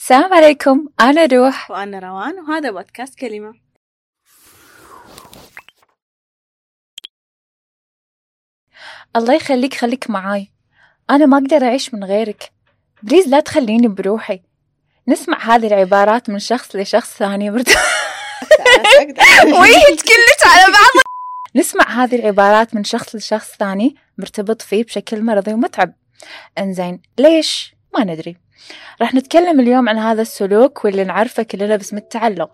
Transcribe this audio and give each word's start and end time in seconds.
السلام 0.00 0.34
عليكم 0.34 0.88
أنا 1.00 1.26
روح. 1.26 1.70
وأنا 1.70 1.98
روان 1.98 2.38
وهذا 2.38 2.70
بودكاست 2.70 3.18
كلمة. 3.18 3.54
الله 9.16 9.34
يخليك 9.34 9.74
خليك 9.74 10.10
معاي. 10.10 10.52
أنا 11.10 11.26
ما 11.26 11.38
أقدر 11.38 11.66
أعيش 11.66 11.94
من 11.94 12.04
غيرك. 12.04 12.52
بليز 13.02 13.28
لا 13.28 13.40
تخليني 13.40 13.88
بروحي. 13.88 14.42
نسمع 15.08 15.38
هذه 15.38 15.66
العبارات 15.66 16.30
من 16.30 16.38
شخص 16.38 16.76
لشخص 16.76 17.16
ثاني 17.16 17.50
برد 17.50 17.68
وهي 19.52 19.80
تكلت 19.96 20.46
على 20.46 20.72
بعض. 20.72 21.02
نسمع 21.56 22.04
هذه 22.04 22.14
العبارات 22.14 22.74
من 22.74 22.84
شخص 22.84 23.14
لشخص 23.14 23.56
ثاني 23.56 23.96
مرتبط 24.18 24.62
فيه 24.62 24.84
بشكل 24.84 25.22
مرضي 25.22 25.52
ومتعب. 25.52 25.94
إنزين 26.58 27.02
ليش؟ 27.18 27.74
ما 27.94 28.04
ندري. 28.04 28.49
راح 29.00 29.14
نتكلم 29.14 29.60
اليوم 29.60 29.88
عن 29.88 29.98
هذا 29.98 30.22
السلوك 30.22 30.84
واللي 30.84 31.04
نعرفه 31.04 31.42
كلنا 31.42 31.76
باسم 31.76 31.96
التعلق. 31.96 32.50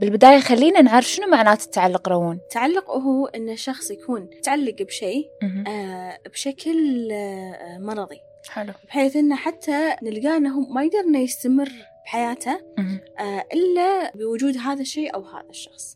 بالبداية 0.00 0.40
خلينا 0.40 0.82
نعرف 0.82 1.04
شنو 1.04 1.26
معنات 1.26 1.62
التعلق 1.62 2.08
روون. 2.08 2.36
التعلق 2.36 2.90
هو 2.90 3.26
أن 3.26 3.56
شخص 3.56 3.90
يكون 3.90 4.20
متعلق 4.20 4.82
بشيء 4.82 5.30
آه 5.68 6.18
بشكل 6.32 7.08
آه 7.12 7.78
مرضي. 7.78 8.20
حلو. 8.48 8.72
بحيث 8.88 9.16
أنه 9.16 9.36
حتى 9.36 9.96
نلقاه 10.02 10.36
أنه 10.36 10.60
ما 10.60 10.84
يقدر 10.84 10.98
أنه 10.98 11.18
يستمر 11.18 11.68
بحياته 12.04 12.60
آه 13.20 13.44
إلا 13.52 14.12
بوجود 14.14 14.56
هذا 14.56 14.80
الشيء 14.80 15.14
أو 15.14 15.24
هذا 15.24 15.50
الشخص. 15.50 15.95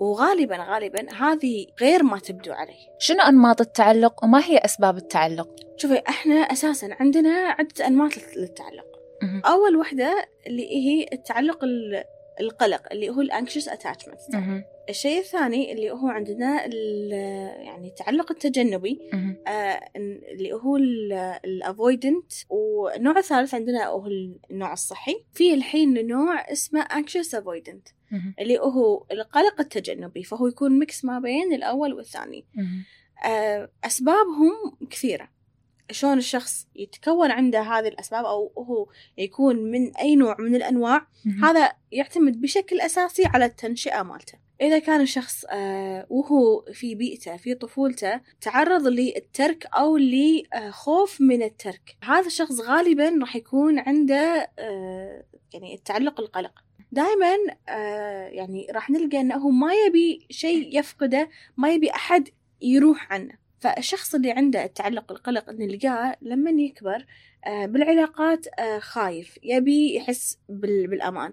وغالبا 0.00 0.56
غالبا 0.56 1.12
هذه 1.12 1.66
غير 1.80 2.02
ما 2.02 2.18
تبدو 2.18 2.52
عليه. 2.52 2.96
شنو 2.98 3.22
أنماط 3.22 3.60
التعلق 3.60 4.24
وما 4.24 4.44
هي 4.44 4.58
أسباب 4.58 4.96
التعلق؟ 4.96 5.48
شوفي 5.76 6.02
إحنا 6.08 6.34
أساسا 6.34 6.88
عندنا 7.00 7.30
عدة 7.30 7.86
أنماط 7.86 8.12
للتعلق. 8.36 8.86
أول 9.46 9.76
وحدة 9.76 10.28
اللي 10.46 10.66
هي 10.76 11.06
التعلق 11.12 11.64
القلق 12.40 12.92
اللي 12.92 13.10
هو 13.10 13.20
ال 13.20 13.26
anxious 13.26 13.68
attachment 13.68 14.20
الشيء 14.88 15.18
الثاني 15.18 15.72
اللي 15.72 15.90
هو 15.90 16.08
عندنا 16.08 16.66
يعني 17.62 17.88
التعلق 17.88 18.30
التجنبي 18.32 19.00
آه 19.48 19.80
اللي 19.96 20.52
هو 20.52 20.76
ال 21.44 21.54
avoidant 21.54 22.32
والنوع 22.48 23.18
الثالث 23.18 23.54
عندنا 23.54 23.86
هو 23.86 24.06
النوع 24.50 24.72
الصحي. 24.72 25.24
في 25.32 25.54
الحين 25.54 26.06
نوع 26.06 26.52
اسمه 26.52 26.80
anxious 26.80 27.34
avoidant 27.34 27.88
اللي 28.40 28.58
هو 28.58 29.06
القلق 29.12 29.60
التجنبي 29.60 30.22
فهو 30.22 30.46
يكون 30.46 30.78
ميكس 30.78 31.04
ما 31.04 31.18
بين 31.18 31.52
الأول 31.52 31.92
والثاني. 31.94 32.44
آه 33.26 33.70
أسبابهم 33.84 34.52
كثيرة. 34.90 35.28
شلون 35.92 36.18
الشخص 36.18 36.66
يتكون 36.76 37.30
عنده 37.30 37.60
هذه 37.60 37.88
الأسباب 37.88 38.24
أو 38.24 38.52
هو 38.58 38.86
يكون 39.18 39.56
من 39.56 39.96
أي 39.96 40.16
نوع 40.16 40.36
من 40.38 40.54
الأنواع 40.54 41.06
هذا 41.42 41.72
يعتمد 41.92 42.40
بشكل 42.40 42.80
أساسي 42.80 43.24
على 43.26 43.44
التنشئة 43.44 44.02
مالته. 44.02 44.38
إذا 44.60 44.78
كان 44.78 45.00
الشخص 45.00 45.44
آه 45.50 46.06
وهو 46.10 46.64
في 46.72 46.94
بيئته 46.94 47.36
في 47.36 47.54
طفولته 47.54 48.20
تعرض 48.40 48.86
للترك 48.86 49.66
أو 49.66 49.96
لخوف 49.96 51.20
من 51.20 51.42
الترك. 51.42 51.96
هذا 52.04 52.26
الشخص 52.26 52.60
غالبا 52.60 53.18
راح 53.20 53.36
يكون 53.36 53.78
عنده 53.78 54.50
آه 54.58 55.24
يعني 55.54 55.74
التعلق 55.74 56.20
القلق 56.20 56.52
دائما 56.92 57.36
آه 57.68 58.26
يعني 58.26 58.66
راح 58.70 58.90
نلقى 58.90 59.20
أنه 59.20 59.48
ما 59.48 59.72
يبي 59.86 60.26
شيء 60.30 60.78
يفقده 60.78 61.28
ما 61.56 61.74
يبي 61.74 61.90
أحد 61.90 62.28
يروح 62.62 63.12
عنه. 63.12 63.41
فالشخص 63.62 64.14
اللي 64.14 64.30
عنده 64.32 64.64
التعلق 64.64 65.12
القلق 65.12 65.50
نلقاه 65.50 66.16
لما 66.22 66.50
يكبر 66.50 67.06
آه، 67.46 67.66
بالعلاقات 67.66 68.46
آه، 68.58 68.78
خايف 68.78 69.38
يبي 69.42 69.94
يحس 69.94 70.38
بالأمان. 70.48 71.32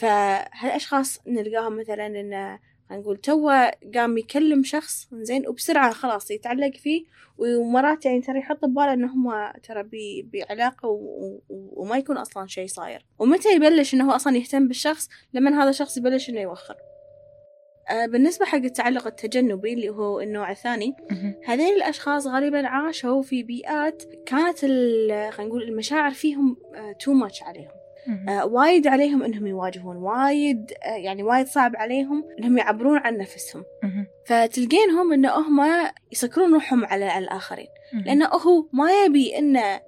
فهالأشخاص 0.00 1.20
نلقاهم 1.26 1.76
مثلا 1.76 2.06
إنه 2.06 2.58
نقول 2.90 3.16
توه 3.16 3.70
قام 3.94 4.18
يكلم 4.18 4.64
شخص 4.64 5.08
زين 5.12 5.48
وبسرعة 5.48 5.92
خلاص 5.92 6.30
يتعلق 6.30 6.76
فيه 6.76 7.04
ومرات 7.38 8.06
يعني 8.06 8.20
ترى 8.20 8.38
يحط 8.38 8.64
بباله 8.64 8.92
إنه 8.92 9.14
هم 9.14 9.52
ترى 9.62 9.88
بعلاقة 10.22 10.88
وما 11.48 11.96
يكون 11.98 12.16
أصلا 12.16 12.46
شيء 12.46 12.66
صاير. 12.66 13.06
ومتى 13.18 13.54
يبلش 13.54 13.94
إنه 13.94 14.10
هو 14.10 14.16
أصلا 14.16 14.36
يهتم 14.36 14.68
بالشخص؟ 14.68 15.08
لما 15.32 15.62
هذا 15.62 15.70
الشخص 15.70 15.96
يبلش 15.96 16.30
إنه 16.30 16.40
يوخر. 16.40 16.76
بالنسبة 17.90 18.46
حق 18.46 18.58
التعلق 18.58 19.06
التجنبي 19.06 19.72
اللي 19.72 19.88
هو 19.88 20.20
النوع 20.20 20.50
الثاني 20.50 20.94
هذين 21.44 21.74
الأشخاص 21.74 22.26
غالبا 22.26 22.66
عاشوا 22.66 23.22
في 23.22 23.42
بيئات 23.42 24.02
كانت 24.26 24.58
خلينا 24.58 25.48
نقول 25.48 25.62
المشاعر 25.62 26.10
فيهم 26.10 26.56
تو 27.00 27.12
آه، 27.12 27.14
ماتش 27.14 27.42
عليهم. 27.42 27.70
آه 28.28 28.46
وايد 28.46 28.86
عليهم 28.86 29.22
إنهم 29.22 29.46
يواجهون 29.46 29.96
وايد 29.96 30.72
آه 30.84 30.88
يعني 30.88 31.22
وايد 31.22 31.46
صعب 31.46 31.76
عليهم 31.76 32.24
إنهم 32.38 32.58
يعبرون 32.58 32.98
عن 32.98 33.16
نفسهم. 33.16 33.64
فتلقينهم 34.26 35.12
ان 35.12 35.26
هم 35.26 35.60
يسكرون 36.12 36.52
روحهم 36.54 36.84
على, 36.84 37.04
على 37.04 37.24
الاخرين 37.24 37.68
لأنه 38.06 38.26
هو 38.26 38.68
ما 38.72 38.90
يبي 39.04 39.38
إنه 39.38 39.80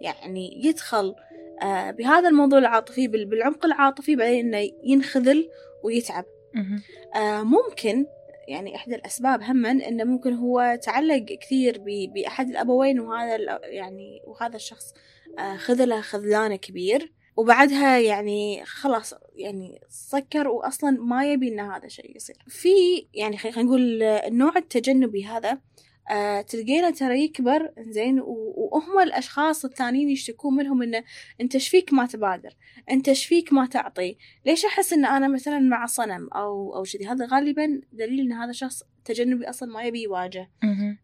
يعني 0.00 0.66
يدخل 0.66 1.14
آه 1.62 1.90
بهذا 1.90 2.28
الموضوع 2.28 2.58
العاطفي 2.58 3.08
بالعمق 3.08 3.64
العاطفي 3.64 4.16
بعدين 4.16 4.54
إنه 4.54 4.70
ينخذل 4.84 5.48
ويتعب. 5.84 6.24
آه 7.14 7.42
ممكن 7.42 8.06
يعني 8.48 8.76
إحدى 8.76 8.94
الأسباب 8.94 9.42
هما 9.42 9.70
إنه 9.70 10.04
ممكن 10.04 10.32
هو 10.32 10.78
تعلق 10.82 11.24
كثير 11.40 11.82
بأحد 12.14 12.48
الأبوين 12.48 13.00
وهذا 13.00 13.60
يعني 13.64 14.22
وهذا 14.26 14.56
الشخص 14.56 14.94
آه 15.38 15.56
خذله 15.56 16.00
خذلان 16.00 16.56
كبير 16.56 17.12
وبعدها 17.36 17.98
يعني 17.98 18.64
خلاص 18.64 19.14
يعني 19.36 19.80
سكر 19.88 20.48
وأصلا 20.48 20.90
ما 20.90 21.32
يبي 21.32 21.48
إن 21.48 21.60
هذا 21.60 21.86
الشيء 21.86 22.16
يصير. 22.16 22.36
في 22.48 22.68
يعني 23.14 23.38
خلينا 23.38 23.62
نقول 23.62 24.02
النوع 24.02 24.56
التجنبي 24.56 25.26
هذا 25.26 25.58
آه 26.10 26.40
تلقينا 26.40 26.90
ترى 26.90 27.24
يكبر 27.24 27.72
زين 27.78 28.20
وهم 28.20 29.00
الأشخاص 29.00 29.64
الثانيين 29.64 30.10
يشتكون 30.10 30.54
منهم 30.54 30.82
إنه 30.82 31.04
أنت 31.40 31.56
شفيك 31.56 31.92
ما 31.92 32.06
تبادر؟ 32.06 32.50
أنت 32.90 33.12
شفيك 33.12 33.52
ما 33.52 33.66
تعطي؟ 33.66 34.18
ليش 34.46 34.64
أحس 34.64 34.92
إن 34.92 35.04
أنا 35.04 35.28
مثلا 35.28 35.58
مع 35.58 35.86
صنم 35.86 36.28
أو 36.32 36.76
أو 36.76 36.82
كذي؟ 36.82 37.06
هذا 37.06 37.26
غالبا 37.26 37.80
دليل 37.92 38.20
إن 38.20 38.32
هذا 38.32 38.50
الشخص 38.50 38.82
تجنبي 39.08 39.48
أصلا 39.50 39.72
ما 39.72 39.82
يبي 39.82 40.02
يواجه. 40.02 40.50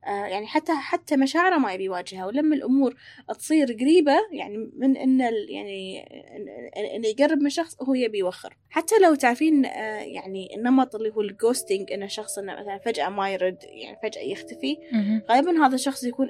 آه 0.07 0.27
يعني 0.27 0.47
حتى 0.47 0.73
حتى 0.73 1.17
مشاعره 1.17 1.59
ما 1.59 1.73
يبي 1.73 1.85
يواجهها. 1.85 2.27
ولما 2.27 2.57
الأمور 2.57 2.95
تصير 3.39 3.73
قريبة 3.73 4.13
يعني 4.33 4.71
من 4.77 4.97
إن 4.97 5.21
يعني 5.49 6.05
انه 6.97 7.09
يقرب 7.09 7.39
من 7.39 7.51
شخص 7.51 7.83
هو 7.83 7.95
يبي 7.95 8.19
يوخر. 8.19 8.57
حتى 8.71 8.95
لو 9.03 9.15
تعرفين 9.15 9.67
آه 9.67 10.01
يعني 10.01 10.57
النمط 10.57 10.95
اللي 10.95 11.11
هو 11.11 11.21
الجوستنج 11.21 11.93
إن 11.93 12.03
الشخص 12.03 12.39
إنه 12.39 12.53
مثلا 12.53 12.79
فجأة 12.79 13.09
ما 13.09 13.31
يرد 13.33 13.59
يعني 13.63 13.99
فجأة 14.03 14.23
يختفي 14.23 14.79
غالبا 15.31 15.67
هذا 15.67 15.75
الشخص 15.75 16.05
يكون 16.05 16.29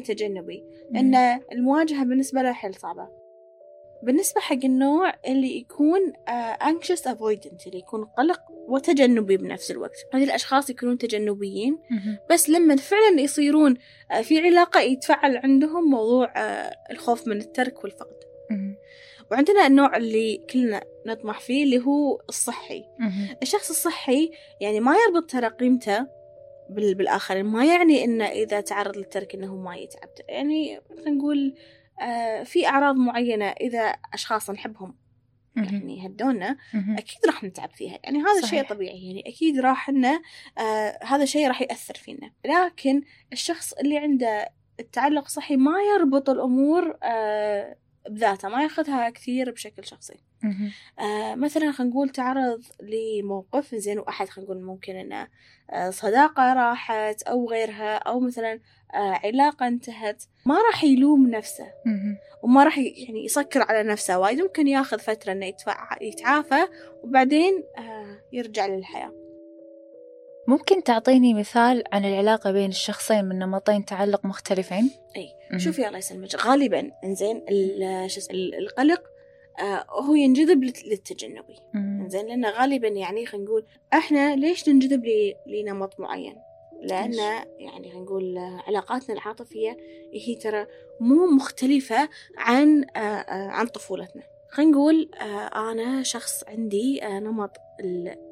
100% 0.00 0.06
تجنبي. 0.06 0.64
لأن 0.90 1.40
المواجهة 1.52 2.04
بالنسبة 2.04 2.42
له 2.42 2.52
حيل 2.52 2.74
صعبة. 2.74 3.27
بالنسبة 4.02 4.40
حق 4.40 4.64
النوع 4.64 5.14
اللي 5.26 5.56
يكون 5.56 6.12
uh, 6.12 6.62
anxious 6.62 7.02
avoidant 7.02 7.66
اللي 7.66 7.78
يكون 7.78 8.04
قلق 8.04 8.40
وتجنبي 8.68 9.36
بنفس 9.36 9.70
الوقت. 9.70 9.96
هذه 10.14 10.24
الأشخاص 10.24 10.70
يكونون 10.70 10.98
تجنبيين. 10.98 11.78
بس 12.30 12.50
لما 12.50 12.76
فعلا 12.76 13.20
يصيرون 13.20 13.76
uh, 13.76 14.20
في 14.20 14.40
علاقة 14.40 14.80
يتفعل 14.80 15.36
عندهم 15.36 15.90
موضوع 15.90 16.26
uh, 16.26 16.74
الخوف 16.90 17.28
من 17.28 17.36
الترك 17.36 17.84
والفقد. 17.84 18.16
وعندنا 19.30 19.66
النوع 19.66 19.96
اللي 19.96 20.36
كلنا 20.50 20.84
نطمح 21.06 21.40
فيه 21.40 21.64
اللي 21.64 21.78
هو 21.78 22.20
الصحي. 22.28 22.84
الشخص 23.42 23.70
الصحي 23.70 24.30
يعني 24.60 24.80
ما 24.80 24.94
يربط 25.06 25.30
ترى 25.30 25.48
قيمته 25.48 26.06
بالآخرين. 26.70 27.44
ما 27.46 27.66
يعني 27.66 28.04
إنه 28.04 28.24
إذا 28.24 28.60
تعرض 28.60 28.96
للترك 28.96 29.34
إنه 29.34 29.56
ما 29.56 29.76
يتعب. 29.76 30.08
يعني 30.28 30.80
خلينا 30.88 31.10
نقول 31.10 31.54
آه 31.56 31.77
في 32.44 32.66
أعراض 32.66 32.96
معينة 32.96 33.46
إذا 33.46 33.80
أشخاص 34.14 34.50
نحبهم 34.50 34.94
يعني 35.56 36.06
هدونا 36.06 36.56
أكيد 36.74 37.26
راح 37.26 37.44
نتعب 37.44 37.70
فيها. 37.70 37.98
يعني 38.04 38.18
هذا 38.18 38.46
شيء 38.46 38.68
طبيعي 38.68 39.06
يعني 39.06 39.22
أكيد 39.26 39.60
راح 39.60 39.88
إنه 39.88 40.22
آه 40.58 40.98
هذا 41.04 41.22
الشيء 41.22 41.48
راح 41.48 41.62
يأثر 41.62 41.94
فينا. 41.94 42.30
لكن 42.44 43.02
الشخص 43.32 43.72
اللي 43.72 43.98
عنده 43.98 44.48
التعلق 44.80 45.28
صحي 45.28 45.56
ما 45.56 45.74
يربط 45.94 46.30
الأمور 46.30 46.98
آه 47.02 47.76
بذاته 48.08 48.48
ما 48.48 48.62
ياخذها 48.62 49.10
كثير 49.10 49.50
بشكل 49.50 49.84
شخصي. 49.84 50.14
آه 50.98 51.34
مثلا 51.34 51.72
خلينا 51.72 51.92
نقول 51.92 52.08
تعرض 52.08 52.62
لموقف 52.82 53.74
زين 53.74 53.98
وأحد 53.98 54.28
خلينا 54.28 54.50
نقول 54.50 54.64
ممكن 54.64 54.96
إنه 54.96 55.28
آه 55.70 55.90
صداقة 55.90 56.52
راحت 56.52 57.22
أو 57.22 57.50
غيرها 57.50 57.96
أو 57.96 58.20
مثلا 58.20 58.60
آه 58.94 59.20
علاقة 59.24 59.66
انتهت 59.66 60.24
ما 60.46 60.56
راح 60.70 60.84
يلوم 60.84 61.30
نفسه. 61.30 61.66
وما 62.42 62.64
راح 62.64 62.78
يعني 62.78 63.24
يسكر 63.24 63.62
على 63.62 63.88
نفسه 63.88 64.18
وايد. 64.18 64.40
ممكن 64.40 64.68
ياخذ 64.68 64.98
فترة 64.98 65.32
إنه 65.32 65.52
يتعافى 66.00 66.68
وبعدين 67.02 67.64
آه 67.78 68.20
يرجع 68.32 68.66
للحياة. 68.66 69.27
ممكن 70.48 70.82
تعطيني 70.82 71.34
مثال 71.34 71.84
عن 71.92 72.04
العلاقة 72.04 72.50
بين 72.52 72.70
الشخصين 72.70 73.24
من 73.24 73.38
نمطين 73.38 73.84
تعلق 73.84 74.24
مختلفين؟ 74.24 74.90
إي 75.16 75.58
شوفي 75.58 75.86
الله 75.86 75.98
يسلمك. 75.98 76.34
غالبا 76.34 76.90
إنزين 77.04 77.44
القلق 78.32 79.02
آه 79.60 79.86
هو 79.90 80.14
ينجذب 80.14 80.64
للتجنبي. 80.64 81.56
زين 82.06 82.26
لأن 82.26 82.46
غالبا 82.46 82.88
يعني 82.88 83.26
خلينا 83.26 83.46
نقول 83.46 83.64
إحنا 83.92 84.36
ليش 84.36 84.68
ننجذب 84.68 85.02
لنمط 85.46 86.00
معين؟ 86.00 86.36
لأن 86.82 87.14
يعني 87.58 87.90
خلينا 87.90 88.04
نقول 88.04 88.38
علاقاتنا 88.38 89.14
العاطفية 89.14 89.76
هي 90.14 90.34
ترى 90.34 90.66
مو 91.00 91.26
مختلفة 91.26 92.08
عن 92.38 92.84
آه 92.96 92.98
آه 92.98 93.48
عن 93.48 93.66
طفولتنا. 93.66 94.22
خلينا 94.48 94.72
نقول 94.72 95.10
آه 95.20 95.70
أنا 95.72 96.02
شخص 96.02 96.44
عندي 96.44 97.04
آه 97.04 97.18
نمط 97.20 97.50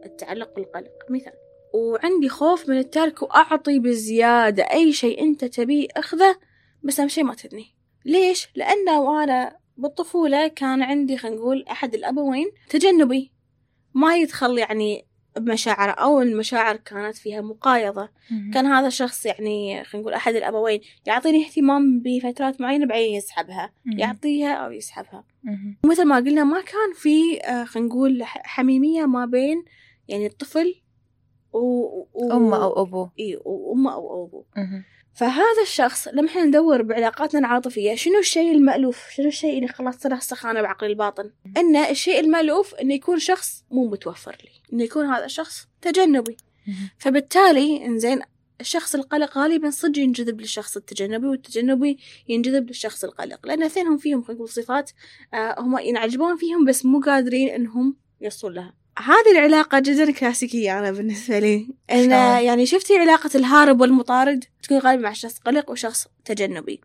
التعلق 0.05 0.55
بالقلق. 0.55 0.93
مثال. 1.11 1.33
وعندي 1.77 2.29
خوف 2.29 2.69
من 2.69 2.79
الترك 2.79 3.23
وأعطي 3.23 3.79
بزيادة 3.79 4.63
أي 4.63 4.93
شيء 4.93 5.23
أنت 5.23 5.45
تبيه 5.45 5.89
أخذه 5.97 6.37
بس 6.83 7.01
أهم 7.01 7.09
شيء 7.09 7.25
ما 7.25 7.35
تدني 7.35 7.67
ليش؟ 8.05 8.49
لأنه 8.55 9.01
وأنا 9.01 9.57
بالطفولة 9.77 10.49
كان 10.49 10.83
عندي 10.83 11.17
خلينا 11.17 11.37
نقول 11.37 11.65
أحد 11.71 11.95
الأبوين 11.95 12.47
تجنبي. 12.69 13.33
ما 13.95 14.17
يدخل 14.17 14.59
يعني 14.59 15.07
بمشاعره 15.37 15.91
أو 15.91 16.21
المشاعر 16.21 16.77
كانت 16.77 17.17
فيها 17.17 17.41
مقايضة. 17.41 18.09
كان 18.55 18.67
هذا 18.67 18.87
الشخص 18.87 19.27
يعني 19.27 19.85
خلينا 19.85 20.03
نقول 20.03 20.15
أحد 20.15 20.35
الأبوين 20.35 20.81
يعطيني 21.07 21.47
اهتمام 21.47 22.01
بفترات 22.01 22.61
معينة 22.61 22.87
بعدين 22.87 23.15
يسحبها. 23.15 23.73
يعطيها 23.87 24.55
أو 24.55 24.71
يسحبها. 24.73 25.25
ومثل 25.85 26.05
ما 26.05 26.17
قلنا 26.17 26.45
ما 26.45 26.61
كان 26.61 26.93
في 26.95 27.41
آه، 27.45 27.65
خلينا 27.65 27.89
نقول 27.89 28.25
حميمية 28.25 29.07
ما 29.07 29.27
بين 29.27 29.65
يعني 30.09 30.27
الطفل 30.27 30.75
و... 31.57 32.07
و... 32.15 32.33
أمه 32.33 32.63
أو 32.63 32.83
أبوه. 32.83 33.13
إي 33.19 33.41
وأمه 33.45 33.93
أو 33.93 34.25
أبوه. 34.27 34.45
فهذا 35.13 35.63
الشخص 35.63 36.09
لما 36.09 36.29
إحنا 36.29 36.45
ندور 36.45 36.83
بعلاقاتنا 36.83 37.41
العاطفية 37.41 37.95
شنو 37.95 38.19
الشيء 38.19 38.53
المألوف؟ 38.53 39.09
شنو 39.11 39.27
الشيء 39.27 39.57
اللي 39.57 39.69
خلاص 39.69 40.07
رسخانه 40.07 40.63
بعقل 40.63 40.87
الباطن؟ 40.87 41.31
إن 41.57 41.77
الشيء 41.77 42.21
المألوف 42.21 42.75
إنه 42.75 42.95
يكون 42.95 43.19
شخص 43.19 43.65
مو 43.71 43.89
متوفر 43.89 44.37
لي 44.45 44.51
إنه 44.73 44.85
يكون 44.85 45.07
هذا 45.07 45.25
الشخص 45.25 45.69
تجنبي. 45.83 46.37
فبالتالي 46.99 47.87
إنزين 47.87 48.21
الشخص 48.61 48.95
القلق 48.95 49.39
غالبا 49.39 49.71
صدق 49.71 49.99
ينجذب 49.99 50.41
للشخص 50.41 50.77
التجنبي 50.77 51.27
والتجنبي 51.27 51.99
ينجذب 52.29 52.69
للشخص 52.69 53.05
القلق 53.05 53.47
لأن 53.47 53.63
اثنينهم 53.63 53.99
فيهم 53.99 54.23
خلينا 54.23 54.35
نقول 54.39 54.49
صفات 54.49 54.91
آه 55.35 55.61
هم 55.61 55.79
ينعجبون 55.79 56.37
فيهم 56.37 56.65
بس 56.65 56.85
مو 56.85 57.01
قادرين 57.01 57.49
إنهم 57.49 57.97
يوصلون 58.21 58.55
لها. 58.55 58.75
هذه 58.99 59.33
العلاقة 59.33 59.79
جدا 59.79 60.13
كلاسيكية 60.13 60.79
أنا 60.79 60.91
بالنسبة 60.91 61.39
لي. 61.39 61.69
إن 61.91 62.11
يعني 62.45 62.67
شفتي 62.67 62.99
علاقة 62.99 63.31
الهارب 63.35 63.81
والمطارد؟ 63.81 64.45
تكون 64.63 64.79
غالبا 64.79 65.03
مع 65.03 65.13
شخص 65.13 65.39
قلق 65.39 65.71
وشخص 65.71 66.09
تجنبي. 66.25 66.81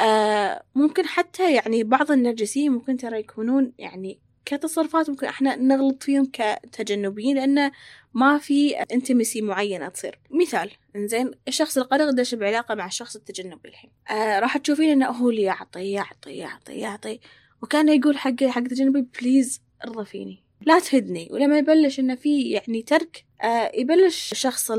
آه 0.00 0.62
ممكن 0.74 1.06
حتى 1.06 1.54
يعني 1.54 1.84
بعض 1.84 2.10
النرجسيين 2.10 2.72
ممكن 2.72 2.96
ترى 2.96 3.18
يكونون 3.20 3.72
يعني 3.78 4.18
كتصرفات 4.44 5.10
ممكن 5.10 5.26
إحنا 5.26 5.56
نغلط 5.56 6.02
فيهم 6.02 6.30
كتجنبيين 6.32 7.36
لأنه 7.36 7.72
ما 8.14 8.38
في 8.38 8.76
intimacy 8.76 9.42
معينة 9.42 9.88
تصير. 9.88 10.18
مثال 10.30 10.70
إنزين 10.96 11.30
الشخص 11.48 11.78
القلق 11.78 12.10
دش 12.10 12.34
بعلاقة 12.34 12.74
مع 12.74 12.86
الشخص 12.86 13.16
التجنبي 13.16 13.68
الحين. 13.68 13.90
آه 14.10 14.38
راح 14.38 14.56
تشوفين 14.56 14.90
إنه 14.90 15.06
هو 15.06 15.30
اللي 15.30 15.42
يعطي 15.42 15.90
يعطي 15.90 16.30
يعطي 16.30 16.72
يعطي. 16.72 17.20
وكان 17.62 17.88
يقول 17.88 18.18
حق 18.18 18.44
حق 18.44 18.62
تجنبي 18.62 19.06
please 19.20 19.62
ارضى 19.84 20.04
فيني 20.04 20.43
لا 20.66 20.78
تهدني 20.78 21.28
ولما 21.32 21.58
يبلش 21.58 22.00
إنه 22.00 22.14
في 22.14 22.50
يعني 22.50 22.82
ترك 22.82 23.24
آه 23.42 23.70
يبلش 23.74 24.32
الشخص 24.32 24.70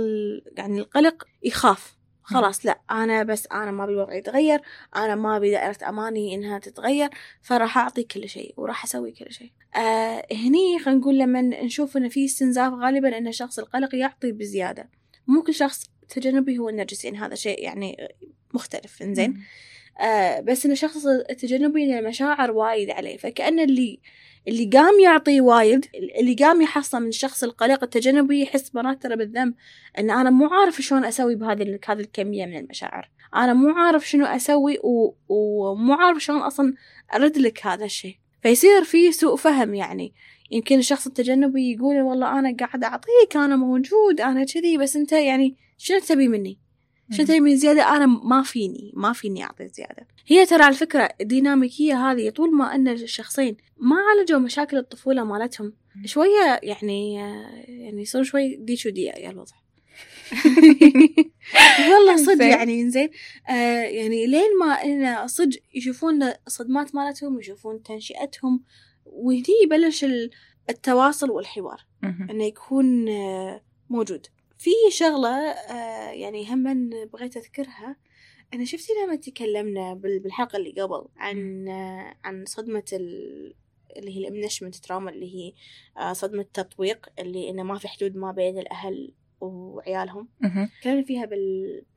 يعني 0.57 0.79
القلق 0.79 1.23
يخاف. 1.43 1.95
خلاص 2.27 2.65
لا 2.65 2.81
أنا 2.91 3.23
بس 3.23 3.47
أنا 3.51 3.71
ما 3.71 3.83
أبي 3.83 3.93
الوضع 3.93 4.13
يتغير 4.13 4.61
أنا 4.95 5.15
ما 5.15 5.37
أبي 5.37 5.51
دائرة 5.51 5.77
أماني 5.89 6.35
إنها 6.35 6.59
تتغير 6.59 7.09
فراح 7.41 7.77
أعطي 7.77 8.03
كل 8.03 8.29
شيء 8.29 8.53
وراح 8.57 8.83
أسوي 8.83 9.11
كل 9.11 9.31
شيء. 9.31 9.51
آه 9.75 10.25
هني 10.31 10.79
خلينا 10.79 10.99
نقول 10.99 11.17
لما 11.19 11.41
نشوف 11.41 11.97
إنه 11.97 12.09
في 12.09 12.25
استنزاف 12.25 12.73
غالبا 12.73 13.17
إن 13.17 13.27
الشخص 13.27 13.59
القلق 13.59 13.95
يعطي 13.95 14.31
بزيادة. 14.31 14.89
مو 15.27 15.43
كل 15.43 15.53
شخص 15.53 15.91
تجنبي 16.09 16.57
هو 16.57 16.69
النرجسي 16.69 17.07
يعني 17.07 17.19
هذا 17.19 17.35
شيء 17.35 17.63
يعني 17.63 17.97
مختلف 18.53 19.01
إنزين. 19.01 19.43
آه 19.99 20.39
بس 20.39 20.65
ان 20.65 20.71
الشخص 20.71 21.05
التجنبي 21.05 21.99
المشاعر 21.99 22.51
وايد 22.51 22.89
عليه. 22.89 23.17
فكأن 23.17 23.59
اللي 23.59 23.99
اللي 24.47 24.69
قام 24.73 24.99
يعطي 24.99 25.41
وايد 25.41 25.85
اللي 26.19 26.33
قام 26.33 26.61
يحصل 26.61 27.01
من 27.01 27.07
الشخص 27.07 27.43
القلق 27.43 27.83
التجنبي 27.83 28.41
يحس 28.41 28.75
مرات 28.75 29.03
ترى 29.03 29.15
بالذنب 29.15 29.53
إن 29.99 30.09
أنا 30.09 30.29
مو 30.29 30.47
عارف 30.47 30.81
شلون 30.81 31.05
أسوي 31.05 31.35
بهذه 31.35 31.79
هذه 31.87 31.99
الكمية 31.99 32.45
من 32.45 32.57
المشاعر. 32.57 33.09
أنا 33.35 33.53
مو 33.53 33.69
عارف 33.69 34.09
شنو 34.09 34.25
أسوي 34.25 34.79
و... 34.83 35.13
ومو 35.29 35.93
عارف 35.93 36.23
شلون 36.23 36.39
أصلا 36.39 36.73
أرد 37.15 37.37
لك 37.37 37.65
هذا 37.65 37.85
الشيء. 37.85 38.17
فيصير 38.41 38.83
في 38.83 39.11
سوء 39.11 39.35
فهم 39.35 39.75
يعني. 39.75 40.13
يمكن 40.51 40.79
الشخص 40.79 41.07
التجنبي 41.07 41.73
يقول 41.73 42.01
والله 42.01 42.39
أنا 42.39 42.55
قاعد 42.59 42.83
أعطيك 42.83 43.35
أنا 43.35 43.55
موجود 43.55 44.21
أنا 44.21 44.43
كذي 44.43 44.77
بس 44.77 44.95
أنت 44.95 45.11
يعني 45.11 45.55
شنو 45.77 45.99
تبي 45.99 46.27
مني؟ 46.27 46.59
شو 47.11 47.23
تبي 47.23 47.39
من 47.39 47.57
زيادة 47.57 47.95
أنا 47.95 48.05
ما 48.05 48.43
فيني 48.43 48.91
ما 48.95 49.13
فيني 49.13 49.43
أعطي 49.43 49.67
زيادة. 49.67 50.07
هي 50.27 50.45
ترى 50.45 50.63
على 50.63 50.75
فكرة 50.75 51.09
الديناميكية 51.21 52.11
هذه 52.11 52.29
طول 52.29 52.55
ما 52.55 52.75
أن 52.75 52.87
الشخصين 52.87 53.57
ما 53.77 53.95
عالجوا 53.95 54.39
مشاكل 54.39 54.77
الطفولة 54.77 55.23
مالتهم 55.23 55.73
شوية 56.05 56.59
يعني 56.63 57.15
يعني 57.67 58.01
يصير 58.01 58.23
شوي 58.23 58.55
ديش 58.55 58.85
ودي 58.85 59.03
يا 59.03 59.29
الوضع. 59.29 59.55
والله 61.91 62.15
صدق 62.15 62.45
يعني 62.45 62.89
زين 62.89 63.09
آه 63.49 63.81
يعني 63.81 64.27
لين 64.27 64.59
ما 64.59 64.73
إن 64.83 65.27
صدق 65.27 65.59
يشوفون 65.73 66.23
الصدمات 66.47 66.95
مالتهم 66.95 67.39
يشوفون 67.39 67.83
تنشئتهم 67.83 68.63
وهني 69.05 69.43
يبلش 69.63 70.05
التواصل 70.69 71.29
والحوار. 71.29 71.85
إنه 72.03 72.43
يكون 72.43 73.09
آه 73.09 73.61
موجود. 73.89 74.27
في 74.65 74.71
شغلة 74.89 75.49
آه 75.49 76.11
يعني 76.11 76.53
هم 76.53 76.89
بغيت 76.89 77.37
أذكرها. 77.37 77.95
أنا 78.53 78.65
شفتي 78.65 78.93
لما 79.03 79.15
تكلمنا 79.15 79.93
بالحلقة 79.93 80.57
اللي 80.57 80.81
قبل 80.81 81.07
عن 81.17 81.67
آه 81.67 82.15
عن 82.23 82.45
صدمة 82.45 82.83
اللي 82.93 83.55
هي 83.95 84.27
الإمنشمنت 84.27 84.75
تراما 84.75 85.11
اللي 85.11 85.35
هي 85.35 85.53
آه 85.97 86.13
صدمة 86.13 86.41
التطويق 86.41 87.09
اللي 87.19 87.49
إنه 87.49 87.63
ما 87.63 87.77
في 87.77 87.87
حدود 87.87 88.15
ما 88.15 88.31
بين 88.31 88.57
الأهل 88.59 89.13
وعيالهم. 89.41 90.29
تكلمنا 90.81 91.03
فيها 91.05 91.25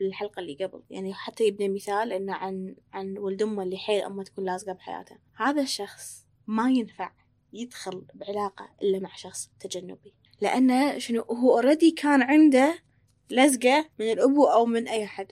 بالحلقة 0.00 0.41
اللي 0.41 0.55
قبل. 0.55 0.82
يعني 0.91 1.15
حتى 1.15 1.44
يبني 1.44 1.69
مثال 1.69 2.12
إنه 2.12 2.32
عن 2.32 2.76
عن 2.93 3.19
ولد 3.19 3.43
أمه 3.43 3.62
اللي 3.62 3.76
حيل 3.76 4.03
أمه 4.03 4.23
تكون 4.23 4.44
لازقة 4.44 4.73
بحياته. 4.73 5.17
هذا 5.37 5.62
الشخص 5.62 6.26
ما 6.47 6.70
ينفع 6.70 7.12
يدخل 7.53 8.05
بعلاقة 8.15 8.70
إلا 8.82 8.98
مع 8.98 9.15
شخص 9.15 9.51
تجنبي. 9.60 10.15
لأنه 10.40 10.98
شنو 10.98 11.22
هو 11.22 11.52
اوريدي 11.52 11.90
كان 11.90 12.22
عنده 12.22 12.78
لزقة 13.30 13.84
من 14.00 14.12
الأبو 14.12 14.44
أو 14.44 14.66
من 14.66 14.88
أي 14.88 15.04
أحد. 15.04 15.26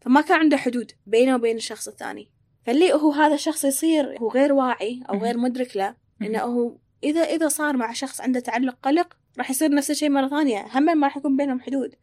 فما 0.00 0.20
كان 0.20 0.38
عنده 0.38 0.56
حدود 0.56 0.92
بينه 1.06 1.34
وبين 1.34 1.56
الشخص 1.56 1.88
الثاني. 1.88 2.28
فاللي 2.66 2.92
هو 2.92 3.12
هذا 3.12 3.34
الشخص 3.34 3.64
يصير 3.64 4.18
هو 4.18 4.30
غير 4.30 4.52
واعي 4.52 5.02
أو 5.10 5.18
غير 5.18 5.38
مدرك 5.38 5.76
له 5.76 5.94
إنه 6.22 6.38
هو 6.38 6.76
إذا 7.04 7.20
إذا 7.20 7.48
صار 7.48 7.76
مع 7.76 7.92
شخص 7.92 8.20
عنده 8.20 8.40
تعلق 8.40 8.76
قلق 8.82 9.16
راح 9.38 9.50
يصير 9.50 9.70
نفس 9.70 9.90
الشيء 9.90 10.10
مرة 10.10 10.28
ثانية. 10.28 10.66
هم 10.72 10.98
ما 10.98 11.06
راح 11.06 11.16
يكون 11.16 11.36
بينهم 11.36 11.60
حدود. 11.60 11.94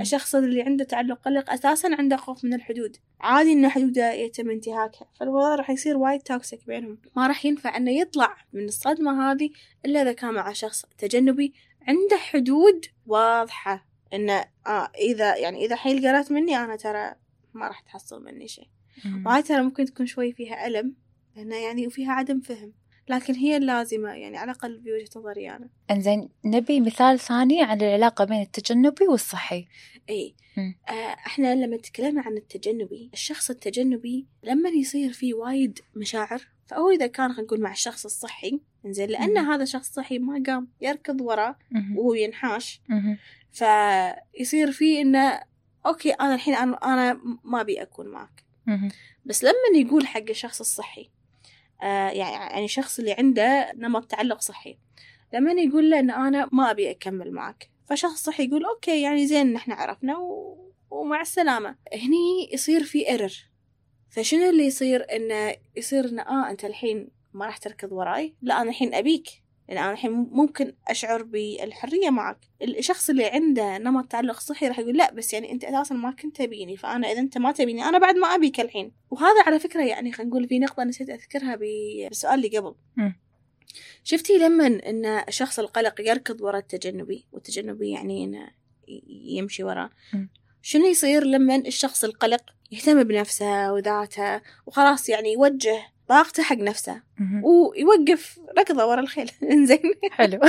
الشخص 0.00 0.34
اللي 0.34 0.62
عنده 0.62 0.84
تعلق 0.84 1.20
قلق 1.24 1.52
أساسا 1.52 1.88
عنده 1.98 2.16
خوف 2.16 2.44
من 2.44 2.54
الحدود. 2.54 2.96
عادي 3.20 3.52
إن 3.52 3.68
حدوده 3.68 4.12
يتم 4.12 4.50
انتهاكها. 4.50 5.06
فالوضع 5.20 5.54
راح 5.54 5.70
يصير 5.70 5.96
وايد 5.96 6.20
توكسيك 6.20 6.66
بينهم. 6.66 6.98
ما 7.16 7.26
راح 7.26 7.44
ينفع 7.44 7.76
إنه 7.76 7.90
يطلع 7.90 8.36
من 8.52 8.64
الصدمة 8.64 9.32
هذه 9.32 9.50
إلا 9.86 10.02
إذا 10.02 10.12
كان 10.12 10.34
مع 10.34 10.52
شخص 10.52 10.84
تجنبي 10.98 11.52
عنده 11.88 12.16
حدود 12.16 12.86
واضحة 13.06 13.86
إنه 14.12 14.44
آه 14.66 14.92
إذا 14.98 15.36
يعني 15.36 15.64
إذا 15.64 15.76
حيل 15.76 16.08
قرأت 16.08 16.32
مني 16.32 16.56
أنا 16.56 16.76
ترى 16.76 17.14
ما 17.54 17.68
راح 17.68 17.80
تحصل 17.80 18.24
مني 18.24 18.48
شيء. 18.48 18.68
وهاي 19.26 19.42
ترى 19.42 19.62
ممكن 19.62 19.84
تكون 19.84 20.06
شوي 20.06 20.32
فيها 20.32 20.66
ألم 20.66 20.94
لأنه 21.36 21.56
يعني 21.56 21.86
وفيها 21.86 22.12
عدم 22.12 22.40
فهم. 22.40 22.72
لكن 23.08 23.34
هي 23.34 23.56
اللازمة 23.56 24.08
يعني 24.08 24.36
على 24.36 24.50
الأقل 24.50 24.78
بوجهة 24.78 25.08
نظري 25.16 25.50
أنا. 25.50 25.68
إنزين 25.90 26.28
نبي 26.44 26.80
مثال 26.80 27.18
ثاني 27.18 27.62
عن 27.62 27.80
العلاقة 27.80 28.24
بين 28.24 28.40
التجنبي 28.40 29.08
والصحي. 29.08 29.66
إي. 30.10 30.34
آه 30.88 30.92
إحنا 31.26 31.54
لما 31.54 31.76
تكلمنا 31.76 32.22
عن 32.22 32.36
التجنبي 32.36 33.10
الشخص 33.12 33.50
التجنبي 33.50 34.26
لما 34.42 34.68
يصير 34.68 35.12
فيه 35.12 35.34
وايد 35.34 35.78
مشاعر 35.96 36.42
فهو 36.66 36.90
إذا 36.90 37.06
كان 37.06 37.32
خلينا 37.32 37.42
نقول 37.46 37.60
مع 37.60 37.72
الشخص 37.72 38.04
الصحي 38.04 38.60
إنزين 38.86 39.08
لأن 39.08 39.38
هذا 39.38 39.64
شخص 39.64 39.92
صحي 39.92 40.18
ما 40.18 40.42
قام 40.46 40.68
يركض 40.80 41.20
وراه 41.20 41.56
وهو 41.96 42.14
ينحاش. 42.14 42.80
فيصير 43.52 44.72
فيه 44.72 45.00
إنه 45.02 45.40
okay 45.86 46.10
أنا 46.10 46.34
الحين 46.34 46.54
أنا, 46.54 46.76
أنا 46.84 47.20
ما 47.44 47.60
أبي 47.60 47.82
أكون 47.82 48.08
معك. 48.08 48.44
بس 49.24 49.44
لما 49.44 49.78
يقول 49.80 50.06
حق 50.06 50.28
الشخص 50.30 50.60
الصحي 50.60 51.10
آه 51.82 52.08
يعني 52.10 52.34
يعني 52.34 52.64
الشخص 52.64 52.98
اللي 52.98 53.12
عنده 53.12 53.72
نمط 53.76 54.04
تعلق 54.10 54.40
صحي 54.40 54.78
لما 55.34 55.52
يقول 55.52 55.90
له 55.90 55.98
إن 55.98 56.10
أنا 56.10 56.48
ما 56.52 56.70
أبي 56.70 56.90
أكمل 56.90 57.32
معك 57.32 57.70
فشخص 57.86 58.24
صحي 58.24 58.44
يقول 58.44 58.64
okay 58.64 59.02
يعني 59.02 59.26
زين 59.26 59.56
إحنا 59.56 59.74
عرفنا 59.74 60.18
و... 60.18 60.56
ومع 60.90 61.20
السلامة. 61.20 61.76
هني 61.92 62.50
يصير 62.52 62.84
في 62.84 63.08
error 63.08 63.50
فشنو 64.10 64.50
اللي 64.50 64.64
يصير؟ 64.66 65.06
إنه 65.16 65.54
يصير 65.76 66.08
إنه 66.08 66.22
آه 66.22 66.50
أنت 66.50 66.64
الحين 66.64 67.08
ما 67.34 67.46
راح 67.46 67.58
تركض 67.58 67.92
وراي. 67.92 68.34
لا 68.42 68.62
أنا 68.62 68.70
الحين 68.70 68.94
أبيك. 68.94 69.28
لأن 69.68 69.78
أنا 69.78 69.92
الحين 69.92 70.12
ممكن 70.12 70.74
أشعر 70.88 71.22
بالحرية 71.22 72.10
معك. 72.10 72.38
الشخص 72.62 73.10
اللي 73.10 73.24
عنده 73.24 73.78
نمط 73.78 74.06
تعلق 74.06 74.40
صحي 74.40 74.68
راح 74.68 74.78
يقول 74.78 74.96
لا 74.96 75.12
بس 75.14 75.32
يعني 75.32 75.52
أنت 75.52 75.64
أساسا 75.64 75.94
ما 75.94 76.10
كنت 76.10 76.42
تبيني. 76.42 76.76
فأنا 76.76 77.12
إذا 77.12 77.20
أنت 77.20 77.38
ما 77.38 77.52
تبيني 77.52 77.84
أنا 77.84 77.98
بعد 77.98 78.16
ما 78.16 78.26
أبيك 78.26 78.60
الحين. 78.60 78.92
وهذا 79.10 79.42
على 79.46 79.58
فكرة 79.58 79.82
يعني 79.82 80.12
خلينا 80.12 80.30
نقول 80.30 80.48
في 80.48 80.58
نقطة 80.58 80.84
نسيت 80.84 81.10
أذكرها 81.10 81.56
بالسؤال 81.56 82.34
اللي 82.34 82.58
قبل. 82.58 82.74
م. 82.96 83.12
شفتي 84.04 84.38
لما 84.38 84.66
إن 84.66 85.06
الشخص 85.06 85.58
القلق 85.58 86.00
يركض 86.00 86.40
وراء 86.40 86.60
التجنبي 86.60 87.26
والتجنبي 87.32 87.90
يعني 87.90 88.24
إنه 88.24 88.50
يمشي 89.08 89.64
وراه؟ 89.64 89.90
شنو 90.62 90.86
يصير 90.86 91.24
لما 91.24 91.56
الشخص 91.56 92.04
القلق 92.04 92.42
يهتم 92.70 93.02
بنفسه 93.02 93.72
وذاته 93.72 94.40
وخلاص 94.66 95.08
يعني 95.08 95.32
يوجه 95.32 95.82
طاقته 96.10 96.42
حق 96.42 96.56
نفسه. 96.56 97.02
ويوقف 97.42 98.40
ركضه 98.58 98.86
ورا 98.86 99.00
الخيل. 99.00 99.30
إنزين. 99.52 99.80
حلو. 100.10 100.40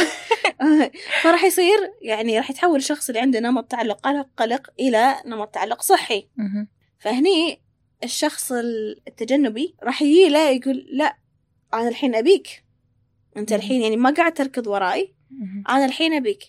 فراح 1.22 1.44
يصير 1.44 1.94
يعني 2.01 2.38
راح 2.38 2.50
يتحول 2.50 2.75
الشخص 2.75 3.10
اللي 3.10 3.22
عنده 3.22 3.39
نمط 3.39 3.72
تعلق 3.72 4.00
قلق 4.00 4.27
قلق 4.38 4.70
إلى 4.80 5.15
نمط 5.25 5.48
تعلق 5.48 5.82
صحي. 5.82 6.27
فهني 7.00 7.62
الشخص 8.03 8.51
التجنبي 9.08 9.75
راح 9.84 10.01
يجي 10.01 10.30
له 10.30 10.50
يقول 10.50 10.88
لا 10.91 11.15
أنا 11.74 11.88
الحين 11.88 12.15
أبيك. 12.15 12.63
أنت 13.38 13.53
الحين 13.53 13.82
يعني 13.82 13.98
ما 13.98 14.10
قاعد 14.10 14.34
تركض 14.34 14.68
وراي. 14.68 15.13
أنا 15.70 15.86
الحين 15.86 16.13
أبيك. 16.13 16.44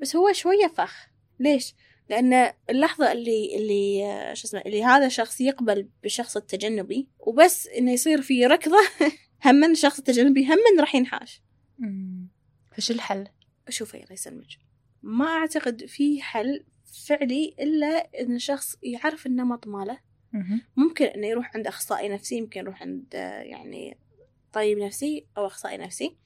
بس 0.00 0.16
هو 0.16 0.32
شوية 0.32 0.66
فخ. 0.66 1.06
ليش؟ 1.40 1.74
لأن 2.08 2.52
اللحظة 2.70 3.12
اللي 3.12 3.56
اللي 3.56 4.00
شو 4.36 4.48
اسمه 4.48 4.60
اللي 4.60 4.84
هذا 4.84 5.06
الشخص 5.06 5.40
يقبل 5.40 5.88
بالشخص 6.02 6.36
التجنبي 6.36 7.08
وبس 7.18 7.66
إنه 7.66 7.92
يصير 7.92 8.22
في 8.22 8.46
ركضة 8.46 8.80
هم 9.44 9.64
الشخص 9.64 9.98
التجنبي 9.98 10.46
هم 10.46 10.80
راح 10.80 10.94
ينحاش. 10.94 11.42
فش 12.72 12.90
الحل؟ 12.90 13.28
شوفي 13.68 13.96
الله 13.96 14.12
يسلمك 14.12 14.46
ما 15.02 15.26
أعتقد 15.26 15.86
في 15.86 16.22
حل 16.22 16.64
فعلي 17.06 17.54
إلا 17.60 18.20
إن 18.20 18.34
الشخص 18.34 18.76
يعرف 18.82 19.26
النمط 19.26 19.66
ماله 19.66 19.98
ممكن 20.76 21.04
إنه 21.04 21.26
يروح 21.26 21.56
عند 21.56 21.66
أخصائي 21.66 22.08
نفسي 22.08 22.36
يمكن 22.36 22.60
يروح 22.60 22.82
عند 22.82 23.14
يعني 23.14 23.98
طبيب 24.52 24.78
نفسي 24.78 25.26
أو 25.36 25.46
أخصائي 25.46 25.78
نفسي. 25.78 26.16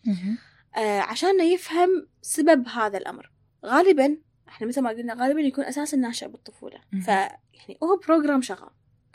آه 0.76 1.00
عشان 1.00 1.40
يفهم 1.40 2.08
سبب 2.22 2.68
هذا 2.68 2.98
الأمر. 2.98 3.32
غالبا 3.64 4.18
إحنا 4.48 4.66
مثل 4.66 4.80
ما 4.80 4.90
قلنا 4.90 5.14
غالبا 5.14 5.40
يكون 5.40 5.64
أساسا 5.64 5.96
ناشئ 5.96 6.28
بالطفولة. 6.28 6.78
ف 7.04 7.08
يعني 7.08 7.78
هو 7.82 7.96
program 8.06 8.42
شغال. 8.42 8.70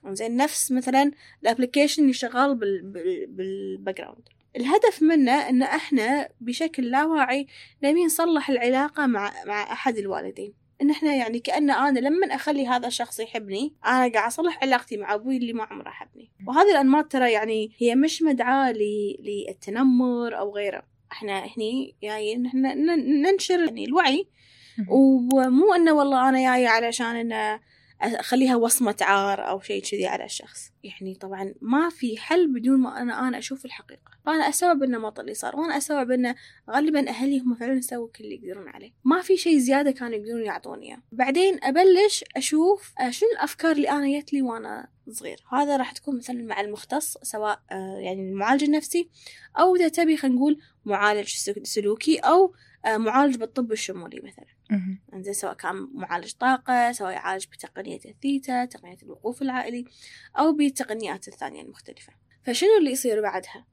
زين 0.08 0.38
نفس 0.38 0.72
مثلا 0.72 1.12
ال 1.44 1.48
application 1.48 2.02
اللي 2.02 2.14
شغال 2.14 2.56
بال 2.56 2.82
بال 3.28 3.98
background 3.98 4.30
الهدف 4.56 5.02
منه 5.02 5.50
إن 5.50 5.62
إحنا 5.62 6.30
بشكل 6.42 6.84
لا 6.84 7.06
واعي 7.06 7.48
نبي 7.84 8.06
نصلح 8.06 8.50
العلاقة 8.50 9.08
مع 9.08 9.34
مع 9.46 9.72
أحد 9.72 9.98
الوالدين. 9.98 10.54
إن 10.82 10.90
إحنا 10.90 11.16
يعني 11.16 11.40
كأن 11.40 11.70
أنا 11.70 12.00
لما 12.00 12.28
أخلي 12.36 12.68
هذا 12.68 12.88
الشخص 12.88 13.20
يحبني 13.20 13.74
أنا 13.86 14.14
قاعد 14.14 14.28
أصلح 14.28 14.60
علاقتي 14.62 14.98
مع 14.98 15.14
أبوي 15.14 15.38
اللي 15.38 15.54
ما 15.54 15.64
عمره 15.64 15.90
حبني 15.90 16.32
وهذه 16.48 16.72
الأنماط 16.72 17.12
ترى 17.12 17.32
يعني 17.32 17.72
هي 17.78 17.96
مش 17.96 18.22
مدعاة 18.22 18.72
للتنمر 19.20 20.38
أو 20.40 20.56
غيره. 20.56 20.84
إحنا 21.12 21.46
هني 21.46 21.96
يعني 22.02 22.48
إحنا 22.48 22.76
ننشر 22.96 23.60
يعني 23.60 23.86
الوعي 23.86 24.28
ومو 24.90 25.74
إنه 25.74 25.94
والله 25.94 26.30
أنا 26.30 26.56
جاية 26.56 26.68
علشان 26.68 27.16
إنه 27.16 27.60
أخليها 28.02 28.56
وصمة 28.56 28.96
عار 29.02 29.50
أو 29.50 29.62
شيء 29.62 29.84
كذي 29.84 30.08
على 30.08 30.26
الشخص. 30.26 30.72
يعني 30.84 31.16
طبعا 31.16 31.54
ما 31.62 31.90
في 31.90 32.18
حل 32.18 32.54
بدون 32.54 32.80
ما 32.80 33.02
أنا 33.02 33.28
أنا 33.28 33.38
أشوف 33.38 33.66
الحقيقة. 33.66 34.12
فأنا 34.26 34.50
استوعب 34.50 34.84
النمط 34.84 35.20
اللي 35.20 35.34
صار. 35.34 35.56
وأنا 35.56 35.78
استوعب 35.78 36.12
إنه 36.12 36.36
غالبا 36.70 37.10
أهلي 37.10 37.40
هم 37.40 37.56
فعلا 37.56 37.82
سووا 37.82 38.08
كل 38.08 38.24
اللي 38.24 38.36
يقدرون 38.36 38.68
عليه. 38.68 38.92
ما 39.04 39.22
في 39.22 39.38
شيء 39.38 39.58
زيادة 39.58 39.92
كانوا 39.92 40.16
يقدرون 40.16 40.44
يعطوني 40.44 40.88
إياه. 40.88 41.02
بعدين 41.12 41.64
أبلش 41.64 42.24
أشوف 42.38 42.94
شنو 43.10 43.30
الأفكار 43.34 43.72
اللي 43.72 43.90
أنا 43.90 44.20
جت 44.20 44.34
لي 44.34 44.42
وأنا 44.42 44.88
صغير. 45.10 45.44
هذا 45.52 45.78
راح 45.78 45.92
تكون 45.92 46.18
مثلا 46.18 46.44
مع 46.44 46.62
المختص 46.62 47.18
سواء 47.24 47.60
آه، 47.72 47.98
يعني 47.98 48.30
المعالج 48.30 48.64
النفسي 48.64 49.10
أو 49.60 49.76
إذا 49.76 49.88
تبي 49.88 50.18
خلينا 50.18 50.38
نقول 50.38 50.60
معالج 50.86 51.28
سلوكي 51.64 52.18
أو 52.18 52.54
معالج 52.86 53.36
بالطب 53.36 53.72
الشمولي 53.72 54.22
مثلا. 54.24 54.46
إنزين 55.14 55.34
سواء 55.34 55.54
كان 55.54 55.88
معالج 55.94 56.32
طاقة 56.32 56.92
سواء 56.92 57.12
يعالج 57.12 57.46
بتقنية 57.46 58.00
الثيتا 58.06 58.66
تقنية 58.66 58.98
الوقوف 59.04 59.42
العائلي 59.42 59.86
أو 60.40 60.54
بالتقنيات 60.54 61.28
الثانية 61.28 61.62
المختلفة. 61.62 62.14
فشنو 62.46 62.78
اللي 62.80 62.92
يصير 62.92 63.22
بعدها؟ 63.22 63.66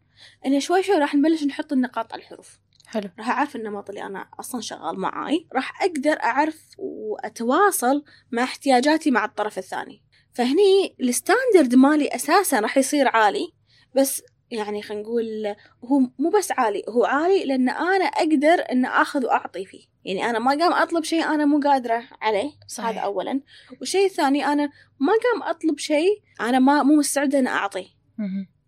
إن 0.47 0.61
شوي 0.61 0.83
شوي 0.83 0.97
راح 0.97 1.14
نبلش 1.14 1.45
نحط 1.45 1.73
النقاط 1.73 2.12
على 2.12 2.23
الحروف. 2.23 2.61
حلو. 2.87 3.11
راح 3.19 3.31
أعرف 3.31 3.57
النمط 3.57 3.88
اللي 3.88 4.02
أنا 4.02 4.29
أصلا 4.40 4.61
شغال 4.61 5.00
معاي. 5.00 5.47
راح 5.52 5.83
أقدر 5.83 6.23
أعرف 6.23 6.75
وأتواصل 6.79 8.05
مع 8.33 8.43
احتياجاتي 8.43 9.11
مع 9.11 9.25
الطرف 9.25 9.59
الثاني. 9.59 10.02
فهني 10.35 10.97
ال 11.00 11.09
standard 11.09 11.75
مالي 11.75 12.09
أساسا 12.09 12.61
راح 12.61 12.79
يصير 12.79 13.09
عالي 13.09 13.52
بس 13.97 14.23
يعني 14.50 14.83
خلينا 14.83 15.02
نقول 15.02 15.54
هو 15.85 15.99
مو 16.19 16.30
بس 16.30 16.52
عالي 16.52 16.85
هو 16.88 17.04
عالي 17.04 17.45
لأن 17.45 17.69
أنا 17.69 18.04
أقدر 18.04 18.64
أن 18.73 18.85
أخذ 18.85 19.26
وأعطي 19.26 19.64
فيه. 19.64 19.85
يعني 20.04 20.30
أنا 20.30 20.38
ما 20.38 20.50
قام 20.50 20.73
أطلب 20.73 21.04
شيء 21.04 21.25
أنا 21.25 21.45
مو 21.45 21.61
قادرة 21.61 22.04
عليه 22.21 22.50
صحيح. 22.66 22.88
هذا 22.88 23.00
أولا. 23.00 23.40
والشيء 23.80 24.07
الثاني 24.07 24.47
أنا 24.47 24.71
ما 25.00 25.12
قام 25.12 25.42
أطلب 25.42 25.78
شيء 25.78 26.23
أنا 26.40 26.59
ما 26.59 26.83
مو 26.83 26.97
مستعدة 26.97 27.38
أن 27.38 27.47
أعطيه. 27.47 27.88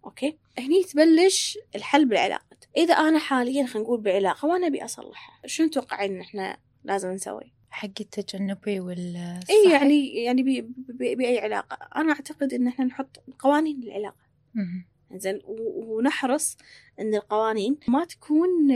okay؟ 0.04 0.38
هني 0.58 0.84
تبلش 0.84 1.58
الحل 1.74 2.04
بالعلاقات. 2.04 2.64
إذا 2.76 2.94
أنا 2.94 3.18
حاليا 3.18 3.66
خلينا 3.66 3.86
نقول 3.86 4.00
بعلاقة 4.00 4.48
وأنا 4.48 4.66
أبي 4.66 4.84
أصلحها 4.84 5.40
شنو 5.46 5.68
تتوقعين 5.68 6.14
إن 6.14 6.20
إحنا 6.20 6.56
لازم 6.84 7.10
نسوي؟ 7.10 7.52
حق 7.70 7.88
التجنبي 8.00 8.80
وال 8.80 9.16
إي 9.50 9.70
يعني 9.72 10.14
يعني 10.14 10.42
بي 10.42 10.60
بي 10.88 11.14
بأي 11.14 11.38
علاقة. 11.38 11.78
أنا 11.96 12.12
أعتقد 12.12 12.54
إن 12.54 12.68
إحنا 12.68 12.84
نحط 12.84 13.22
قوانين 13.38 13.80
للعلاقة. 13.80 14.22
زين 15.14 15.40
ونحرص 15.76 16.57
إن 17.00 17.14
القوانين 17.14 17.76
ما 17.88 18.04
تكون 18.04 18.71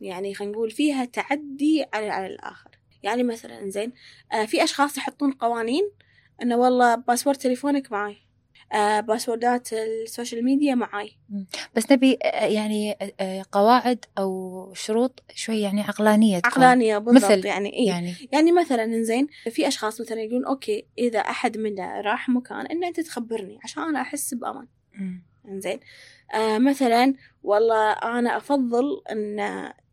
يعني 0.00 0.34
خلينا 0.34 0.52
نقول 0.52 0.70
فيها 0.70 1.04
تعدي 1.04 1.84
على 1.92 2.10
على 2.10 2.26
الآخر. 2.26 2.70
يعني 3.02 3.22
مثلا 3.22 3.70
زين 3.70 3.92
آه، 4.32 4.44
في 4.44 4.64
أشخاص 4.64 4.96
يحطون 4.98 5.32
قوانين 5.32 5.90
إنه 6.42 6.56
والله 6.56 6.94
password 6.94 7.36
تليفونك 7.36 7.92
معي 7.92 8.16
آه 8.72 9.00
passwordات 9.00 9.72
ال 9.72 9.82
social 9.82 10.44
media 10.44 10.74
معاي. 10.74 11.10
بس 11.74 11.92
نبي 11.92 12.18
آه، 12.22 12.44
يعني 12.44 12.96
قواعد 13.52 14.04
أو 14.18 14.72
شروط 14.74 15.22
شوي 15.34 15.60
يعني 15.60 15.80
عقلانية 15.80 16.38
تكون. 16.38 16.52
عقلانية 16.52 16.98
بالضبط 16.98 17.30
مثل 17.30 17.46
يعني 17.46 17.72
إيه؟ 17.72 17.86
يعني. 17.86 18.14
يعني 18.32 18.52
مثلا 18.52 19.02
زين 19.02 19.26
في 19.50 19.68
أشخاص 19.68 20.00
مثلا 20.00 20.20
يقولون 20.20 20.44
okay 20.46 20.86
إذا 20.98 21.18
أحد 21.18 21.58
منا 21.58 22.00
راح 22.00 22.28
مكان 22.28 22.66
ان 22.66 22.84
أنت 22.84 23.00
تخبرني 23.00 23.58
عشان 23.64 23.82
أنا 23.82 24.00
أحس 24.00 24.34
بأمان. 24.34 24.66
زين 25.56 25.80
آه 26.34 26.58
مثلا 26.58 27.14
والله 27.42 27.92
أنا 27.92 28.36
أفضل 28.36 29.02
إن 29.12 29.40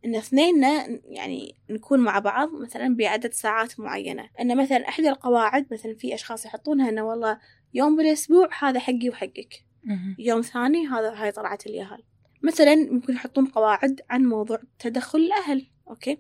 إن 0.06 0.16
اثنيننا 0.16 1.00
يعني 1.06 1.56
نكون 1.70 2.00
مع 2.00 2.20
بعض 2.20 2.54
مثلا 2.54 2.96
بعدد 2.96 3.34
ساعات 3.34 3.80
معينة. 3.80 4.30
إن 4.42 4.58
مثلا 4.58 4.90
إحدى 4.90 5.10
القواعد 5.10 5.74
مثلا 5.74 5.96
في 5.96 6.14
أشخاص 6.14 6.46
يحطونها 6.46 6.90
إنه 6.90 7.04
والله 7.04 7.40
يوم 7.74 7.96
بالأسبوع 7.96 8.50
هذا 8.60 8.80
حقي 8.80 9.10
وحقك. 9.10 9.66
يوم 10.20 10.42
ثاني 10.42 10.88
هذا 10.88 11.14
هاي 11.14 11.32
طلعت 11.32 11.68
اليهال 11.68 12.04
مثلا 12.44 12.76
ممكن 12.76 13.14
يحطون 13.14 13.46
قواعد 13.46 14.02
عن 14.10 14.26
موضوع 14.26 14.60
تدخل 14.80 15.20
الأهل 15.20 15.68
okay؟ 15.90 16.18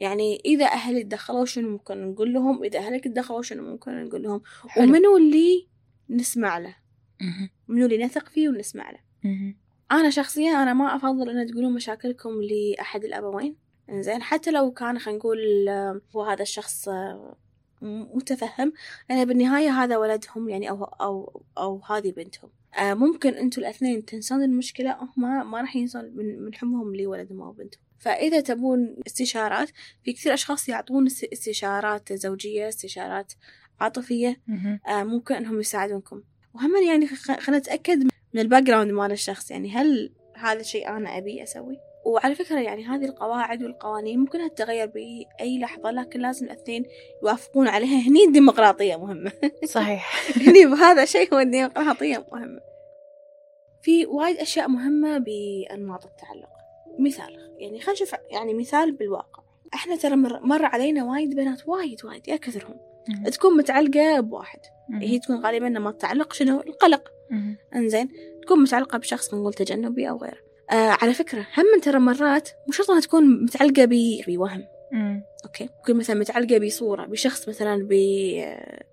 يعني 0.00 0.40
إذا 0.44 0.66
أهلي 0.66 1.02
تدخلوا 1.02 1.44
شنو 1.44 1.68
ممكن 1.70 2.10
نقول 2.10 2.32
لهم؟ 2.32 2.64
إذا 2.64 2.78
أهلك 2.78 3.04
تدخلوا 3.04 3.42
شنو 3.42 3.62
ممكن 3.62 4.04
نقول 4.04 4.22
لهم؟ 4.22 4.42
حلو. 4.68 4.84
ومنو 4.84 5.16
اللي 5.16 5.68
نسمع 6.10 6.58
له؟ 6.58 6.76
منو 7.68 7.84
اللي 7.86 8.04
نثق 8.04 8.28
فيه 8.28 8.48
ونسمع 8.48 8.90
له. 8.90 8.98
أنا 9.92 10.10
شخصيا 10.10 10.62
أنا 10.62 10.74
ما 10.74 10.96
أفضل 10.96 11.30
أن 11.30 11.46
تقولون 11.46 11.74
مشاكلكم 11.74 12.30
لأحد 12.42 13.04
الأبوين. 13.04 13.56
إنزين 13.90 14.22
حتى 14.22 14.50
لو 14.50 14.70
كان 14.72 14.98
خلينا 14.98 15.18
نقول 15.18 15.68
آه، 15.68 16.00
هو 16.16 16.22
هذا 16.22 16.42
الشخص 16.42 16.88
آه، 16.88 17.36
متفهم 17.82 18.72
يعني 19.08 19.24
بالنهاية 19.24 19.70
هذا 19.70 19.96
ولدهم 19.96 20.48
يعني 20.48 20.70
أو 20.70 20.84
أو 20.84 21.42
أو 21.58 21.82
هذه 21.84 22.10
بنتهم. 22.10 22.50
آه، 22.78 22.94
ممكن 22.94 23.34
أنتوا 23.34 23.62
الأثنين 23.62 24.04
تنسون 24.04 24.42
المشكلة 24.42 24.96
هم 25.00 25.50
ما 25.50 25.60
راح 25.60 25.76
ينسون 25.76 26.04
من, 26.04 26.42
من 26.42 26.54
حبهم 26.54 26.96
لولدهم 26.96 27.42
أو 27.42 27.52
بنتهم. 27.52 27.82
فإذا 27.98 28.40
تبون 28.40 28.96
استشارات 29.06 29.70
في 30.02 30.12
كثير 30.12 30.34
أشخاص 30.34 30.68
يعطون 30.68 31.06
استشارات 31.06 32.12
زوجية 32.12 32.68
استشارات 32.68 33.32
عاطفية 33.80 34.40
ممكن 34.88 35.34
أنهم 35.34 35.60
يساعدونكم. 35.60 36.22
وهم 36.58 36.76
يعني 36.76 37.06
خلينا 37.06 37.58
نتأكد 37.58 38.04
من 38.34 38.40
ال 38.40 38.62
background 38.62 38.90
مال 38.90 39.12
الشخص. 39.12 39.50
يعني 39.50 39.70
هل 39.70 40.12
هذا 40.36 40.60
الشيء 40.60 40.88
أنا 40.88 41.18
أبي 41.18 41.42
أسوي؟ 41.42 41.78
وعلى 42.04 42.34
فكرة 42.34 42.60
يعني 42.60 42.84
هذه 42.84 43.04
القواعد 43.04 43.62
والقوانين 43.62 44.18
ممكن 44.18 44.54
تتغير 44.54 44.86
بأي 44.86 45.58
لحظة 45.58 45.90
لكن 45.90 46.20
لازم 46.20 46.46
الأثنين 46.46 46.84
يوافقون 47.22 47.68
عليها. 47.68 48.08
هني 48.08 48.24
الديمقراطية 48.24 48.96
مهمة. 48.96 49.32
صحيح. 49.64 50.30
هني 50.36 50.66
بهذا 50.66 51.04
شيء 51.04 51.34
هو 51.34 51.38
الديمقراطية 51.38 52.26
مهمة. 52.32 52.60
في 53.82 54.06
وايد 54.06 54.36
أشياء 54.36 54.68
مهمة 54.68 55.18
بأنماط 55.18 56.04
التعلق. 56.04 56.48
مثال 56.98 57.54
يعني 57.58 57.80
خلينا 57.80 57.92
نشوف 57.92 58.14
يعني 58.30 58.54
مثال 58.54 58.92
بالواقع. 58.92 59.42
إحنا 59.74 59.96
ترى 59.96 60.16
مر, 60.16 60.40
مر 60.40 60.64
علينا 60.64 61.04
وايد 61.04 61.36
بنات 61.36 61.68
وايد 61.68 62.04
وايد 62.04 62.28
يا 62.28 62.36
كثرهم. 62.36 62.87
تكون 63.32 63.56
متعلقة 63.56 64.20
بواحد. 64.20 64.58
هي 64.94 65.18
تكون 65.18 65.36
غالبا 65.36 65.68
نمط 65.68 65.94
تعلق 65.94 66.32
شنو؟ 66.32 66.60
القلق. 66.60 67.08
إنزين. 67.74 68.08
تكون 68.42 68.62
متعلقة 68.62 68.98
بشخص 68.98 69.34
نقول 69.34 69.54
تجنبي 69.54 70.08
أو 70.08 70.16
غيره. 70.16 70.38
آه 70.70 70.96
على 71.02 71.14
فكرة 71.14 71.46
هم 71.56 71.80
ترى 71.82 71.98
مرات 71.98 72.48
مو 72.66 72.72
شرط 72.72 72.90
إنها 72.90 73.00
تكون 73.02 73.42
متعلقة 73.44 73.84
بوهم 74.26 74.64
مم. 74.92 75.22
okay. 75.44 75.68
تكون 75.82 75.96
مثلا 75.96 76.16
متعلقة 76.16 76.58
بصورة 76.58 77.06
بشخص 77.06 77.48
مثلا 77.48 77.86
ب 77.90 77.94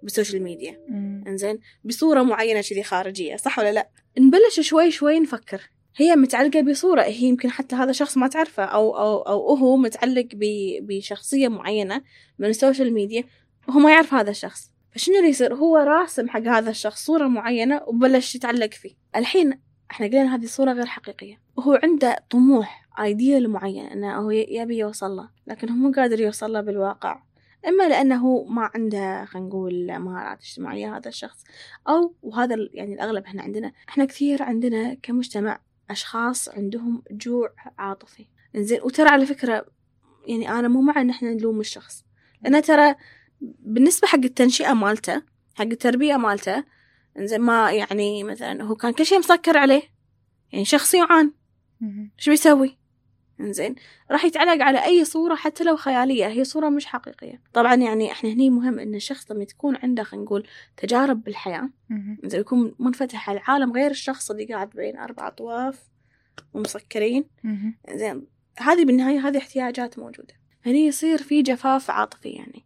بال 0.04 0.14
social 0.14 0.44
media. 0.44 0.80
مم. 0.90 1.24
إنزين. 1.28 1.60
بصورة 1.84 2.22
معينة 2.22 2.62
كذي 2.62 2.84
خارجية 2.84 3.36
صح 3.36 3.60
ولا 3.60 3.72
لا؟ 3.72 3.90
نبلش 4.20 4.60
شوي 4.60 4.92
شوي 4.92 5.20
نفكر. 5.20 5.62
هي 5.98 6.16
متعلقة 6.16 6.62
بصورة 6.62 7.02
هي 7.02 7.24
يمكن 7.24 7.50
حتى 7.52 7.76
هذا 7.76 7.92
شخص 7.92 8.18
ما 8.18 8.28
تعرفه 8.28 8.64
أو 8.64 8.98
أو 8.98 9.22
أو 9.22 9.56
هو 9.56 9.78
متعلق 9.78 10.28
ب- 10.34 10.78
بشخصية 10.88 11.48
معينة 11.48 12.02
من 12.40 12.48
ال 12.50 12.56
social 12.56 12.94
media. 12.94 13.24
وهو 13.68 13.80
ما 13.80 13.92
يعرف 13.92 14.14
هذا 14.14 14.30
الشخص. 14.30 14.72
فشنو 14.92 15.16
اللي 15.16 15.30
يصير؟ 15.30 15.56
هو 15.56 15.78
راسم 15.78 16.30
حق 16.30 16.42
هذا 16.42 16.70
الشخص 16.70 17.06
صورة 17.06 17.28
معينة 17.28 17.82
وبلش 17.88 18.36
يتعلق 18.36 18.74
فيه. 18.74 18.96
الحين 19.16 19.60
إحنا 19.92 20.08
قلنا 20.08 20.36
هذه 20.36 20.44
الصورة 20.44 20.72
غير 20.74 20.86
حقيقية. 20.86 21.42
وهو 21.58 21.80
عنده 21.84 22.16
طموح 22.30 22.88
ideal 23.00 23.50
معين 23.50 23.86
إنه 23.86 24.16
هو 24.16 24.32
يبي 24.32 24.78
يوصل 24.78 25.12
له 25.12 25.30
لكن 25.48 25.70
هو 25.70 25.76
مو 25.76 25.92
قادر 25.92 26.20
يوصل 26.20 26.54
له 26.54 26.62
بالواقع. 26.62 27.22
إما 27.68 27.90
لأنه 27.90 28.44
ما 28.44 28.72
عنده 28.76 29.26
خلينا 29.26 29.48
نقول 29.48 30.00
مهارات 30.00 30.42
اجتماعية 30.42 30.98
هذا 30.98 31.10
الشخص 31.10 31.44
أو 31.90 32.16
وهذا 32.22 32.56
يعني 32.74 32.94
الأغلب 32.94 33.24
إحنا 33.24 33.42
عندنا 33.42 33.72
إحنا 33.90 34.06
كثير 34.06 34.44
عندنا 34.44 34.94
كمجتمع 34.94 35.60
أشخاص 35.90 36.50
عندهم 36.50 37.04
جوع 37.12 37.50
عاطفي. 37.78 38.28
إنزين 38.56 38.80
وترى 38.84 39.10
على 39.10 39.26
فكرة 39.26 39.66
يعني 40.28 40.50
أنا 40.50 40.68
مو 40.68 40.82
مع 40.82 41.02
إن 41.02 41.10
إحنا 41.10 41.34
نلوم 41.34 41.60
الشخص. 41.60 42.06
لأن 42.42 42.62
ترى 42.62 42.96
بالنسبة 43.60 44.08
حق 44.08 44.20
التنشئة 44.24 44.74
مالته 44.74 45.22
حق 45.56 45.66
التربية 45.66 46.18
مالته 46.18 46.64
إنزين 47.18 47.42
ما 47.42 47.72
يعني 47.72 48.24
مثلا 48.24 48.64
هو 48.64 48.76
كان 48.76 48.94
كل 48.94 49.06
شيء 49.06 49.20
مسكر 49.20 49.58
عليه 49.58 49.82
يعني 50.52 50.66
شخص 50.66 50.94
يعان. 50.94 51.32
شو 52.18 52.32
بيسوي 52.32 52.78
إنزين 53.40 53.76
راح 54.12 54.26
يتعلق 54.26 54.64
على 54.64 54.86
أي 54.86 55.06
صورة 55.06 55.36
حتى 55.36 55.64
لو 55.64 55.76
خيالية 55.76 56.28
هي 56.28 56.44
صورة 56.44 56.70
مش 56.70 56.86
حقيقية 56.86 57.42
طبعا 57.54 57.76
يعني 57.76 58.12
إحنا 58.12 58.30
هني 58.30 58.50
مهم 58.50 58.80
إن 58.80 58.96
الشخص 58.96 59.32
لما 59.32 59.44
تكون 59.44 59.76
عنده 59.76 60.04
خلينا 60.04 60.26
نقول 60.26 60.48
تجارب 60.78 61.24
بالحياة. 61.24 61.70
إنزين 62.24 62.40
يكون 62.40 62.76
منفتح 62.80 63.30
على 63.30 63.40
العالم 63.40 63.72
غير 63.72 63.92
الشخص 63.92 64.32
اللي 64.32 64.46
قاعد 64.46 64.70
بين 64.70 64.98
أربع 64.98 65.30
طواف 65.30 65.84
ومسكرين 66.54 67.26
مم. 67.44 67.78
زين 67.96 68.28
هذه 68.58 68.86
بالنهاية 68.86 69.28
هذه 69.28 69.38
احتياجات 69.38 70.00
موجودة 70.00 70.34
هني 70.66 70.88
يصير 70.88 71.18
في 71.18 71.42
جفاف 71.42 71.92
عاطفي 71.92 72.30
يعني. 72.30 72.66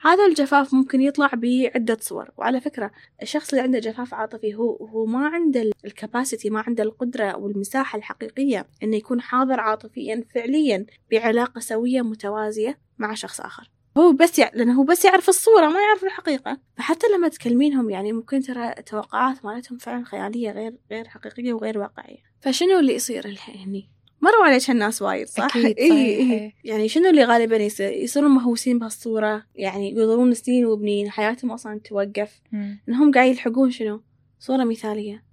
هذا 0.00 0.26
الجفاف 0.26 0.74
ممكن 0.74 1.00
يطلع 1.00 1.30
بعدة 1.34 1.96
صور 2.00 2.30
وعلى 2.36 2.60
فكرة 2.60 2.90
الشخص 3.22 3.50
اللي 3.50 3.62
عنده 3.62 3.78
جفاف 3.78 4.14
عاطفي 4.14 4.54
هو 4.54 4.86
هو 4.86 5.06
ما 5.06 5.26
عنده 5.26 5.70
الكباسيتي 5.84 6.50
ما 6.50 6.64
عنده 6.66 6.82
القدرة 6.82 7.36
والمساحة 7.36 7.98
الحقيقية 7.98 8.66
إنه 8.82 8.96
يكون 8.96 9.20
حاضر 9.20 9.60
عاطفيا 9.60 10.24
فعليا 10.34 10.86
بعلاقة 11.10 11.58
سوية 11.60 12.02
متوازية 12.02 12.78
مع 12.98 13.14
شخص 13.14 13.40
آخر. 13.40 13.70
هو 13.98 14.12
بس 14.12 14.38
يع... 14.38 14.50
لأنه 14.54 14.72
هو 14.80 14.84
بس 14.84 15.04
يعرف 15.04 15.28
الصورة 15.28 15.66
ما 15.66 15.80
يعرف 15.80 16.04
الحقيقة. 16.04 16.58
فحتى 16.76 17.06
لما 17.16 17.28
تكلمينهم 17.28 17.90
يعني 17.90 18.12
ممكن 18.12 18.40
ترى 18.40 18.68
التوقعات 18.78 19.44
مالتهم 19.44 19.78
فعلا 19.78 20.04
خيالية 20.04 20.50
غير 20.50 20.76
غير 20.90 21.08
حقيقية 21.08 21.52
وغير 21.52 21.78
واقعية. 21.78 22.18
فشنو 22.40 22.78
اللي 22.78 22.94
يصير 22.94 23.38
هني؟ 23.48 23.90
مروا 24.22 24.44
عليك 24.44 24.70
هالناس 24.70 25.02
وايد 25.02 25.26
صح؟ 25.26 25.44
أكيد، 25.44 25.62
صحيح، 25.62 25.76
إيه. 25.78 26.16
إيه. 26.16 26.52
يعني 26.64 26.88
شنو 26.88 27.10
اللي 27.10 27.24
غالبا 27.24 27.56
يصير؟ 27.56 27.92
يصيرون 27.92 28.30
مهووسين 28.30 28.78
بهالصورة 28.78 29.44
يعني 29.54 29.90
يقدرون 29.90 30.34
سنين 30.34 30.66
وبنين 30.66 31.10
حياتهم 31.10 31.50
أصلا 31.50 31.80
توقف 31.84 32.40
مم. 32.52 32.78
إنهم 32.88 33.12
قاعد 33.12 33.28
يلحقون 33.28 33.70
شنو؟ 33.70 34.02
صورة 34.38 34.64
مثالية 34.64 35.24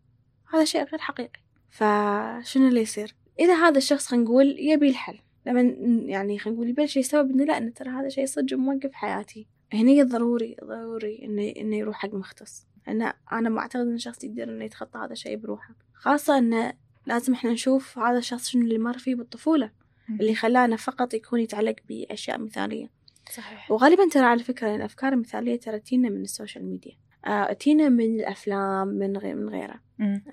هذا 0.53 0.65
شيء 0.65 0.83
غير 0.83 0.99
حقيقي 0.99 1.39
فشنو 1.69 2.67
اللي 2.67 2.81
يصير؟ 2.81 3.15
إذا 3.39 3.53
هذا 3.53 3.77
الشخص 3.77 4.07
خلينا 4.07 4.25
نقول 4.25 4.55
يبي 4.59 4.89
الحل 4.89 5.19
لما 5.45 5.61
يعني 6.05 6.39
خلينا 6.39 6.57
نقول 6.57 6.69
يبلش 6.69 6.97
يستوعب 6.97 7.29
إنه 7.29 7.43
لا 7.43 7.57
إنه 7.57 7.71
ترى 7.71 7.89
هذا 7.89 8.09
شيء 8.09 8.25
صدق 8.25 8.57
موقف 8.57 8.93
حياتي 8.93 9.47
هني 9.73 10.03
ضروري 10.03 10.55
ضروري 10.63 11.19
إنه 11.23 11.53
إنه 11.57 11.75
يروح 11.75 11.95
حق 11.95 12.13
مختص 12.13 12.67
أنا 12.87 13.13
أنا 13.31 13.49
ما 13.49 13.59
أعتقد 13.59 13.81
إن 13.81 13.93
الشخص 13.93 14.23
يقدر 14.23 14.43
إنه 14.43 14.65
يتخطى 14.65 14.99
هذا 14.99 15.13
الشيء 15.13 15.37
بروحه 15.37 15.75
خاصة 15.93 16.37
إنه 16.37 16.73
لازم 17.09 17.33
إحنا 17.33 17.51
نشوف 17.51 17.99
هذا 17.99 18.17
الشخص 18.17 18.49
شنو 18.49 18.61
اللي 18.61 18.77
مر 18.77 18.97
فيه 18.97 19.15
بالطفولة 19.15 19.71
اللي 20.09 20.35
خلانه 20.35 20.75
فقط 20.75 21.13
يكون 21.13 21.39
يتعلق 21.39 21.75
بأشياء 21.89 22.39
مثالية. 22.39 22.91
صحيح. 23.33 23.71
وغالبا 23.71 24.09
ترى 24.09 24.25
على 24.25 24.43
فكرة 24.43 24.75
الأفكار 24.75 25.13
المثالية 25.13 25.59
ترى 25.59 25.79
تينا 25.79 26.09
من 26.09 26.21
ال 26.21 26.27
social 26.27 26.65
media. 26.65 26.97
آه 27.25 27.53
تينا 27.53 27.89
من 27.89 28.19
الأفلام 28.19 28.87
من 28.87 29.17
غير 29.17 29.35
من 29.35 29.49
غيره. 29.49 29.81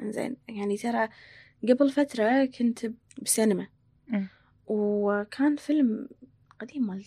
زين 0.03 0.37
يعني 0.49 0.77
ترى 0.77 1.09
قبل 1.69 1.91
فترة 1.91 2.45
كنت 2.45 2.93
بسينما. 3.23 3.67
مم. 4.09 4.29
وكان 4.67 5.57
فيلم 5.57 6.09
قديم 6.61 6.87
مال 6.87 7.05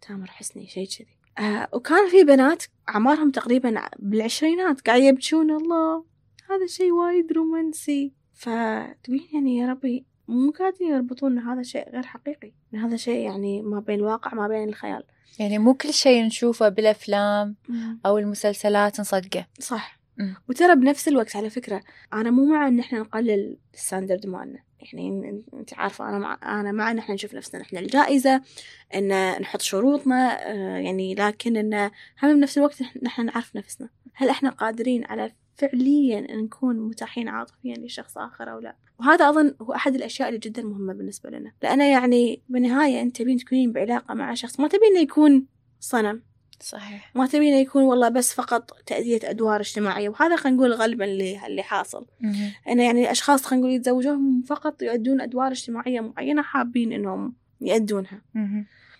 تامر 0.00 0.26
حسني 0.26 0.66
شيء 0.66 0.88
كذي. 0.88 1.16
آه 1.46 1.68
وكان 1.72 2.10
في 2.10 2.24
بنات 2.24 2.64
أعمارهم 2.88 3.30
تقريبا 3.30 3.82
بالعشرينات 3.98 4.80
قاعد 4.80 5.02
يبكون 5.02 5.50
الله 5.50 6.04
هذا 6.50 6.66
شيء 6.66 6.92
وايد 6.92 7.32
رومانسي. 7.32 8.12
فتقولين 8.36 9.28
يعني 9.34 9.56
يا 9.56 9.66
ربي 9.66 10.04
مو 10.28 10.50
قاعدين 10.50 10.88
يربطون 10.88 11.38
هذا 11.38 11.62
شيء 11.62 11.90
غير 11.90 12.02
حقيقي. 12.02 12.52
إن 12.74 12.78
هذا 12.78 12.96
شيء 12.96 13.26
يعني 13.26 13.62
ما 13.62 13.80
بين 13.80 13.98
الواقع 13.98 14.34
ما 14.34 14.48
بين 14.48 14.68
الخيال. 14.68 15.02
يعني 15.38 15.58
مو 15.58 15.74
كل 15.74 15.92
شيء 15.92 16.24
نشوفه 16.24 16.68
بالأفلام 16.68 17.56
أو 18.06 18.18
المسلسلات 18.18 19.00
نصدقه. 19.00 19.46
صح. 19.60 19.98
وترى 20.48 20.74
بنفس 20.76 21.08
الوقت 21.08 21.36
على 21.36 21.50
فكرة 21.50 21.82
أنا 22.12 22.30
مو 22.30 22.44
مع 22.44 22.68
إن 22.68 22.80
إحنا 22.80 22.98
نقلل 22.98 23.56
الستاندرد 23.74 24.26
مالنا. 24.26 24.58
يعني 24.80 25.42
أنت 25.54 25.74
عارفة 25.74 26.08
أنا 26.08 26.18
مع 26.18 26.60
أنا 26.60 26.72
مع 26.72 26.90
إن 26.90 26.98
إحنا 26.98 27.14
نشوف 27.14 27.34
نفسنا 27.34 27.60
إحنا 27.60 27.80
الجائزة 27.80 28.42
إن 28.94 29.30
نحط 29.40 29.60
شروطنا 29.60 30.50
آه، 30.50 30.78
يعني 30.78 31.14
لكن 31.14 31.56
إن 31.56 31.90
هم 32.22 32.36
بنفس 32.36 32.58
الوقت 32.58 32.82
نحن 33.02 33.26
نعرف 33.26 33.56
نفسنا. 33.56 33.88
هل 34.14 34.28
إحنا 34.28 34.50
قادرين 34.50 35.04
على 35.04 35.32
فعليا 35.56 36.18
أن 36.18 36.38
نكون 36.38 36.78
متاحين 36.78 37.28
عاطفيا 37.28 37.74
لشخص 37.76 38.18
آخر 38.18 38.52
أو 38.52 38.58
لا. 38.58 38.76
وهذا 39.00 39.28
أظن 39.28 39.54
هو 39.62 39.74
أحد 39.74 39.94
الأشياء 39.94 40.28
اللي 40.28 40.40
جدا 40.40 40.62
مهمة 40.62 40.92
بالنسبة 40.92 41.30
لنا. 41.30 41.52
لأن 41.62 41.80
يعني 41.80 42.42
بالنهاية 42.48 43.02
أنت 43.02 43.16
تبين 43.16 43.36
تكونين 43.36 43.72
بعلاقة 43.72 44.14
مع 44.14 44.34
شخص 44.34 44.60
ما 44.60 44.68
تبين 44.68 44.96
يكون 44.96 45.46
صنم. 45.80 46.22
صحيح. 46.60 47.10
ما 47.14 47.26
تبينه 47.26 47.56
يكون 47.56 47.82
والله 47.82 48.08
بس 48.08 48.34
فقط 48.34 48.70
تأدية 48.86 49.20
أدوار 49.24 49.60
اجتماعية. 49.60 50.08
وهذا 50.08 50.36
خلينا 50.36 50.56
نقول 50.58 50.72
غالبا 50.72 51.04
اللي 51.04 51.46
اللي 51.46 51.62
حاصل. 51.62 52.06
إنه 52.68 52.82
يعني 52.82 53.02
الأشخاص 53.02 53.44
خلينا 53.44 53.64
نقول 53.64 53.76
يتزوجون 53.76 54.42
فقط 54.46 54.82
يؤدون 54.82 55.20
أدوار 55.20 55.50
اجتماعية 55.50 56.00
معينة 56.00 56.42
حابين 56.42 56.92
إنهم 56.92 57.34
يأدونها. 57.60 58.22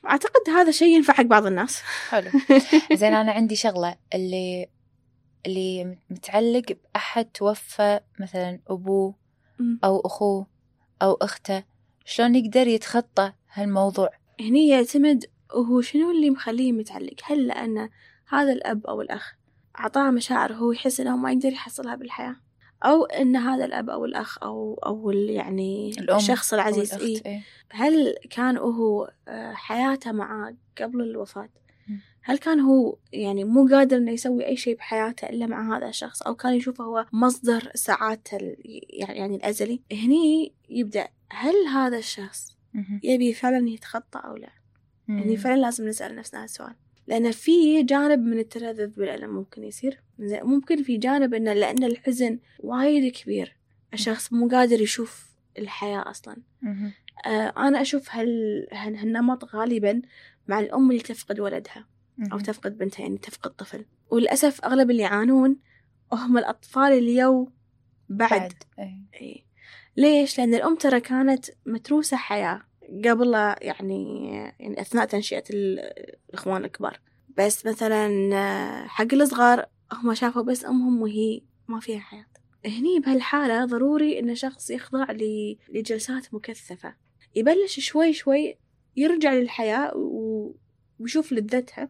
أعتقد 0.07 0.51
هذا 0.51 0.71
شيء 0.71 0.89
ينفع 0.97 1.15
حق 1.15 1.23
بعض 1.23 1.47
الناس. 1.47 1.83
حلو. 2.09 2.31
زين 3.01 3.15
أنا 3.15 3.33
عندي 3.33 3.57
شغلة 3.57 3.97
اللي 4.15 4.67
اللي 5.47 5.97
متعلق 6.11 6.65
بأحد 6.73 7.25
توفى 7.25 8.01
مثلا 8.21 8.61
أبوه. 8.69 9.15
أو 9.85 10.01
أخوه 10.01 10.47
أو 11.03 11.13
أخته 11.13 11.65
شلون 12.05 12.35
يقدر 12.35 12.67
يتخطى 12.67 13.33
هالموضوع 13.53 14.11
هني 14.41 14.69
يعتمد 14.69 15.25
هو 15.53 15.81
شنو 15.81 16.11
اللي 16.11 16.31
مخليه 16.31 16.73
متعلق 16.73 17.15
هل 17.25 17.47
لأن 17.47 17.89
هذا 18.29 18.53
الأب 18.53 18.87
أو 18.87 19.01
الأخ 19.01 19.35
أعطاه 19.79 20.11
مشاعر 20.11 20.53
هو 20.53 20.73
يحس 20.73 21.01
إنه 21.01 21.17
ما 21.17 21.33
يقدر 21.33 21.53
يحصلها 21.53 21.95
بالحياة 21.95 22.37
أو 22.85 23.05
إن 23.05 23.37
هذا 23.37 23.65
الأب 23.65 23.91
أو 23.91 24.05
الأخ 24.05 24.39
أو 24.43 24.75
أو 24.87 25.11
يعني 25.11 25.91
الأم 25.99 26.17
الشخص 26.17 26.55
العزيز 26.55 26.95
إيه 26.95 27.23
إيه. 27.27 27.43
هل 27.71 28.15
كان 28.31 28.57
هو 28.57 29.13
آه، 29.29 29.53
حياته 29.53 30.13
معاه 30.13 30.55
قبل 30.81 31.01
الوفاة. 31.01 31.49
هل 32.29 32.39
كان 32.39 32.61
هو 32.61 32.97
يعني 33.13 33.45
مو 33.45 33.69
قادر 33.69 33.97
إنه 33.97 34.13
يسوي 34.13 34.47
أي 34.47 34.57
شيء 34.57 34.77
بحياته 34.77 35.29
إلا 35.29 35.47
مع 35.47 35.77
هذا 35.77 35.89
الشخص؟ 35.89 36.23
أو 36.23 36.35
كان 36.35 36.55
يشوفه 36.55 36.85
هو 36.85 37.07
مصدر 37.13 37.71
سعادته 37.75 38.57
يعني 38.91 39.37
الأزلي. 39.37 39.81
هني 39.93 40.53
يبدأ 40.69 41.09
هل 41.31 41.55
هذا 41.75 41.99
الشخص. 41.99 42.57
يبي 43.03 43.33
فعلا 43.33 43.69
يتخطى 43.69 44.19
أو 44.25 44.37
لا؟ 44.37 44.49
يعني. 45.09 45.37
فعلا 45.37 45.61
لازم 45.61 45.89
نسأل 45.89 46.17
نفسنا 46.17 46.43
هالسؤال 46.43 46.75
لأن 47.07 47.31
في 47.31 47.83
جانب 47.83 48.19
من 48.19 48.39
التلذذ 48.39 48.87
بالألم 48.87 49.31
ممكن 49.31 49.65
يصير. 49.65 50.01
ممكن 50.19 50.83
في 50.83 50.97
جانب 50.97 51.35
إنه 51.35 51.53
لأن 51.53 51.85
الحزن 51.85 52.39
وايد 52.61 53.13
كبير. 53.13 53.57
الشخص 53.95 54.33
مو 54.33 54.49
قادر 54.49 54.81
يشوف 54.81 55.27
الحياة 55.59 56.11
أصلا. 56.11 56.37
مم. 56.63 56.93
آه، 57.27 57.53
أنا 57.57 57.81
أشوف 57.81 58.09
هال... 58.11 58.67
هال- 58.73 58.97
هالنمط 58.97 59.45
غالبا 59.45 60.03
مع 60.49 60.61
الأم 60.61 60.91
اللي 60.91 61.03
تفقد 61.03 61.41
ولدها. 61.41 61.87
أو. 62.33 62.39
تفقد 62.39 62.79
بنتها 62.79 63.03
يعني 63.03 63.19
تفقد 63.19 63.51
طفل 63.51 63.85
وللأسف 64.11 64.65
أغلب 64.65 64.91
اللي 64.91 65.03
يعانون 65.03 65.57
هم 66.13 66.39
الأطفال 66.39 66.93
اللي 66.93 67.17
يو 67.17 67.51
بعد, 68.09 68.31
بعد 68.31 68.53
إيه. 68.79 69.21
إيه. 69.21 69.47
ليش؟ 69.97 70.39
لأن 70.39 70.55
الأم 70.55 70.77
ترى 70.77 71.01
كانت 71.01 71.47
متروسة 71.67 72.17
حياة 72.17 72.63
قبل 73.05 73.33
يعني 73.61 74.27
يعني 74.61 74.81
أثناء 74.81 75.07
تنشئة 75.07 75.45
الإخوان 75.51 76.65
الكبار 76.65 77.01
بس 77.39 77.67
مثلا 77.67 78.31
آه، 78.35 78.87
حق 78.87 79.15
الصغار 79.15 79.67
هم 79.93 80.15
شافوا 80.15 80.43
بس 80.43 80.65
أمهم 80.65 81.03
وهي 81.03 81.41
ما 81.69 81.81
فيها 81.81 81.99
حياة 81.99 82.27
هني 82.67 83.01
بهالحالة 83.01 83.65
ضروري 83.65 84.19
إن 84.19 84.35
شخص 84.35 84.71
يخضع 84.71 85.07
لجلسات 85.69 86.35
مكثفة 86.35 86.95
يبلش 87.35 87.81
شوي 87.81 88.13
شوي 88.13 88.59
يرجع 88.97 89.33
للحياة 89.33 89.93
ويشوف 91.01 91.33
لذتها. 91.33 91.89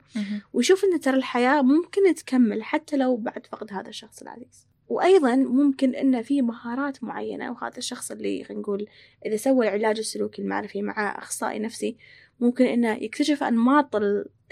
ويشوف 0.53 0.85
إن 0.85 1.01
ترى 1.01 1.17
الحياة 1.17 1.63
ممكن 1.63 2.15
تكمل 2.15 2.63
حتى 2.63 2.97
لو 2.97 3.17
بعد 3.17 3.47
فقد 3.47 3.73
هذا 3.73 3.89
الشخص 3.89 4.23
العزيز. 4.23 4.67
وأيضا 4.89 5.37
ممكن 5.37 5.95
إن 5.95 6.23
في 6.23 6.43
مهارات 6.43 7.05
معينة 7.05 7.53
وهذا 7.53 7.79
الشخص 7.79 8.11
اللي 8.11 8.45
خلينا 8.45 8.63
نقول 8.63 8.87
إذا 9.27 9.37
سوى 9.37 9.69
العلاج 9.69 9.99
السلوكي 9.99 10.43
المعرفي 10.43 10.83
مع 10.83 11.19
أخصائي 11.19 11.59
نفسي 11.59 11.97
ممكن 12.41 12.67
إنه 12.67 12.93
يكتشف 12.93 13.43
أنماط 13.43 13.97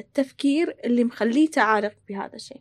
التفكير 0.00 0.76
اللي 0.84 1.04
مخليه 1.04 1.50
تعالق 1.50 1.92
بهذا 2.08 2.34
الشيء. 2.34 2.60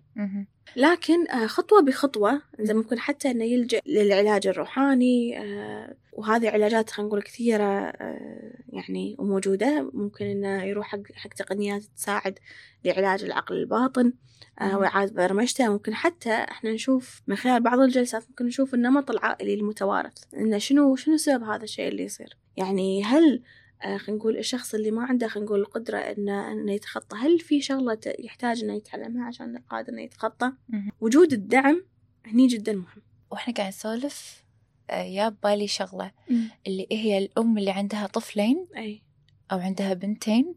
لكن 0.76 1.30
آه، 1.30 1.48
خطوة 1.48 1.82
بخطوة 1.82 2.42
زي 2.60 2.74
ممكن 2.74 3.00
حتى 3.00 3.32
إنه 3.32 3.44
يلجأ 3.44 3.80
للعلاج 3.86 4.48
الروحاني 4.48 5.40
آه، 5.40 5.96
وهذه 6.14 6.50
علاجات 6.50 6.90
خلينا 6.90 7.08
نقول 7.08 7.22
كثيرة 7.22 7.64
آه، 7.64 8.54
يعني 8.70 9.16
وموجودة. 9.20 9.92
ممكن 9.94 10.26
إنه 10.26 10.64
يروح 10.64 10.88
حق 10.88 11.00
حق 11.16 11.30
تقنيات 11.30 11.84
تساعد 11.84 12.40
لعلاج 12.86 13.24
العقل 13.24 13.56
الباطن 13.56 14.14
وإعادة 14.62 15.14
برمجته. 15.14 15.70
ممكن 15.70 15.94
حتى 15.94 16.34
إحنا 16.34 16.72
نشوف 16.72 17.22
من 17.28 17.36
خلال 17.36 17.64
بعض 17.64 17.80
الجلسات 17.80 18.30
ممكن 18.30 18.46
نشوف 18.46 18.74
النمط 18.74 19.12
العائلي 19.12 19.54
المتوارث. 19.54 20.14
إنه 20.34 20.58
شنو 20.58 20.96
شنو 20.96 21.18
سبب 21.18 21.44
هذا 21.44 21.64
الشيء 21.64 21.88
اللي 21.88 22.04
يصير؟ 22.04 22.38
يعني 22.58 23.04
هل 23.04 23.42
خلينا 23.84 24.12
نقول 24.12 24.38
الشخص 24.38 24.74
اللي 24.74 24.92
ما 24.92 25.06
عنده 25.06 25.28
خلينا 25.28 25.46
نقول 25.48 25.60
القدرة 25.60 25.98
إنه 25.98 26.52
إنه 26.52 26.72
يتخطى. 26.72 27.18
هل 27.18 27.40
في 27.40 27.62
شغلة 27.62 28.00
يحتاج 28.20 28.64
إنه 28.64 28.74
يتعلمها 28.74 29.28
عشان 29.28 29.58
قادر 29.70 29.90
إنه 29.90 30.02
يتخطى؟ 30.02 30.52
وجود 31.02 31.34
الدعم 31.34 31.84
هني 32.26 32.48
جدا 32.48 32.74
مهم. 32.74 33.02
وإحنا 33.32 33.54
قاعد 33.54 33.68
نسولف 33.68 34.44
آه، 34.90 35.04
يا 35.04 35.30
بالي 35.44 35.68
شغلة. 35.68 36.12
اللي 36.68 36.88
هي 36.92 37.18
الأم 37.18 37.58
اللي 37.58 37.72
عندها 37.72 38.08
طفلين 38.08 38.68
أي. 38.78 39.02
أو 39.52 39.60
عندها 39.60 39.94
بنتين 39.94 40.56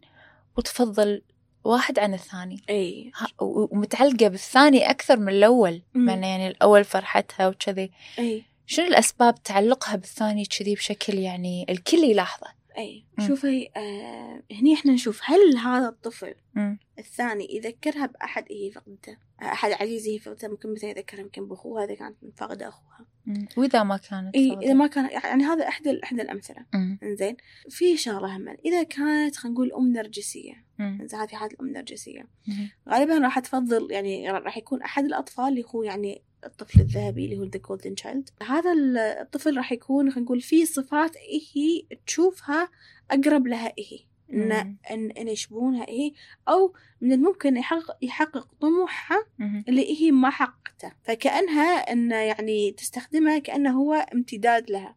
وتفضل 0.56 1.22
واحد 1.64 1.98
عن 1.98 2.14
الثاني. 2.14 2.62
أي. 2.70 3.12
ومتعلقة 3.40 4.28
بالثاني 4.28 4.90
أكثر 4.90 5.16
من 5.16 5.28
الأول. 5.28 5.82
معنى 5.94 6.26
يعني 6.26 6.48
الأول 6.48 6.84
فرحتها 6.84 7.48
وكذي. 7.48 7.90
أي. 8.18 8.44
شنو 8.66 8.86
الأسباب 8.86 9.42
تعلقها 9.42 9.96
بالثاني 9.96 10.44
كذي 10.44 10.74
بشكل 10.74 11.14
يعني 11.14 11.66
الكل 11.68 11.98
يلاحظه؟ 11.98 12.55
اي 12.78 13.06
شوفي 13.26 13.68
آه 13.76 14.42
هني 14.52 14.74
إحنا 14.74 14.92
نشوف 14.92 15.20
هل 15.24 15.56
هذا 15.56 15.88
الطفل 15.88 16.34
مم. 16.54 16.78
الثاني 16.98 17.56
يذكرها 17.56 18.06
بأحد؟ 18.06 18.44
هي 18.50 18.70
فقدته 18.70 19.18
أحد 19.42 19.72
عزيز 19.72 20.08
هي 20.08 20.18
فقدته 20.18 20.48
ممكن 20.48 20.72
مثلا 20.72 20.90
يذكرها 20.90 21.20
يمكن 21.20 21.48
بأخوها 21.48 21.84
إذا 21.84 21.94
كانت 21.94 22.16
فاقدة 22.36 22.68
أخوها. 22.68 23.06
مم. 23.26 23.48
وإذا 23.56 23.82
ما 23.82 23.96
كانت 23.96 24.34
إيه 24.34 24.58
إذا 24.58 24.72
ما 24.72 24.86
كان 24.86 25.10
يعني 25.24 25.44
هذا 25.44 25.68
أحد 25.68 26.20
الأمثلة 26.20 26.66
مم. 26.74 26.98
إنزين 27.02 27.36
في 27.68 27.96
شغلة 27.96 28.36
هم 28.36 28.48
إذا 28.64 28.82
كانت 28.82 29.36
خلينا 29.36 29.54
نقول 29.54 29.72
أم 29.72 29.92
نرجسية 29.92 30.64
مم. 30.78 30.98
إنزين 31.00 31.20
هذه 31.20 31.34
حالة 31.34 31.52
الأم 31.52 31.66
النرجسية 31.66 32.28
مم. 32.48 32.70
غالبا 32.88 33.18
راح 33.18 33.38
تفضل 33.38 33.90
يعني 33.90 34.30
راح 34.30 34.56
يكون 34.56 34.82
أحد 34.82 35.04
الأطفال 35.04 35.48
اللي 35.48 35.64
هو 35.74 35.82
يعني 35.82 36.22
الطفل 36.44 36.80
الذهبي 36.80 37.24
اللي 37.24 37.38
هو 37.38 37.44
the 37.44 37.60
golden 37.68 37.94
child 37.94 38.30
هذا 38.42 38.72
الطفل 39.20 39.56
راح 39.56 39.72
يكون 39.72 40.10
خلينا 40.10 40.24
نقول 40.24 40.40
في 40.40 40.66
صفات 40.66 41.16
هي 41.54 41.98
تشوفها 42.06 42.68
أقرب 43.10 43.46
لها 43.46 43.72
هي 43.78 44.00
إن 44.32 44.52
إن 44.90 45.10
إن 45.10 45.28
يشبهونها 45.28 45.86
هي 45.88 46.12
أو 46.48 46.74
من 47.00 47.12
الممكن 47.12 47.56
يحقق 47.56 47.96
يحقق 48.02 48.48
طموحها 48.60 49.26
اللي 49.68 50.02
هي 50.02 50.10
ما 50.10 50.30
حققته. 50.30 50.92
فكأنها 51.02 51.92
إن 51.92 52.10
يعني 52.10 52.72
تستخدمها 52.72 53.38
كأنه 53.38 53.70
هو 53.80 53.94
امتداد 53.94 54.70
لها. 54.70 54.96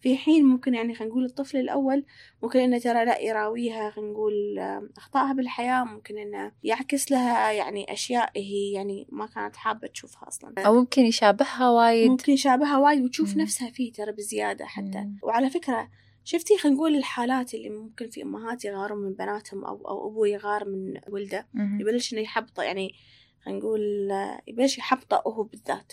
في 0.00 0.16
حين 0.16 0.44
ممكن 0.44 0.74
يعني 0.74 0.94
خلينا 0.94 1.12
نقول 1.12 1.24
الطفل 1.24 1.56
الأول 1.56 2.04
ممكن 2.42 2.58
إنه 2.58 2.78
ترى 2.78 3.04
لا 3.04 3.18
يراويها 3.20 3.90
خلينا 3.90 4.10
نقول 4.12 4.58
أخطائها 4.96 5.32
بالحياة 5.32 5.84
ممكن 5.84 6.18
إنه 6.18 6.52
يعكس 6.62 7.10
لها 7.12 7.52
يعني 7.52 7.92
أشياء 7.92 8.30
هي 8.36 8.72
يعني 8.72 9.06
ما 9.12 9.26
كانت 9.26 9.56
حابة 9.56 9.88
تشوفها 9.88 10.28
أصلا. 10.28 10.54
أو 10.58 10.74
ممكن 10.74 11.02
يشابهها 11.02 11.70
وايد. 11.70 12.10
ممكن 12.10 12.32
يشابهها 12.32 12.78
وايد 12.78 13.04
وتشوف 13.04 13.36
نفسها 13.36 13.70
فيه 13.70 13.92
ترى 13.92 14.12
بزيادة 14.12 14.66
حتى. 14.66 15.08
وعلى 15.22 15.50
فكرة 15.50 15.88
شفتي 16.26 16.58
خلينا 16.58 16.76
نقول 16.76 16.96
الحالات 16.96 17.54
اللي 17.54 17.70
ممكن 17.70 18.10
في 18.10 18.22
أمهات 18.22 18.64
يغاروا 18.64 18.98
من 18.98 19.12
بناتهم 19.14 19.64
أو 19.64 19.88
أو 19.88 20.08
أبو 20.08 20.24
يغار 20.24 20.68
من 20.68 21.00
ولده؟ 21.08 21.46
يبلش 21.80 22.12
إنه 22.12 22.20
يحبطه 22.22 22.62
يعني 22.62 22.94
خلينا 23.40 23.58
نقول 23.60 24.10
يبلش 24.46 24.78
يحبطه 24.78 25.22
هو 25.26 25.42
بالذات. 25.42 25.92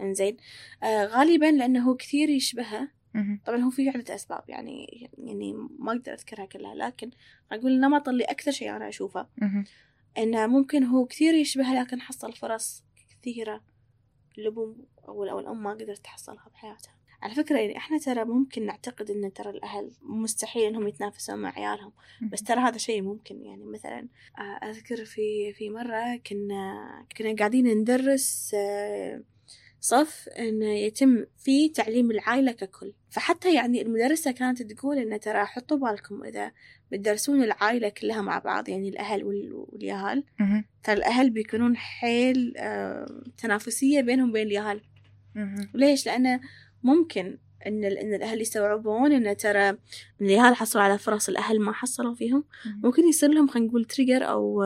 إنزين. 0.00 0.36
آه 0.82 1.04
غالبا 1.06 1.46
لأنه 1.46 1.88
هو 1.88 1.96
كثير 1.96 2.28
يشبهه. 2.28 2.88
طبعا 3.46 3.58
هو 3.58 3.70
في 3.70 3.88
عدة 3.88 4.14
أسباب 4.14 4.42
يعني 4.48 5.10
يعني 5.18 5.52
ما 5.78 5.92
أقدر 5.92 6.12
أذكرها 6.12 6.44
كلها 6.46 6.74
لكن 6.74 7.10
أقول 7.52 7.72
النمط 7.72 8.08
اللي 8.08 8.24
أكثر 8.24 8.50
شيء 8.50 8.76
أنا 8.76 8.88
أشوفه. 8.88 9.26
إنه 10.18 10.46
ممكن 10.46 10.84
هو 10.84 11.06
كثير 11.06 11.34
يشبهه 11.34 11.80
لكن 11.82 12.00
حصل 12.00 12.32
فرص 12.32 12.84
كثيرة 13.10 13.60
الأبو 14.38 14.74
أو 15.08 15.24
أو 15.24 15.38
الأم 15.40 15.62
ما 15.62 15.70
قدرت 15.70 16.04
تحصلها 16.04 16.48
بحياتها. 16.52 16.99
على 17.22 17.34
فكرة 17.34 17.58
يعني 17.58 17.76
إحنا 17.76 17.98
ترى 17.98 18.24
ممكن 18.24 18.66
نعتقد 18.66 19.10
إن 19.10 19.32
ترى 19.32 19.50
الأهل 19.50 19.90
مستحيل 20.02 20.62
إنهم 20.62 20.88
يتنافسون 20.88 21.38
مع 21.38 21.52
عيالهم. 21.56 21.92
بس 22.32 22.42
ترى 22.42 22.60
هذا 22.60 22.78
شيء 22.78 23.02
ممكن. 23.02 23.42
يعني 23.44 23.64
مثلا 23.64 24.08
آه، 24.38 24.42
أذكر 24.42 25.04
في 25.04 25.52
في 25.52 25.70
مرة 25.70 26.16
كنا 26.26 27.06
كنا 27.18 27.34
قاعدين 27.34 27.66
ندرس 27.78 28.52
آه، 28.54 29.22
صف 29.80 30.28
إنه 30.28 30.66
يتم 30.66 31.24
فيه 31.38 31.72
تعليم 31.72 32.10
العائلة 32.10 32.52
ككل. 32.52 32.92
فحتى 33.10 33.54
يعني 33.54 33.82
المدرسة 33.82 34.30
كانت 34.30 34.62
تقول 34.62 34.98
إنه 34.98 35.16
ترى 35.16 35.44
حطوا 35.44 35.76
بالكم 35.76 36.24
إذا 36.24 36.52
بتدرسون 36.92 37.42
العائلة 37.42 37.88
كلها 37.88 38.22
مع 38.22 38.38
بعض 38.38 38.68
يعني 38.68 38.88
الأهل 38.88 39.24
والياهل 39.24 40.24
ترى 40.84 40.96
الأهل 40.96 41.30
بيكونون 41.30 41.76
حيل 41.76 42.54
آه، 42.56 43.22
تنافسية 43.38 44.00
بينهم 44.00 44.30
وبين 44.30 44.46
الياهل 44.46 44.80
ليش؟ 45.74 46.06
لأنه 46.06 46.40
ممكن 46.82 47.38
إن 47.66 47.84
إن 47.84 48.14
الأهل 48.14 48.40
يستوعبون 48.40 49.12
إن 49.12 49.36
ترى 49.36 49.68
إن 49.68 49.78
الياهل 50.20 50.54
حصلوا 50.54 50.84
على 50.84 50.98
فرص 50.98 51.28
الأهل 51.28 51.60
ما 51.60 51.72
حصلوا 51.72 52.14
فيهم. 52.14 52.44
ممكن 52.82 53.08
يصير 53.08 53.30
لهم 53.30 53.48
خلينا 53.48 53.68
نقول 53.68 53.84
تريجر 53.84 54.28
أو 54.28 54.62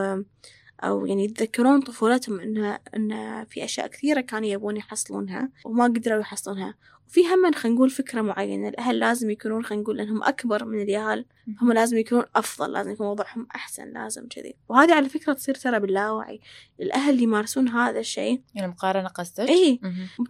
أو 0.81 1.07
يعني 1.07 1.25
يتذكرون 1.25 1.81
طفولتهم 1.81 2.41
ان 2.41 2.79
إن 2.97 3.45
في 3.45 3.65
أشياء 3.65 3.87
كثيرة 3.87 4.21
كانوا 4.21 4.49
يبون 4.49 4.77
يحصلونها 4.77 5.51
وما 5.65 5.85
قدروا 5.85 6.21
يحصلونها. 6.21 6.75
وفي 7.09 7.21
هم 7.21 7.53
خلينا 7.53 7.77
نقول 7.77 7.91
فكرة 7.91 8.23
معينة 8.23 8.69
الأهل 8.69 8.99
لازم 8.99 9.31
يكونون 9.31 9.65
خلينا 9.65 9.83
نقول 9.83 10.01
إنهم 10.01 10.23
أكبر 10.23 10.65
من 10.65 10.83
الياهل 10.83 11.25
هم 11.63 11.73
لازم 11.73 11.99
يكونون 11.99 12.25
أفضل 12.37 12.73
لازم 12.73 12.91
يكون 12.91 13.07
وضعهم 13.07 13.47
أحسن 13.55 13.93
لازم 13.93 14.29
كذي. 14.29 14.55
وهذه 14.69 14.95
على 14.95 15.09
فكرة 15.09 15.33
تصير 15.33 15.55
ترى 15.55 15.81
باللاوعي. 15.81 16.41
الأهل 16.81 17.23
يمارسون 17.23 17.69
هذا 17.69 17.99
الشيء 18.01 18.43
يعني 18.55 18.67
المقارنه 18.67 19.09
قصدك؟ 19.09 19.49
اي 19.49 19.81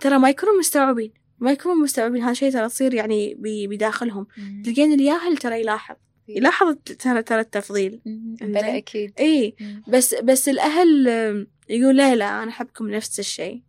ترى 0.00 0.18
ما 0.18 0.30
يكونون 0.30 0.58
مستوعبين. 0.58 1.23
ما 1.44 1.52
يكونون 1.52 1.82
مستوعبين 1.82 2.22
هذا 2.22 2.30
الشيء 2.30 2.52
ترى 2.52 2.68
تصير 2.68 2.94
يعني 2.94 3.36
بداخلهم. 3.40 4.26
تلقين 4.64 4.92
الياهل 4.92 5.36
ترى 5.36 5.60
يلاحظ. 5.60 5.96
يلاحظ 6.28 6.76
ترى 6.98 7.22
ترى 7.22 7.40
التفضيل. 7.40 8.00
بلا 8.40 8.76
أكيد. 8.76 9.12
إي. 9.20 9.54
بس 9.88 10.14
بس 10.14 10.48
الأهل 10.48 11.06
يقول 11.68 11.96
لا 11.96 12.14
لا 12.14 12.42
أنا 12.42 12.50
أحبكم 12.50 12.90
نفس 12.90 13.18
الشيء. 13.20 13.62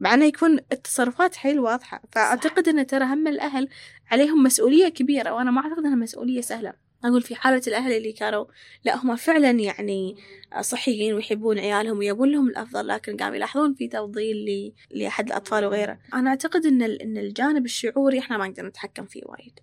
مع 0.00 0.14
إنه 0.14 0.24
يكون 0.24 0.58
التصرفات 0.72 1.36
حيل 1.36 1.60
واضحة. 1.60 2.02
فأعتقد 2.12 2.68
إن 2.68 2.86
ترى 2.86 3.04
هم 3.04 3.28
الأهل 3.28 3.68
عليهم 4.10 4.42
مسؤولية 4.42 4.88
كبيرة 4.88 5.32
وأنا 5.32 5.50
ما 5.50 5.60
أعتقد 5.60 5.78
إنها 5.78 5.94
مسؤولية 5.94 6.40
سهلة. 6.40 6.72
أقول 7.04 7.22
في 7.22 7.34
حالة 7.34 7.62
الأهل 7.66 7.92
اللي 7.92 8.12
كانوا 8.12 8.44
لا 8.84 8.96
هم 8.96 9.16
فعلا 9.16 9.50
يعني 9.50 10.16
صحيين 10.60 11.14
ويحبون 11.14 11.58
عيالهم 11.58 11.98
ويبون 11.98 12.32
لهم 12.32 12.48
الأفضل 12.48 12.86
لكن 12.86 13.16
قاموا 13.16 13.36
يلاحظون 13.36 13.74
في 13.74 13.88
تفضيل 13.88 14.72
لأحد 14.90 15.26
الأطفال 15.26 15.64
وغيره. 15.64 15.98
أنا 16.14 16.30
أعتقد 16.30 16.66
إن 16.66 16.82
إن 16.82 17.18
الجانب 17.18 17.64
الشعوري 17.64 18.18
إحنا 18.18 18.38
ما 18.38 18.48
نقدر 18.48 18.66
نتحكم 18.66 19.06
فيه 19.06 19.22
وايد. 19.26 19.60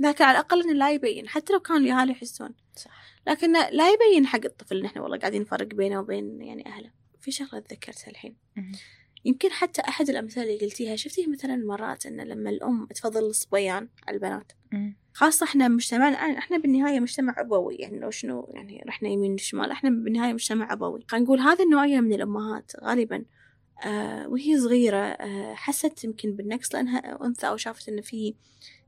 لكن 0.00 0.24
على 0.24 0.38
الأقل 0.38 0.62
إنه 0.62 0.72
لا 0.72 0.90
يبين 0.92 1.28
حتى 1.28 1.52
لو 1.52 1.60
كانوا 1.60 1.80
الأهل 1.80 2.10
يحسون. 2.10 2.54
صح. 2.76 2.90
لكن 3.26 3.52
لا 3.52 3.90
يبين 3.90 4.26
حق 4.26 4.44
الطفل 4.44 4.78
إن 4.78 4.84
إحنا 4.84 5.02
والله 5.02 5.18
قاعدين 5.18 5.42
نفرق 5.42 5.66
بينه 5.66 6.00
وبين 6.00 6.42
يعني 6.42 6.66
أهله. 6.66 6.90
في 7.20 7.30
شغلة 7.30 7.60
تذكرتها 7.60 8.10
الحين. 8.10 8.36
يمكن 9.24 9.50
حتى 9.50 9.82
أحد 9.88 10.08
الأمثلة 10.08 10.44
اللي 10.44 10.58
قلتيها 10.58 10.96
شفتي 10.96 11.26
مثلا 11.26 11.56
مرات 11.56 12.06
إن 12.06 12.20
لما 12.20 12.50
الأم 12.50 12.86
تفضل 12.86 13.26
الصبيان 13.26 13.88
على 14.08 14.14
البنات 14.14 14.52
خاصة 15.12 15.44
إحنا 15.44 15.68
مجتمعنا 15.68 16.16
إحنا 16.16 16.58
بالنهاية 16.58 17.00
مجتمع 17.00 17.34
أبوي 17.38 17.74
يعني 17.74 17.98
لو 17.98 18.10
شنو 18.10 18.50
يعني 18.54 18.84
رحنا 18.88 19.08
يمين 19.08 19.38
شمال 19.38 19.70
إحنا 19.70 19.90
بالنهاية 19.90 20.32
مجتمع 20.32 20.72
أبوي. 20.72 21.00
خلينا 21.08 21.24
نقول 21.24 21.40
هذه 21.40 21.62
النوعية 21.62 22.00
من 22.00 22.12
الأمهات 22.12 22.72
غالبا 22.82 23.24
آه 23.84 24.28
وهي 24.28 24.60
صغيرة 24.60 24.96
آه 24.96 25.54
حست 25.54 26.04
يمكن 26.04 26.36
بالنقص 26.36 26.74
لأنها 26.74 27.26
أنثى 27.26 27.48
أو 27.48 27.56
شافت 27.56 27.88
إن 27.88 28.00
في 28.00 28.34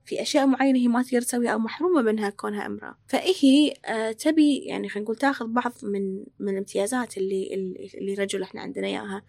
في 0.04 0.22
أشياء 0.22 0.46
معينة 0.46 0.78
هي 0.78 0.88
ما 0.88 1.02
تقدر 1.02 1.20
تسويها 1.20 1.50
أو 1.50 1.58
محرومة 1.58 2.02
منها 2.02 2.30
كونها 2.30 2.66
أمرأة. 2.66 2.98
فهي 3.06 3.74
آه 3.84 4.12
تبي 4.12 4.56
يعني 4.56 4.88
خلينا 4.88 5.04
نقول 5.04 5.16
تاخذ 5.16 5.46
بعض 5.46 5.72
من 5.82 6.24
من 6.38 6.48
الامتيازات 6.48 7.18
اللي 7.18 7.54
اللي 7.94 8.14
رجل 8.14 8.42
إحنا 8.42 8.60
عندنا 8.60 8.86
إياها 8.86 9.22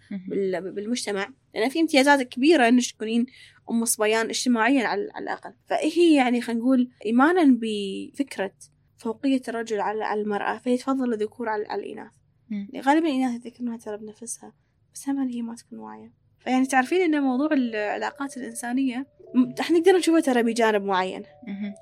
بالمجتمع. 0.49 1.29
لأن 1.55 1.69
في 1.69 1.79
امتيازات 1.79 2.21
كبيرة 2.21 2.67
إنك 2.67 2.91
تكونين 2.91 3.25
أم 3.69 3.85
صبيان 3.85 4.29
اجتماعيا 4.29 4.87
على 4.87 5.01
الأقل. 5.19 5.53
فهي 5.65 6.15
يعني 6.15 6.41
خلينا 6.41 6.61
نقول 6.61 6.89
إيمانا 7.05 7.59
بفكرة 7.61 8.53
فوقية 8.97 9.41
الرجل 9.47 9.79
على 9.79 10.21
المرأة 10.21 10.57
فهي 10.57 10.77
تفضل 10.77 11.13
الذكور 11.13 11.49
على 11.49 11.61
الإناث. 11.61 12.11
يعني 12.49 12.81
غالبا 12.81 13.07
الإناث 13.07 13.45
يذكرونها 13.45 13.77
ترى 13.77 13.97
بنفسها 13.97 14.53
بس 14.93 15.09
هم 15.09 15.19
هي 15.29 15.41
ما 15.41 15.55
تكون 15.55 15.79
واعية. 15.79 16.22
فيعني 16.43 16.65
تعرفين 16.65 17.01
إن 17.01 17.23
موضوع 17.23 17.53
العلاقات 17.53 18.37
الإنسانية 18.37 19.05
إحنا 19.59 19.79
نقدر 19.79 19.97
نشوفه 19.97 20.19
ترى 20.19 20.43
بجانب 20.43 20.83
معين. 20.83 21.23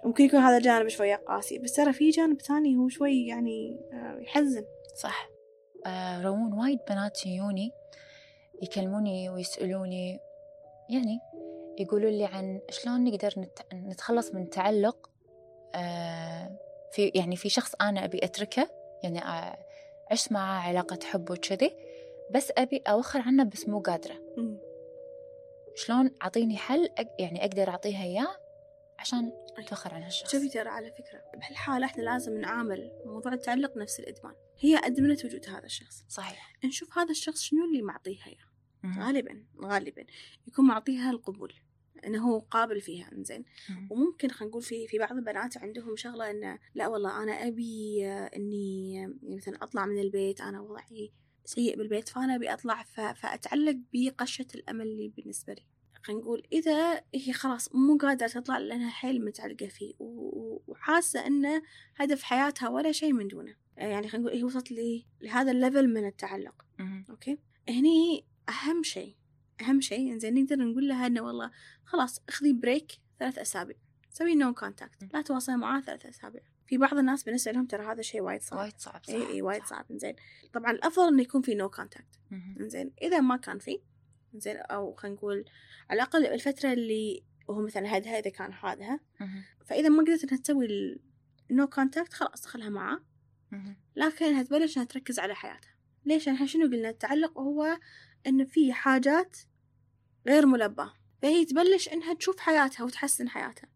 ممكن 0.06 0.24
يكون 0.24 0.40
هذا 0.40 0.58
الجانب 0.58 0.88
شوية 0.88 1.16
قاسي 1.16 1.60
بس 1.60 1.74
ترى 1.74 1.94
في 1.94 2.10
جانب 2.10 2.42
ثاني 2.42 2.76
هو 2.76 2.90
شوي 2.90 3.28
يعني 3.28 3.80
آه، 3.94 4.20
يحزن. 4.22 4.66
صح. 4.96 5.30
آه 5.86 6.22
روون 6.22 6.54
وايد 6.54 6.80
بنات 6.90 7.26
يجوني 7.26 7.72
يكلموني 8.62 9.30
ويسألوني 9.30 10.20
يعني 10.90 11.20
يقولوا 11.80 12.10
لي 12.10 12.26
عن 12.26 12.62
شلون 12.70 13.04
نقدر 13.04 13.34
نتخلص 13.74 14.34
من 14.34 14.50
تعلق 14.50 15.10
آه 15.76 16.60
في 16.92 17.12
يعني 17.16 17.36
في 17.36 17.50
شخص 17.50 17.76
أنا 17.82 18.06
أبي 18.06 18.20
أتركه 18.24 18.70
يعني 19.04 19.20
آه، 19.20 19.58
عشت 20.12 20.32
معاه 20.32 20.62
علاقة 20.68 21.00
حب 21.04 21.32
وكذي. 21.32 21.72
بس 22.36 22.52
أبي 22.58 22.78
أوخر 22.78 23.22
عنه 23.22 23.44
بس 23.44 23.70
مو 23.70 23.80
قادرة. 23.80 24.16
شلون 25.76 26.12
أعطيني 26.22 26.58
حل؟ 26.58 26.90
يعني 27.20 27.46
أقدر 27.46 27.70
أعطيها 27.70 28.04
إياه 28.04 28.36
عشان 29.00 29.32
توخر 29.68 29.94
عن 29.94 30.04
هالشخص 30.04 30.32
شوفي 30.32 30.50
ترى 30.50 30.70
على 30.70 30.92
فكرة 30.92 31.40
بهالحالة 31.40 31.86
إحنا 31.86 32.04
لازم 32.04 32.38
نعامل 32.38 32.92
موضوع 33.06 33.34
التعلق 33.34 33.78
نفس 33.78 34.00
الإدمان. 34.00 34.34
هي 34.60 34.78
أدمنت 34.78 35.26
وجود 35.26 35.50
هذا 35.50 35.66
الشخص. 35.66 36.06
صحيح. 36.08 36.54
نشوف 36.66 36.98
هذا 36.98 37.12
الشخص 37.12 37.42
شنو 37.42 37.66
اللي 37.66 37.82
معطيها 37.82 38.26
إياه. 38.28 38.52
غالبا 39.00 39.46
غالبا 39.62 40.06
يكون 40.48 40.68
معطيها 40.68 41.12
القبول 41.12 41.54
إنه 42.06 42.30
هو 42.30 42.40
قابل 42.40 42.82
فيها 42.82 43.12
إنزين. 43.12 43.46
وممكن 43.92 44.30
خلينا 44.30 44.50
نقول 44.50 44.62
في 44.62 44.88
في 44.88 44.98
بعض 44.98 45.12
البنات 45.12 45.58
عندهم 45.58 45.96
شغلة 45.96 46.32
إنه 46.32 46.60
لا 46.76 46.88
والله 46.88 47.24
أنا 47.24 47.48
أبي 47.48 48.06
إني 48.08 49.08
مثلا 49.24 49.64
أطلع 49.64 49.86
من 49.86 50.00
البيت 50.00 50.42
أنا 50.42 50.62
وضعي 50.62 51.12
سيء 51.46 51.78
بالبيت 51.78 52.10
فأنا 52.10 52.36
أبي 52.36 52.54
أطلع 52.54 52.84
فأتعلق 53.14 53.78
بقشة 53.94 54.48
الأمل 54.56 54.88
اللي 54.88 55.08
بالنسبة 55.08 55.54
لي. 55.54 55.64
خلينا 56.04 56.22
نقول 56.22 56.48
إذا 56.52 57.04
هي 57.16 57.34
خلاص 57.34 57.76
مو 57.76 57.98
قادرة 57.98 58.28
تطلع 58.28 58.58
لأنها 58.58 58.90
حيل 58.90 59.26
متعلقة 59.26 59.68
فيه 59.68 59.94
وحاسة 60.00 61.28
إنه 61.28 61.62
هدف 61.96 62.24
حياتها 62.24 62.70
ولا 62.70 62.92
شيء 62.92 63.14
من 63.14 63.28
دونه. 63.28 63.56
يعني 63.78 64.08
خلينا 64.08 64.28
نقول 64.28 64.38
هي 64.38 64.44
وصلت 64.44 64.74
لهذا 65.22 65.52
ال 65.52 65.58
level 65.58 65.88
من 65.88 66.08
التعلق. 66.08 66.66
okay؟ 67.10 67.38
هني 67.70 68.26
أهم 68.50 68.84
شيء 68.84 69.16
أهم 69.62 69.82
شيء 69.82 70.14
إنزين 70.14 70.44
نقدر 70.44 70.56
نقول 70.56 70.88
لها 70.88 71.08
إنه 71.08 71.22
والله 71.22 71.52
خلاص 71.86 72.22
اخذي 72.30 72.54
break 72.54 72.92
ثلاث 73.20 73.38
أسابيع. 73.38 73.76
سوي 74.10 74.36
no 74.36 74.54
contact 74.54 75.14
لا 75.14 75.22
تواصلي 75.22 75.58
معاه 75.58 75.82
ثلاث 75.82 76.06
أسابيع. 76.06 76.42
في 76.72 76.78
بعض 76.78 76.98
الناس 76.98 77.24
بالنسبة 77.24 77.52
لهم 77.52 77.66
ترى 77.66 77.86
هذا 77.86 78.02
شيء 78.02 78.22
وايد 78.22 78.42
صعب. 78.42 78.60
وايد 78.60 78.74
صعب 78.78 79.04
صح 79.04 79.14
اي 79.14 79.28
اي 79.28 79.42
وايد 79.42 79.64
صعب. 79.64 79.86
زين 79.92 80.16
طبعا 80.54 80.72
الأفضل 80.72 81.08
إنه 81.08 81.22
يكون 81.22 81.42
في 81.42 81.56
no 81.56 81.70
contact 81.70 82.20
زين 82.58 82.92
إذا 83.02 83.20
ما 83.20 83.38
كان 83.38 83.60
في 83.60 83.80
زين 84.34 84.58
أو 84.58 84.96
خلينا 84.96 85.18
نقول 85.18 85.46
على 85.90 85.98
الأقل 85.98 86.26
الفترة 86.26 86.74
اللي 86.74 87.24
وهو 87.48 87.62
مثلا 87.62 87.88
هذا 87.88 88.20
إذا 88.20 88.30
كان 88.30 88.54
هذا 88.54 89.00
فإذا 89.66 89.90
ما 89.90 90.04
قدرت 90.04 90.24
إنها 90.24 90.42
تسوي 90.42 91.00
ال 91.52 91.57
no 91.57 91.68
contact 91.68 92.14
خلاص 92.14 92.46
خلها 92.46 92.70
معاه. 92.70 93.04
لكن 93.96 94.26
إنها 94.26 94.44
تبلش 94.44 94.78
إنها 94.78 94.88
تركز 94.88 95.20
على 95.20 95.36
حياتها. 95.36 95.72
ليش؟ 96.06 96.28
إحنا 96.28 96.46
شنو 96.46 96.66
قلنا؟ 96.66 96.90
التعلق 96.90 97.40
هو 97.40 97.80
إن 98.28 98.46
في 98.46 98.74
حاجات 98.74 99.38
غير 100.28 100.46
ملباة. 100.46 100.94
فهي 101.22 101.46
تبلش 101.46 101.90
إنها 101.90 102.14
تشوف 102.14 102.40
حياتها 102.40 102.84
وتحسن 102.84 103.30
حياتها. 103.30 103.70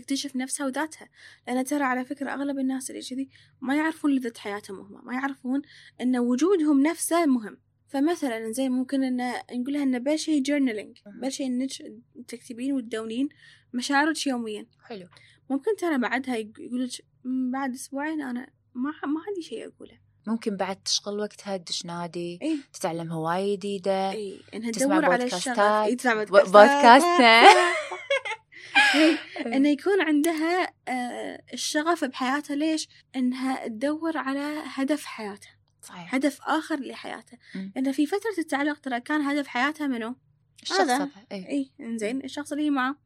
تكتشف 0.00 0.36
نفسها 0.36 0.66
وذاتها. 0.66 1.08
لأن 1.48 1.64
ترى 1.64 1.82
على 1.82 2.04
فكرة 2.04 2.30
أغلب 2.30 2.58
الناس 2.58 2.90
اللي 2.90 3.02
كذي 3.02 3.28
ما 3.60 3.76
يعرفون 3.76 4.10
لذة 4.10 4.32
حياتهم 4.38 4.80
هم 4.80 5.06
ما 5.06 5.14
يعرفون 5.14 5.62
أن 6.00 6.18
وجودهم 6.18 6.82
نفسه 6.82 7.26
مهم. 7.26 7.58
فمثلا 7.88 8.52
زي 8.52 8.68
ممكن 8.68 9.02
إن 9.02 9.32
نقول 9.52 9.74
لها 9.74 9.82
انه 9.82 9.98
بلشي 9.98 10.40
جورنالينج 10.40 10.98
بلشي 11.22 11.44
انك 11.46 11.70
تكتبين 12.28 12.72
وتدونين 12.72 13.28
مشاعرك 13.72 14.26
يوميا. 14.26 14.66
حلو. 14.84 15.08
ممكن 15.50 15.76
ترى 15.76 15.98
بعدها 15.98 16.36
يقول 16.36 16.84
لك 16.84 16.90
بعد 17.52 17.74
أسبوعين 17.74 18.22
أنا 18.22 18.50
ما 18.74 18.90
ما 18.90 19.20
عندي 19.28 19.42
شيء 19.42 19.68
أقوله. 19.68 19.98
ممكن 20.26 20.56
بعد 20.56 20.76
تشغل 20.76 21.18
وقتها 21.18 21.56
تدش 21.56 21.86
نادي 21.86 22.38
إيه؟ 22.42 22.56
تتعلم 22.72 23.12
هواية 23.12 23.56
جديدة 23.56 24.12
إيه؟ 24.12 24.40
إنها 24.54 24.70
تدور 24.70 25.04
على 25.04 25.24
الشغف. 25.24 25.94
تسمع 25.98 26.24
بودكاست 26.24 27.06
انه 29.54 29.68
يكون 29.68 30.00
عندها 30.00 30.72
آه، 30.88 31.42
الشغف 31.52 32.04
بحياتها 32.04 32.56
ليش؟ 32.56 32.88
إنها 33.16 33.68
تدور 33.68 34.16
على 34.16 34.62
هدف 34.64 35.04
حياتها 35.04 35.58
صحيح. 35.82 36.14
هدف 36.14 36.40
آخر 36.42 36.80
لحياتها 36.80 37.38
لأن 37.54 37.92
في 37.92 38.06
فترة 38.06 38.34
التعلق 38.38 38.78
ترى 38.78 39.00
كان 39.00 39.20
هدف 39.20 39.46
حياتها 39.46 39.86
منو؟ 39.86 40.16
الشخص 40.62 40.80
هذا. 40.80 41.10
اي 41.32 41.46
إيه. 41.46 41.70
إنزين 41.80 42.24
الشخص 42.24 42.52
اللي 42.52 42.64
هي 42.64 42.70
معه. 42.70 42.96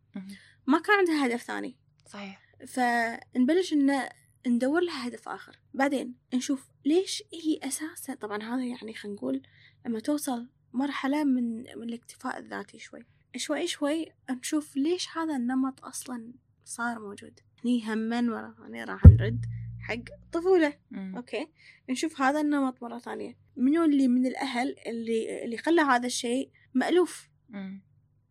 ما 0.66 0.78
كان 0.78 0.98
عندها 0.98 1.26
هدف 1.26 1.42
ثاني. 1.42 1.76
صحيح. 2.06 2.40
فنبلش 2.66 3.72
إن 3.72 4.08
ندور 4.46 4.80
لها 4.80 5.08
هدف 5.08 5.28
آخر. 5.28 5.58
بعدين 5.74 6.14
نشوف 6.34 6.68
ليش 6.84 7.22
هي 7.32 7.60
أساسا 7.62 8.14
طبعا 8.14 8.42
هذا 8.42 8.64
يعني 8.64 8.94
خلينا 8.94 9.16
نقول 9.16 9.42
لما 9.86 10.00
توصل 10.00 10.48
مرحلة 10.72 11.24
من 11.24 11.56
من 11.56 11.88
الاكتفاء 11.88 12.38
الذاتي 12.38 12.78
شوي. 12.78 13.06
شوي 13.36 13.66
شوي 13.66 14.12
نشوف 14.30 14.76
ليش 14.76 15.08
هذا 15.16 15.36
النمط 15.36 15.84
أصلا 15.84 16.32
صار 16.64 16.98
موجود. 16.98 17.40
هني 17.64 17.84
هما 17.84 18.20
مرة 18.20 18.54
ثانية 18.58 18.84
راح 18.84 19.06
نرد 19.06 19.46
حق 19.80 19.94
الطفولة 20.24 20.78
okay؟ 20.94 21.48
نشوف 21.90 22.20
هذا 22.20 22.40
النمط 22.40 22.82
مرة 22.82 22.98
ثانية. 22.98 23.38
منو 23.56 23.84
اللي 23.84 24.08
من 24.08 24.26
الأهل 24.26 24.76
اللي 24.86 25.44
اللي 25.44 25.56
خلى 25.56 25.80
هذا 25.80 26.06
الشيء 26.06 26.50
مألوف؟ 26.74 27.28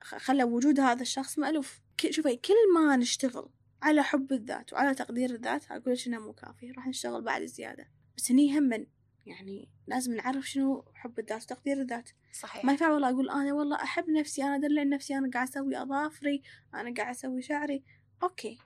خلى 0.02 0.44
وجود 0.44 0.80
هذا 0.80 1.02
الشخص 1.02 1.40
مألوف. 1.40 1.82
شوفي 2.10 2.36
كل 2.36 2.54
ما 2.76 2.96
نشتغل 2.96 3.50
على 3.82 4.04
حب 4.04 4.32
الذات 4.34 4.74
وعلى 4.74 4.96
تقدير 4.96 5.36
الذات 5.36 5.72
أقول 5.72 5.94
لك 5.94 6.08
إنه 6.08 6.20
مو 6.20 6.34
كافي 6.34 6.72
راح 6.72 6.88
نشتغل 6.88 7.22
بعد 7.22 7.46
زيادة. 7.46 7.88
بس 8.18 8.32
هني 8.32 8.60
هم 8.60 8.88
يعني 9.26 9.70
لازم 9.88 10.16
نعرف 10.16 10.50
شنو 10.50 10.86
حب 10.94 11.20
الذات 11.20 11.44
وتقدير 11.44 11.82
الذات. 11.82 12.10
صحيح. 12.34 12.66
ما 12.66 12.72
ينفع 12.72 12.90
والله 12.90 13.10
أقول 13.10 13.30
أنا 13.30 13.54
والله 13.54 13.76
أحب 13.76 14.10
نفسي 14.10 14.44
أنا 14.44 14.56
أدلع 14.56 14.84
نفسي 14.84 15.18
أنا 15.18 15.30
قاعد 15.34 15.48
أسوي 15.48 15.82
أظافري 15.82 16.42
أنا 16.74 16.94
قاعد 16.94 17.16
أسوي 17.16 17.42
شعري. 17.42 17.84
أوكي. 18.24 18.60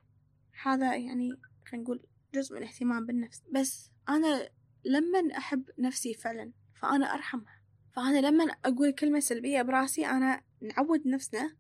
هذا 0.63 0.95
يعني 0.95 1.29
خلينا 1.65 1.83
نقول 1.83 2.05
جزء 2.33 2.55
من 2.55 2.63
الاهتمام 2.63 3.05
بالنفس. 3.05 3.43
بس 3.51 3.91
أنا 4.09 4.49
لما 4.85 5.37
أحب 5.37 5.69
نفسي 5.79 6.13
فعلا 6.13 6.51
فأنا 6.81 7.13
أرحمها. 7.13 7.61
فأنا 7.91 8.27
لما 8.27 8.43
أقول 8.43 8.91
كلمة 8.91 9.19
سلبية 9.19 9.61
براسي 9.61 10.05
أنا 10.05 10.41
نعود 10.61 11.07
نفسنا. 11.07 11.55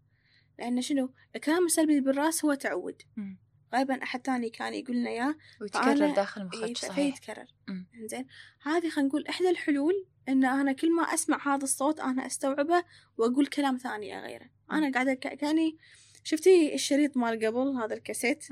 لأن 0.59 0.81
شنو؟ 0.81 1.13
الكلام 1.35 1.65
السلبي 1.65 2.01
بالراس 2.01 2.45
هو 2.45 2.53
تعود. 2.53 3.01
غالبا 3.73 4.03
أحد 4.03 4.25
ثاني 4.25 4.49
كان 4.49 4.73
يقول 4.73 4.95
لنا 4.95 5.09
إياه 5.09 5.35
ويتكرر 5.61 6.15
داخل 6.15 6.45
مخك 6.45 6.63
إيه 6.63 6.73
صحيح. 6.73 7.15
فيتكرر. 7.15 7.45
زين 8.05 8.27
هذه 8.61 8.89
خلينا 8.89 9.09
نقول 9.09 9.27
إحدى 9.27 9.49
الحلول 9.49 10.05
إن 10.29 10.45
أنا 10.45 10.71
كل 10.71 10.95
ما 10.95 11.03
أسمع 11.03 11.55
هذا 11.55 11.63
الصوت 11.63 11.99
أنا 11.99 12.25
أستوعبه 12.25 12.83
وأقول 13.17 13.47
كلام 13.47 13.77
ثاني 13.77 14.19
غيره. 14.19 14.49
أنا 14.71 14.91
قاعدة 14.91 15.13
كأني 15.13 15.77
شفتي 16.23 16.73
الشريط 16.73 17.17
مال 17.17 17.45
قبل 17.45 17.67
هذا 17.67 17.93
الكاسيت؟ 17.93 18.45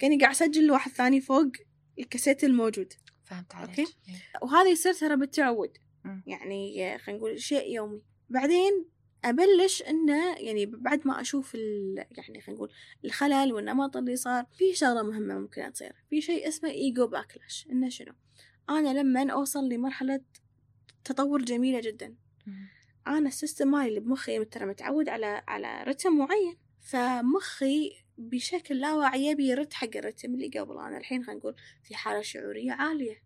كأني 0.00 0.18
قاعد 0.18 0.30
أسجل 0.30 0.70
واحد 0.70 0.90
ثاني 0.90 1.20
فوق 1.20 1.52
الكاسيت 1.98 2.44
الموجود. 2.44 2.92
فهمت 3.24 3.54
عليك. 3.54 3.68
okay؟ 3.68 3.82
إيه. 4.08 4.14
وهذا 4.42 4.68
يصير 4.68 4.92
ترى 4.92 5.16
بالتعود. 5.16 5.78
يعني 6.26 6.98
خلينا 6.98 7.18
نقول 7.18 7.40
شيء 7.40 7.74
يومي. 7.74 8.02
بعدين 8.28 8.86
أبلش 9.24 9.82
انه 9.82 10.36
يعني 10.38 10.66
بعد 10.66 11.06
ما 11.06 11.20
أشوف 11.20 11.54
يعني 11.54 12.40
خلينا 12.40 12.52
نقول 12.52 12.72
الخلل 13.04 13.52
والنمط 13.52 13.96
اللي 13.96 14.16
صار 14.16 14.46
في 14.58 14.74
شغلة 14.74 15.02
مهمة 15.02 15.38
ممكن 15.38 15.72
تصير. 15.72 15.92
في 16.10 16.20
شيء 16.20 16.48
اسمه 16.48 16.70
ego 16.70 17.06
backlash 17.06 17.68
إنه 17.72 17.88
شنو؟ 17.88 18.12
أنا 18.70 19.00
لما 19.00 19.32
أوصل 19.32 19.68
لمرحلة 19.68 20.20
تطور 21.04 21.42
جميلة 21.42 21.80
جدا 21.80 22.14
أنا 23.06 23.28
السيستم 23.28 23.68
مالي 23.68 23.88
اللي 23.88 24.00
بمخي 24.00 24.44
ترى 24.44 24.66
متعود 24.66 25.08
على 25.08 25.42
على 25.48 25.82
رتم 25.82 26.18
معين. 26.18 26.56
فمخي 26.80 27.92
بشكل 28.18 28.80
لا 28.80 28.94
واعي 28.94 29.26
يبي 29.26 29.48
يرد 29.48 29.72
حق 29.72 29.96
الرتم 29.96 30.34
اللي 30.34 30.48
قبل 30.48 30.78
أنا 30.78 30.98
الحين 30.98 31.24
خلينا 31.24 31.40
نقول 31.40 31.54
في 31.82 31.94
حالة 31.94 32.20
شعورية 32.20 32.72
عالية. 32.72 33.22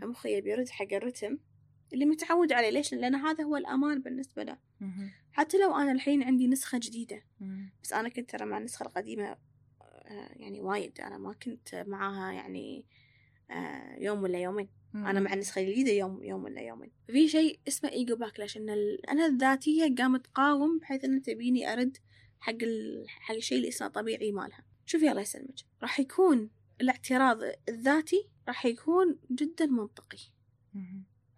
فمخي 0.00 0.36
يبي 0.36 0.50
يرد 0.50 0.68
حق 0.68 0.92
الرتم. 0.92 1.38
اللي 1.92 2.04
متعود 2.06 2.52
عليه. 2.52 2.70
ليش؟ 2.70 2.94
لأن 2.94 3.14
هذا 3.14 3.44
هو 3.44 3.56
الأمان 3.56 4.02
بالنسبة 4.02 4.42
له. 4.42 4.58
حتى 5.32 5.58
لو 5.58 5.76
أنا 5.76 5.92
الحين 5.92 6.22
عندي 6.22 6.46
نسخة 6.46 6.78
جديدة 6.78 7.22
مم. 7.40 7.70
بس 7.82 7.92
أنا 7.92 8.08
كنت 8.08 8.30
ترى 8.30 8.44
مع 8.46 8.58
النسخة 8.58 8.86
القديمة 8.86 9.36
آه، 9.82 10.30
يعني 10.36 10.60
وايد 10.60 11.00
أنا 11.00 11.18
ما 11.18 11.32
كنت 11.32 11.84
معاها 11.86 12.32
يعني 12.32 12.84
آه، 13.50 13.96
يوم 13.98 14.22
ولا 14.22 14.38
يومين. 14.38 14.68
أنا 14.94 15.20
مع 15.20 15.32
النسخة 15.32 15.60
الجديدة 15.60 15.92
يوم 15.92 16.22
يوم 16.22 16.44
ولا 16.44 16.60
يومين. 16.60 16.90
في 17.06 17.28
شيء 17.28 17.58
اسمه 17.68 17.90
ego 17.90 18.16
backlash 18.16 18.56
إن 18.56 18.70
ال- 18.70 19.06
أنا 19.10 19.26
الذاتية 19.26 19.94
قامت 19.98 20.24
تقاوم 20.26 20.78
بحيث 20.78 21.04
إن 21.04 21.22
تبيني 21.22 21.72
أرد 21.72 21.96
حق 22.40 22.52
ال... 22.62 23.04
حق 23.08 23.34
الشيء 23.34 23.58
اللي 23.58 23.68
اسمه 23.68 23.88
طبيعي 23.88 24.32
مالها. 24.32 24.64
شوفي 24.86 25.10
الله 25.10 25.20
يسلمك. 25.22 25.54
راح 25.82 26.00
يكون 26.00 26.50
الاعتراض 26.80 27.38
الذاتي 27.68 28.28
راح 28.48 28.66
يكون 28.66 29.18
جدا 29.30 29.66
منطقي. 29.66 30.18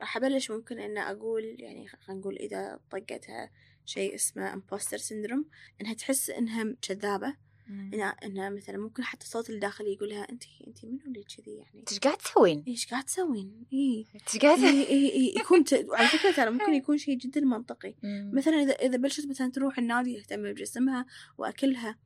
راح 0.01 0.17
أبلش 0.17 0.51
ممكن 0.51 0.79
إن 0.79 0.99
أقول 0.99 1.57
يعني 1.59 1.89
خلينا 1.89 2.21
نقول 2.21 2.37
إذا 2.37 2.81
طقتها 2.91 3.51
شيء 3.85 4.15
اسمه 4.15 4.53
imposter 4.53 4.97
syndrome 4.97 5.47
إنها 5.81 5.95
تحس 5.95 6.31
إنها 6.31 6.75
كذابة. 6.83 7.37
إنها, 7.71 8.09
إنها 8.09 8.51
مثلا 8.51 8.79
ممكن 8.79 9.03
حتى 9.05 9.25
الصوت 9.25 9.51
الداخلي 9.51 9.93
يقولها 9.93 10.33
أنت 10.33 10.43
أنت 10.67 10.85
منو 10.85 10.99
اللي 11.07 11.25
كذي 11.25 11.55
يعني 11.57 11.85
إيش 11.91 11.99
قاعد 11.99 12.17
تسوين؟ 12.17 12.65
إيش 12.69 12.87
قاعد 12.87 13.05
تسوين؟ 13.05 13.67
إيه 13.73 14.05
إيش 14.15 14.39
قاعد 14.43 14.59
إيه 14.59 14.87
إيه 14.87 15.11
إيه 15.11 15.39
يكون 15.41 15.65
ت... 15.65 15.75
على 15.75 16.09
فكرة 16.09 16.33
ترى 16.33 16.51
ممكن 16.51 16.75
يكون 16.75 16.99
شيء 16.99 17.19
جدا 17.19 17.41
منطقي. 17.41 17.95
مثلا 18.33 18.63
إذا 18.63 18.73
إذا 18.73 18.97
بلشت 18.97 19.27
مثلا 19.27 19.51
تروح 19.51 19.79
النادي 19.79 20.21
تهتم 20.21 20.43
بجسمها 20.43 21.07
وأكلها. 21.39 21.99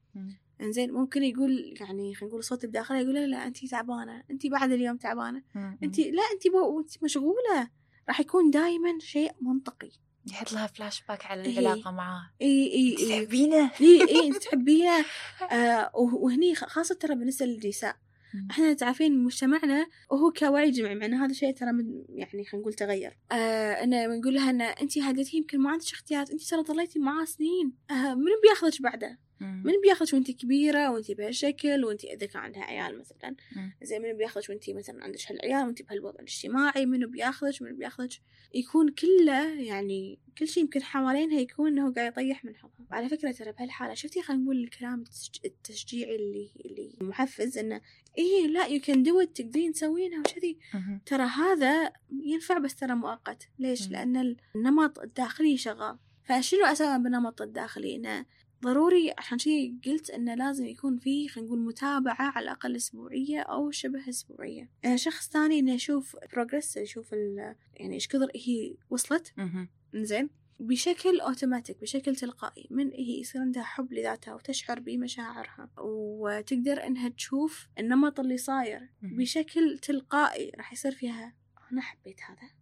إنزين 0.61 0.92
ممكن 0.92 1.22
يقول 1.22 1.74
يعني 1.81 2.14
خلينا 2.14 2.28
نقول 2.28 2.38
الصوت 2.38 2.64
الداخلي 2.64 3.00
يقول 3.00 3.14
لا 3.14 3.26
لا 3.26 3.46
انت 3.46 3.66
تعبانة 3.66 4.22
انت 4.31 4.46
بعد 4.46 4.72
اليوم 4.72 4.96
تعبانة. 4.96 5.42
انت 5.83 5.98
لا 5.98 6.22
انت. 6.33 6.46
انت 6.46 7.05
مشغولة 7.05 7.70
راح 8.08 8.20
يكون 8.20 8.50
دائما 8.50 8.98
شيء 9.00 9.32
منطقي. 9.40 9.90
يحط 10.30 10.52
لها 10.52 10.66
فلاش 10.66 11.02
باك 11.08 11.26
على 11.26 11.44
إيه. 11.44 11.58
العلاقة 11.58 11.90
معاه. 11.90 12.30
اي 12.42 12.66
اي 12.72 12.96
اي 12.98 13.08
تحبينه؟ 13.24 13.70
اي 13.80 14.02
اي 14.08 14.26
إنت 14.26 14.36
تحبينه؟ 14.36 15.04
آه 15.52 15.90
وه- 15.94 16.14
وهني 16.14 16.54
خاصة 16.54 16.94
ترى 16.94 17.14
بالنسبة 17.14 17.46
للنساء. 17.46 17.96
إحنا 18.50 18.72
تعرفين 18.72 19.24
مجتمعنا 19.24 19.86
وهو 20.10 20.32
كوعي 20.32 20.70
جمعي 20.70 20.94
مع 20.94 21.06
ان 21.06 21.14
هذا 21.14 21.30
الشيء 21.30 21.54
ترى 21.54 21.72
من 21.72 21.84
يعني 22.08 22.44
خلينا 22.44 22.48
نقول 22.62 22.72
تغير. 22.74 23.18
آه 23.32 23.72
إنه 23.84 24.06
بنقول 24.06 24.34
لها 24.34 24.50
ان 24.50 24.60
انت 24.60 24.98
هديتيه 24.98 25.38
يمكن 25.38 25.60
ما 25.60 25.70
عندك 25.70 25.84
اختيارات 25.92 26.30
انت 26.30 26.42
ترى 26.42 26.62
ضليتي 26.62 26.98
معاه 26.98 27.24
سنين. 27.24 27.72
آه 27.90 28.14
من 28.14 28.24
بياخذك 28.42 28.82
بعده. 28.82 29.18
من 29.42 29.72
بياخذك 29.83 30.14
وانت 30.14 30.31
كبيرة 30.31 30.90
وانت 30.90 31.11
بهالشكل 31.11 31.85
وانت 31.85 32.05
اذا 32.05 32.26
كان 32.26 32.42
عندها 32.42 32.62
عيال 32.62 32.98
مثلا. 32.98 33.37
زي 33.83 33.98
من 33.98 34.12
بياخذك 34.12 34.48
وانت 34.50 34.70
مثلا 34.70 35.05
عندك 35.05 35.18
هالعيال 35.31 35.66
وانت 35.66 35.83
بهالوضع 35.83 36.18
الاجتماعي؟ 36.20 36.87
منو 36.87 37.09
بياخذك 37.09 37.62
منو 37.62 37.76
بياخذك 37.76 38.11
يكون 38.55 38.88
كله 38.90 39.61
يعني 39.61 40.18
كل 40.38 40.48
شيء 40.48 40.62
يمكن 40.62 40.83
حوالينها 40.83 41.40
يكون 41.40 41.68
انه 41.78 41.92
قاعد 41.92 42.12
يطيح 42.12 42.44
من 42.44 42.57
حقها 42.56 42.87
وعلى 42.90 43.09
فكرة 43.09 43.33
ترى 43.33 43.52
بهالحالة 43.52 43.94
شفتي 43.94 44.22
خلينا 44.22 44.42
نقول 44.42 44.57
الكلام 44.64 45.05
التشج- 45.05 45.40
التشجيعي 45.44 46.16
اللي 46.16 46.50
اللي 46.64 46.96
محفز 47.00 47.59
إنه 47.59 47.81
إيه 48.18 48.46
لا 48.46 48.66
you 48.66 48.80
can 48.80 49.02
do 49.02 49.22
تقدرين 49.22 49.72
تسوينها 49.72 50.18
وكذي. 50.20 50.59
ترى 51.07 51.22
هذا 51.22 51.92
ينفع 52.24 52.59
بس 52.59 52.74
ترى 52.74 52.94
مؤقت. 52.94 53.48
ليش. 53.59 53.88
لأن 53.90 54.37
النمط 54.57 54.98
الداخلي 54.98 55.57
شغال. 55.57 55.98
فشنو 56.24 56.64
أسوي 56.64 56.98
بالنمط 56.98 57.42
الداخلي؟ 57.42 57.96
إنه 57.96 58.26
ضروري 58.62 59.12
عشان 59.18 59.38
شي 59.38 59.75
قلت 59.87 60.11
انه 60.11 60.35
لازم 60.35 60.66
يكون 60.66 60.98
في 60.98 61.29
خلينا 61.29 61.48
نقول 61.48 61.61
متابعة 61.61 62.16
على 62.37 62.44
الأقل 62.44 62.77
أسبوعية 62.77 63.40
أو 63.40 63.70
شبه 63.70 64.09
أسبوعية 64.09 64.70
آه، 64.85 64.96
شخص 64.96 65.31
ثاني 65.31 65.59
إنه 65.59 65.72
يشوف 65.75 66.16
progress 66.32 66.76
يشوف 66.77 67.12
يعني 67.75 67.94
إيش 67.94 68.09
كثر 68.09 68.31
هي 68.35 68.75
وصلت. 68.90 69.33
زين 69.94 70.31
بشكل 70.61 71.20
اوتوماتيك 71.20 71.81
بشكل 71.81 72.16
تلقائي 72.16 72.66
من 72.70 72.90
هي 72.90 73.20
يصير 73.20 73.40
عندها 73.40 73.62
حب 73.62 73.92
لذاتها 73.92 74.35
وتشعر 74.35 74.81
بمشاعرها 74.81 75.70
وتقدر 75.79 76.87
إنها 76.87 77.09
تشوف 77.09 77.68
النمط 77.79 78.20
اللي 78.20 78.37
صاير. 78.37 78.88
بشكل 79.03 79.79
تلقائي 79.79 80.53
راح 80.57 80.72
يصير 80.72 80.92
فيها 80.92 81.35
أنا 81.72 81.81
حبيت 81.81 82.20
هذا. 82.20 82.62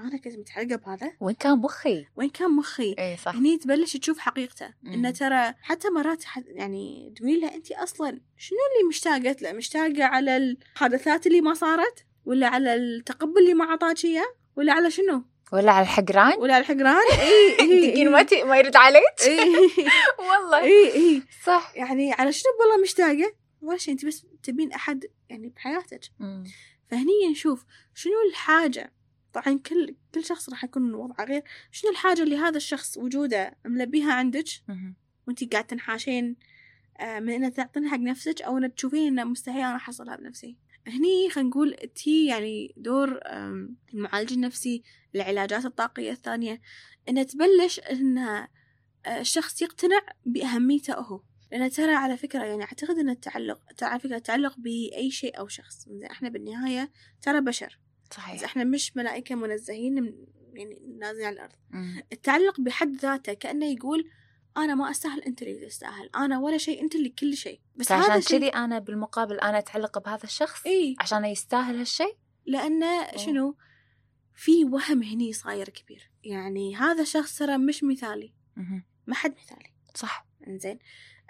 أنا 0.00 0.16
كنت 0.18 0.38
متعلقة 0.38 0.76
بهذا. 0.76 1.12
وين 1.20 1.34
كان 1.34 1.58
مخي؟ 1.58 2.06
وين 2.16 2.28
كان 2.30 2.50
مخي؟ 2.50 2.94
اي 2.98 3.16
صح. 3.16 3.34
هني 3.34 3.58
تبلش 3.58 3.96
تشوف 3.96 4.18
حقيقته. 4.18 4.74
إنه 4.86 5.10
ترى 5.10 5.54
حتى 5.60 5.90
مرات 5.90 6.24
ح- 6.24 6.42
يعني 6.46 7.12
تقولي 7.16 7.40
لها 7.40 7.54
انت 7.54 7.72
أصلا 7.72 8.20
شنو 8.36 8.58
اللي 8.76 8.88
مشتاقة؟ 8.88 9.36
له 9.42 9.52
مشتاقة 9.52 10.04
على 10.04 10.36
الحدثات 10.36 11.26
اللي 11.26 11.40
ما 11.40 11.54
صارت؟ 11.54 12.04
ولا 12.24 12.46
على 12.48 12.74
التقبل 12.74 13.38
اللي 13.38 13.54
ما 13.54 13.64
عطاك 13.64 14.04
إياه؟ 14.04 14.34
ولا 14.56 14.72
على 14.72 14.90
شنو؟ 14.90 15.24
ولا 15.52 15.72
على 15.72 15.82
الحقران؟ 15.82 16.38
ولا 16.38 16.54
على 16.54 16.62
الحقران؟ 16.62 17.02
إي 17.60 17.94
إي 17.96 18.04
ما 18.04 18.26
ما 18.44 18.58
يرد 18.58 18.76
عليك؟ 18.76 19.02
والله. 20.28 20.62
إي 20.64 20.94
إي. 20.94 21.22
صح. 21.44 21.72
يعني 21.76 22.12
على 22.12 22.32
شنو 22.32 22.50
والله 22.60 22.82
مشتاقة؟ 22.82 23.32
ولا 23.62 23.78
شيء 23.78 23.92
انت 23.94 24.04
بس 24.06 24.26
تبين 24.42 24.72
أحد 24.72 25.04
يعني 25.28 25.48
بحياتك. 25.48 26.00
فهني 26.90 27.28
نشوف 27.30 27.64
شنو 27.94 28.12
الحاجة 28.30 28.92
طبعا 29.36 29.58
كل 29.58 29.96
كل 30.14 30.24
شخص 30.24 30.50
راح 30.50 30.64
يكون 30.64 30.94
وضعه 30.94 31.24
غير. 31.24 31.42
شنو 31.70 31.90
الحاجة 31.90 32.22
اللي 32.22 32.36
هذا 32.36 32.56
الشخص 32.56 32.96
وجوده 32.96 33.56
ملبيها 33.64 34.12
عندك؟ 34.12 34.44
مهم. 34.68 34.96
وانتي 35.26 35.46
قاعد 35.46 35.66
تنحاشين 35.66 36.36
آه، 37.00 37.20
من 37.20 37.32
انها 37.32 37.48
تعطينها 37.48 37.90
حق 37.90 37.98
نفسك 37.98 38.42
أو 38.42 38.58
انها 38.58 38.68
تشوفين 38.68 39.06
إنه 39.06 39.24
مستحيل 39.24 39.60
أنا 39.60 39.76
أحصلها 39.76 40.16
بنفسي. 40.16 40.56
هني 40.86 41.30
خلينا 41.30 41.50
نقول 41.50 41.74
تي 41.94 42.26
يعني 42.26 42.74
دور 42.76 43.20
المعالج 43.94 44.32
النفسي 44.32 44.82
العلاجات 45.14 45.64
الطاقية 45.64 46.12
الثانية. 46.12 46.60
انها 47.08 47.22
تبلش 47.22 47.78
انها 47.78 48.48
آه، 49.06 49.20
الشخص 49.20 49.62
يقتنع 49.62 50.00
بأهميته 50.26 50.94
هو. 50.94 51.22
لأن 51.52 51.70
ترى 51.70 51.94
على 51.94 52.16
فكرة 52.16 52.44
يعني 52.44 52.62
أعتقد 52.62 52.98
أن 52.98 53.10
التعلق 53.10 53.60
ترى 53.76 53.88
على 53.88 54.00
فكرة 54.00 54.16
التعلق 54.16 54.54
بأي 54.58 55.10
شيء 55.10 55.38
أو 55.38 55.48
شخص. 55.48 55.88
إحنا 56.10 56.28
بالنهاية 56.28 56.90
ترى 57.22 57.40
بشر. 57.40 57.78
بس 58.10 58.16
صحيح 58.16 58.44
إحنا 58.44 58.64
مش 58.64 58.96
ملائكة 58.96 59.34
منزهين 59.34 59.94
من- 60.02 60.26
يعني 60.54 60.96
نازلين 60.98 61.26
على 61.26 61.34
الأرض. 61.34 61.52
مم. 61.70 62.02
التعلق 62.12 62.60
بحد 62.60 62.96
ذاته 62.96 63.32
كأنه 63.32 63.66
يقول 63.66 64.10
أنا 64.56 64.74
ما 64.74 64.90
أستاهل 64.90 65.20
أنت 65.22 65.42
اللي 65.42 65.66
تستاهل. 65.66 66.10
أنا 66.16 66.38
ولا 66.38 66.58
شيء 66.58 66.82
أنت 66.82 66.94
اللي 66.94 67.08
كل 67.08 67.36
شيء. 67.36 67.60
بس 67.76 67.88
شيء 67.88 68.20
كذي 68.20 68.48
أنا 68.48 68.78
بالمقابل 68.78 69.40
أنا 69.40 69.58
أتعلق 69.58 69.98
بهذا 69.98 70.24
الشخص 70.24 70.66
إي. 70.66 70.96
عشان 71.00 71.24
يستاهل 71.24 71.78
هالشيء؟ 71.78 72.16
لأنه 72.46 73.16
شنو؟ 73.16 73.56
في 74.34 74.64
وهم 74.64 75.02
هني 75.02 75.32
صاير 75.32 75.68
كبير. 75.68 76.10
يعني 76.24 76.76
هذا 76.76 77.04
شخص 77.04 77.38
ترى 77.38 77.58
مش 77.58 77.84
مثالي. 77.84 78.32
مهم. 78.56 78.84
ما 79.06 79.14
حد 79.14 79.34
مثالي. 79.44 79.72
صح. 79.94 80.26
إنزين؟ 80.48 80.78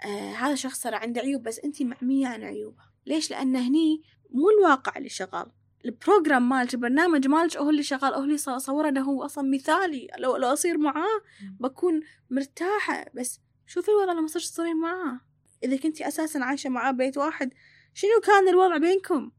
آه 0.05 0.33
هذا 0.33 0.55
شخص 0.55 0.81
ترى 0.83 0.95
عنده 0.95 1.21
عيوب 1.21 1.43
بس 1.43 1.59
أنت 1.59 1.81
معمية 1.81 2.27
عن 2.27 2.43
عيوبه. 2.43 2.83
ليش؟ 3.05 3.31
لأن 3.31 3.55
هني 3.55 4.01
مو 4.29 4.49
الواقع 4.49 4.97
اللي 4.97 5.09
شغال. 5.09 5.51
البروجرام 5.85 6.49
مالك 6.49 6.73
البرنامج 6.73 7.27
مالك 7.27 7.57
هو 7.57 7.69
اللي 7.69 7.83
شغال 7.83 8.13
هو 8.13 8.23
اللي 8.23 8.37
صوره 8.37 8.89
إنه 8.89 9.01
هو 9.01 9.25
أصلا 9.25 9.49
مثالي 9.49 10.07
لو 10.19 10.35
لو 10.37 10.47
أصير 10.53 10.77
معاه. 10.77 11.21
بكون 11.59 12.01
مرتاحة 12.29 13.05
بس 13.15 13.39
شوفي 13.67 13.91
الوضع 13.91 14.13
لما 14.13 14.27
صرت 14.27 14.43
تصيرين 14.43 14.77
معاه 14.77 15.19
إذا 15.63 15.77
كنتي 15.77 16.07
أساسا 16.07 16.37
عايشة 16.39 16.69
معاه 16.69 16.91
بيت 16.91 17.17
واحد 17.17 17.53
شنو 17.93 18.09
كان 18.23 18.47
الوضع 18.47 18.77
بينكم؟ 18.77 19.31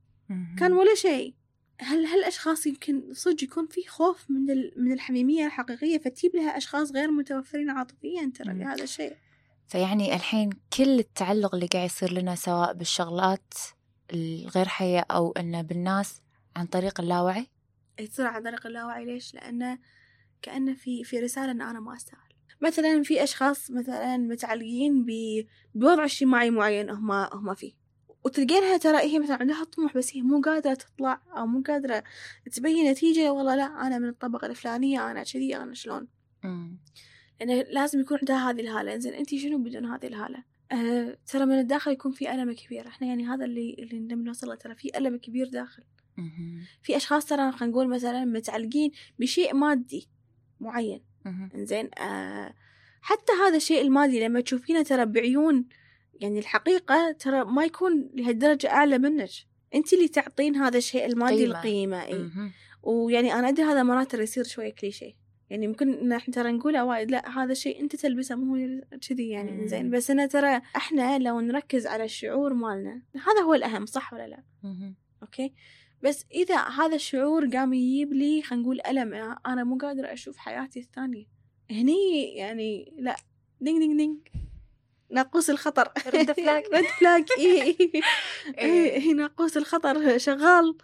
كان 0.59 0.73
ولا 0.73 0.95
شيء 0.95 1.35
هل 1.81 2.07
هالأشخاص 2.07 2.67
يمكن 2.67 3.03
صدق 3.13 3.43
يكون 3.45 3.67
في 3.67 3.89
خوف 3.89 4.31
من 4.31 4.51
ال- 4.51 4.73
من 4.77 4.93
الحميمية 4.93 5.47
الحقيقية 5.47 5.99
فتجيب 5.99 6.37
لها 6.37 6.57
أشخاص 6.57 6.93
غير 6.93 7.11
متوفرين 7.11 7.71
عاطفيا 7.71 8.33
ترى. 8.39 8.55
لهذا 8.55 8.83
الشيء 8.85 9.15
فيعني 9.69 10.15
الحين 10.15 10.51
كل 10.77 10.99
التعلق 10.99 11.55
اللي 11.55 11.67
قاعد 11.67 11.87
يصير 11.87 12.13
لنا 12.13 12.35
سواء 12.35 12.73
بالشغلات 12.73 13.55
الغير 14.13 14.69
حية 14.69 15.01
أو 15.11 15.33
إنه 15.33 15.63
بالناس 15.63 16.21
عن 16.59 16.67
طريق 16.67 17.01
اللاوعي؟ 17.01 17.47
يصير 18.01 18.27
عن 18.27 18.43
طريق 18.43 18.67
اللاوعي 18.67 19.05
ليش؟ 19.05 19.35
لأنه 19.35 19.79
كأنه 20.43 20.75
في 20.75 21.05
في 21.05 21.21
رسالة 21.21 21.51
إن 21.51 21.61
أنا 21.61 21.81
ما 21.81 21.97
أستاهل. 21.97 22.29
مثلا 22.61 23.03
في 23.03 23.23
أشخاص 23.23 23.71
مثلا 23.71 24.17
متعلقين 24.17 25.07
بوضع 25.75 26.05
اجتماعي 26.05 26.51
معين 26.51 26.91
هم 26.91 27.11
هم 27.11 27.55
فيه. 27.55 27.73
وتلقينها 28.25 28.77
ترى 28.77 28.99
هي 28.99 29.19
مثلا 29.19 29.37
عندها 29.41 29.65
طموح 29.65 29.97
بس 29.97 30.17
هي 30.17 30.23
مو 30.23 30.41
قادرة 30.41 30.75
تطلع 30.75 31.23
أو 31.37 31.47
مو 31.47 31.63
قادرة 31.63 32.05
تبين 32.53 32.91
نتيجة 32.91 33.33
والله 33.33 33.55
لا 33.55 33.87
أنا 33.87 33.99
من 33.99 34.09
الطبقة 34.09 34.47
الفلانية 34.47 35.11
أنا 35.11 35.23
كذي 35.23 35.57
أنا 35.57 35.75
شلون. 35.75 36.09
لأنه 37.41 37.63
لازم 37.63 38.01
يكون 38.01 38.19
عندها 38.19 38.51
هذه 38.51 38.61
الهالة. 38.61 38.95
إنزين 38.95 39.15
أنت 39.15 39.35
شنو 39.35 39.59
بدون 39.59 39.85
هذه 39.85 40.07
الهالة؟ 40.07 40.45
أه 40.73 41.19
ترى 41.27 41.47
من 41.47 41.59
الداخل 41.59 41.91
يكون 41.91 42.13
في 42.13 42.35
ألم 42.35 42.53
كبير. 42.53 42.89
إحنا 42.89 43.07
يعني 43.07 43.27
هذا 43.27 43.45
اللي 43.45 43.77
اللي 43.79 43.99
نبي 43.99 44.23
نوصله 44.23 44.55
ترى 44.55 44.75
في 44.75 44.99
ألم 44.99 45.17
كبير 45.17 45.49
داخل. 45.49 45.83
في 46.83 46.97
أشخاص 46.97 47.27
ترى 47.27 47.53
خلينا 47.53 47.73
نقول 47.73 47.89
مثلا 47.89 48.25
متعلقين 48.25 48.91
بشيء 49.19 49.55
مادي 49.55 50.09
معين. 50.61 51.01
إنزين 51.55 51.91
آه 51.99 52.55
حتى 53.01 53.33
هذا 53.33 53.57
الشيء 53.57 53.83
المادي 53.83 54.25
لما 54.25 54.41
تشوفينه 54.41 54.83
ترى 54.83 55.07
بعيون 55.07 55.65
يعني 56.21 56.39
الحقيقة 56.39 57.13
ترى 57.13 57.45
ما 57.45 57.65
يكون 57.65 58.11
لهالدرجة 58.15 58.71
أعلى 58.71 58.99
منك 58.99 59.31
أنت 59.75 59.93
اللي 59.93 60.09
تعطين 60.09 60.57
هذا 60.57 60.79
الشيء 60.79 61.07
المادي 61.07 61.35
قيمة. 61.35 61.59
القيمة 61.59 62.05
إيه؟ 62.05 62.19
مهم. 62.19 62.53
ويعني 62.83 63.35
أنا 63.35 63.49
أدري 63.49 63.67
هذا 63.67 63.83
مرات 63.83 64.11
ترى 64.11 64.23
يصير 64.23 64.45
شوية 64.45 64.75
كليشيه 64.75 65.13
يعني 65.51 65.67
ممكن 65.67 65.93
إن 65.93 66.13
إحنا 66.13 66.35
ترى 66.35 66.53
نقولها 66.53 66.83
وايد 66.83 67.11
لا 67.11 67.29
هذا 67.29 67.53
الشيء 67.53 67.81
أنت 67.81 67.97
تلبسه 67.97 68.35
مو 68.35 68.81
كذي 69.09 69.29
يعني. 69.29 69.69
زين 69.69 69.91
بس 69.91 70.11
أنا 70.11 70.27
ترى 70.27 70.61
إحنا 70.77 71.19
لو 71.19 71.41
نركز 71.41 71.87
على 71.87 72.05
الشعور 72.05 72.55
مالنا 72.55 73.03
هذا 73.15 73.41
هو 73.45 73.55
الأهم 73.55 73.87
صح 73.87 74.13
ولا 74.13 74.29
لا. 74.29 74.43
okay 75.23 75.55
بس 76.03 76.27
إذا 76.35 76.57
هذا 76.57 76.95
الشعور 76.95 77.47
قام 77.47 77.73
يجيب 77.73 78.13
لي 78.13 78.43
خلينا 78.43 78.63
نقول 78.63 78.81
ألم 78.89 79.37
أنا 79.47 79.65
مو 79.65 79.79
قادرة 79.79 80.13
أشوف 80.13 80.37
حياتي 80.37 80.81
الثانية. 80.81 81.27
هني 81.71 82.35
يعني 82.35 82.95
لا 82.99 83.17
ding 83.61 83.79
ding 83.79 83.99
ding. 83.99 84.19
ناقوس 85.11 85.51
الخطر. 85.51 85.93
red 86.07 86.33
flag 86.33 86.65
اي 87.39 87.63
إيه. 87.63 87.93
اي 88.59 89.13
ناقوس 89.13 89.57
الخطر 89.57 90.19
شغال. 90.19 90.77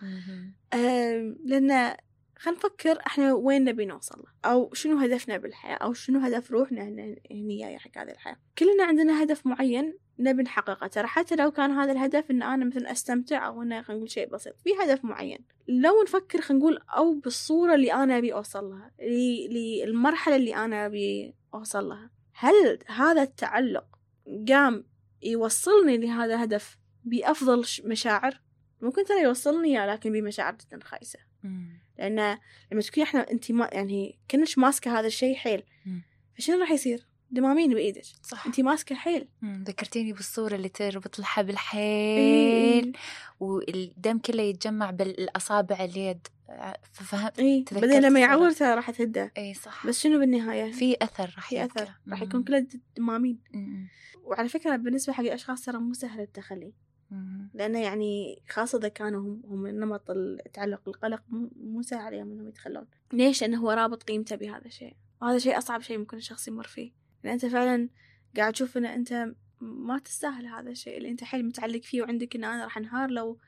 لأن 1.44 1.96
خلينا 2.38 2.58
نفكر 2.58 2.98
إحنا 3.06 3.32
وين 3.32 3.64
نبي 3.64 3.86
نوصل؟ 3.86 4.24
أو 4.44 4.74
شنو 4.74 4.98
هدفنا 4.98 5.36
بالحياة؟ 5.36 5.74
أو 5.74 5.92
شنو 5.92 6.18
هدف 6.18 6.50
روحنا 6.50 6.82
هنا 6.82 7.16
هني 7.30 7.58
جاية 7.58 7.78
حق 7.78 7.98
هذه 7.98 8.10
الحياة؟ 8.10 8.36
كلنا 8.58 8.84
عندنا 8.84 9.22
هدف 9.22 9.46
معين 9.46 9.98
نبي 10.18 10.42
نحققه 10.42 10.86
ترى 10.86 11.06
حتى 11.06 11.36
لو 11.36 11.50
كان 11.50 11.70
هذا 11.70 11.92
الهدف 11.92 12.30
إن 12.30 12.42
أنا 12.42 12.64
مثلا 12.64 12.92
أستمتع 12.92 13.46
أو 13.46 13.62
إنه 13.62 13.82
خلينا 13.82 13.98
نقول 13.98 14.10
شيء 14.10 14.28
بسيط 14.28 14.54
في 14.60 14.70
هدف 14.82 15.04
معين 15.04 15.38
لو 15.68 16.02
نفكر 16.02 16.40
خلينا 16.40 16.62
نقول 16.64 16.78
أو 16.96 17.14
بالصورة 17.14 17.74
اللي 17.74 17.92
أنا 17.92 18.18
أبي 18.18 18.32
أوصل 18.32 18.64
لها 18.70 18.90
للمرحلة 19.48 20.36
اللي 20.36 20.56
أنا 20.56 20.86
أبي 20.86 21.34
أوصل 21.54 21.88
لها 21.88 22.10
هل 22.34 22.78
هذا 22.86 23.22
التعلق 23.22 23.86
قام 24.48 24.84
يوصلني 25.22 25.96
لهذا 25.98 26.34
الهدف 26.34 26.78
بأفضل 27.04 27.64
ش- 27.64 27.80
مشاعر 27.84 28.40
ممكن 28.80 29.04
ترى 29.04 29.22
يوصلني 29.22 29.68
إياه 29.78 29.86
لكن 29.86 30.12
بمشاعر 30.12 30.54
جدا 30.54 30.84
خايسة. 30.84 31.18
لأن 31.98 32.38
لما 32.72 32.80
تكوني 32.80 33.02
إحنا 33.06 33.30
انت 33.30 33.52
ما 33.52 33.70
يعني 33.72 34.18
كأنك 34.28 34.58
ماسكة 34.58 34.98
هذا 34.98 35.06
الشيء 35.06 35.34
حيل. 35.36 35.62
فشنو 36.38 36.58
راح 36.60 36.70
يصير؟ 36.70 37.06
دمامين 37.34 37.74
بإيدك 37.74 38.02
صح 38.22 38.46
انت 38.46 38.60
ماسكة 38.60 38.94
حيل. 38.94 39.28
ذكرتيني 39.44 40.12
بالصورة 40.12 40.54
اللي 40.54 40.68
تربط 40.68 41.18
الحبل 41.18 41.50
إيه. 41.50 41.56
حيل 41.56 42.96
والدم 43.40 44.18
كله 44.18 44.42
يتجمع 44.42 44.90
بالأصابع 44.90 45.84
اليد 45.84 46.26
ففهمت 46.92 47.38
اي 47.38 47.64
بعدين 47.72 48.02
لما. 48.02 48.20
يعور 48.20 48.50
ترى 48.50 48.74
راح 48.74 48.90
تهدى 48.90 49.30
اي 49.38 49.54
صح 49.54 49.86
بس 49.86 50.00
شنو 50.00 50.18
بالنهاية؟ 50.18 50.72
في 50.72 50.96
أثر 51.02 51.32
راح 51.36 51.48
في. 51.48 51.64
أثر 51.64 51.88
راح. 52.08 52.22
يكون 52.22 52.44
كله 52.44 52.66
دمامين 52.96 53.38
مم. 53.54 53.88
وعلى 54.24 54.48
فكرة 54.48 54.76
بالنسبة 54.76 55.12
حق 55.12 55.24
الأشخاص 55.24 55.64
ترى 55.64 55.78
مو 55.78 55.92
سهل 55.92 56.20
التخلي 56.20 56.72
مم. 57.10 57.50
لأنه 57.54 57.78
يعني 57.78 58.42
خاصة 58.48 58.78
إذا 58.78 58.88
كانوا 58.88 59.20
هم, 59.20 59.42
هم 59.44 59.66
نمط 59.66 60.10
التعلق 60.10 60.88
القلق 60.88 61.22
مو 61.56 61.82
سهل 61.82 62.00
عليهم 62.00 62.32
إنهم 62.32 62.48
يتخلون 62.48 62.86
ليش؟ 63.12 63.42
لأنه 63.42 63.60
هو 63.60 63.70
رابط 63.70 64.02
قيمته 64.02 64.36
بهذا 64.36 64.66
الشيء 64.66 64.96
وهذا 65.22 65.38
شيء 65.38 65.58
أصعب 65.58 65.82
شيء 65.82 65.98
ممكن 65.98 66.16
الشخص 66.16 66.48
يمر 66.48 66.66
فيه 66.66 66.92
لأن 67.24 67.32
أنت 67.32 67.46
فعلا 67.46 67.88
قاعد 68.36 68.52
تشوف 68.52 68.76
إن 68.76 68.86
أنت 68.86 69.26
ما 69.60 69.98
تستاهل 69.98 70.46
هذا 70.46 70.70
الشيء 70.70 70.96
اللي 70.96 71.10
أنت 71.10 71.24
حيل 71.24 71.46
متعلق 71.46 71.82
فيه 71.82 72.02
وعندك 72.02 72.36
إن 72.36 72.44
أنا 72.44 72.64
راح 72.64 72.78
أنهار 72.78 73.10
لو 73.10 73.38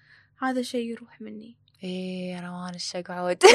هذا 0.43 0.61
الشيء 0.61 0.91
يروح 0.91 1.21
مني. 1.21 1.57
إيه 1.85 2.41
روان 2.41 2.75
الشقعود 2.75 3.39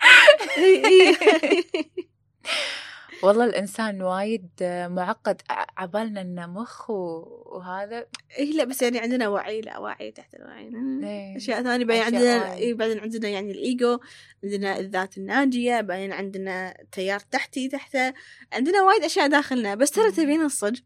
والله 3.22 3.44
الإنسان 3.44 4.02
وايد 4.02 4.48
معقد 4.90 5.42
عبالنا 5.76 6.20
إنه 6.20 6.46
مخ 6.46 6.90
وهذا 6.90 8.06
إيه 8.38 8.52
لا 8.52 8.64
بس 8.64 8.82
يعني 8.82 8.98
عندنا 8.98 9.28
وعي 9.28 9.60
لا 9.60 9.78
وعي 9.78 10.10
تحت 10.10 10.34
الوعي 10.34 10.68
إيه. 11.04 11.36
أشياء 11.36 11.62
ثانية 11.62 11.84
بعدين 11.84 12.02
عندنا 12.02 12.48
وايد. 12.50 12.58
إيه 12.62 12.74
بعدين 12.74 12.98
عندنا 12.98 13.28
يعني 13.28 13.50
الإيجو 13.52 13.98
عندنا 14.44 14.78
الذات 14.78 15.18
الناجية 15.18 15.80
بعدين 15.80 16.12
عندنا 16.12 16.74
تيار 16.92 17.20
تحتي 17.20 17.68
تحته 17.68 18.14
عندنا 18.52 18.82
وايد 18.82 19.04
أشياء 19.04 19.28
داخلنا 19.28 19.74
بس 19.74 19.90
ترى. 19.90 20.12
تبين 20.12 20.42
الصدق. 20.42 20.82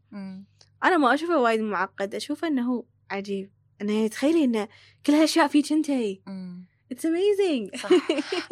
أنا 0.83 0.97
ما 0.97 1.13
أشوفه 1.13 1.37
وايد 1.41 1.59
معقد 1.61 2.15
أشوفه 2.15 2.47
إنه 2.47 2.71
هو 2.73 2.83
عجيب 3.11 3.49
إنه 3.81 3.93
يعني 3.93 4.09
تخيلي 4.09 4.43
إنه 4.43 4.67
كل 5.05 5.13
هالأشياء 5.13 5.47
فيك. 5.47 5.65
It's 6.93 6.97
amazing 6.97 7.79
صح. 7.81 7.89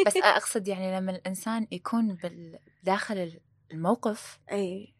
بس 0.07 0.17
أقصد 0.23 0.67
يعني 0.67 0.97
لما 0.97 1.11
الإنسان 1.11 1.67
يكون 1.71 2.13
بال- 2.23 2.59
داخل 2.83 3.31
الموقف. 3.71 4.39
أي. 4.51 4.93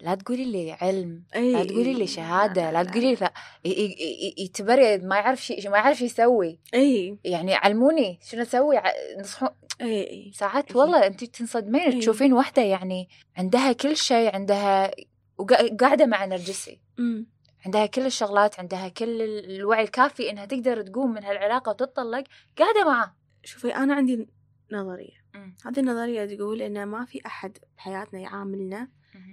لا 0.00 0.14
تقولي 0.14 0.44
لي 0.44 0.72
علم 0.72 1.22
أي 1.36 1.52
لا 1.52 1.64
تقولي 1.64 1.94
لي 1.94 2.06
شهادة 2.06 2.70
لا 2.70 2.82
تقولي 2.82 3.10
لي 3.14 3.18
لا 3.20 3.32
ي- 3.64 3.68
ي- 3.70 3.96
ي- 4.28 4.34
يتبرد 4.44 5.04
ما 5.04 5.16
يعرف 5.16 5.44
شيء 5.44 5.70
ما 5.70 5.76
يعرف 5.78 6.00
يسوي. 6.00 6.58
أي. 6.74 7.18
يعني 7.24 7.54
علموني 7.54 8.18
شنو 8.22 8.42
أسوي 8.42 8.78
أي 8.78 10.10
أي. 10.10 10.32
ساعات 10.34 10.64
أكيد. 10.64 10.76
والله 10.76 11.06
انت 11.06 11.24
تنصدمين 11.24 11.82
إيه. 11.82 12.00
تشوفين 12.00 12.32
واحدة 12.32 12.62
يعني 12.62 13.08
عندها 13.36 13.72
كل 13.72 13.96
شيء 13.96 14.34
عندها 14.34 14.90
وقا- 15.38 15.76
قاعدة 15.80 16.06
مع 16.06 16.24
نرجسي. 16.24 16.80
أمم. 16.98 17.26
عندها 17.66 17.86
كل 17.86 18.06
الشغلات 18.06 18.60
عندها 18.60 18.88
كل 18.88 19.22
ال- 19.22 19.50
الوعي 19.56 19.82
الكافي 19.82 20.30
إنها 20.30 20.44
تقدر 20.46 20.82
تقوم 20.82 21.10
من 21.14 21.24
هالعلاقة 21.24 21.70
وتطلق 21.70 22.24
قاعدة 22.58 22.84
معه 22.84 23.16
شوفي 23.44 23.74
أنا 23.76 23.94
عندي 23.94 24.28
نظرية. 24.72 25.24
مم. 25.34 25.56
هذه 25.64 25.80
النظرية 25.80 26.36
تقول 26.36 26.62
إن 26.62 26.86
ما 26.86 27.04
في 27.04 27.26
أحد 27.26 27.58
بحياتنا 27.76 28.20
يعاملنا 28.20 28.88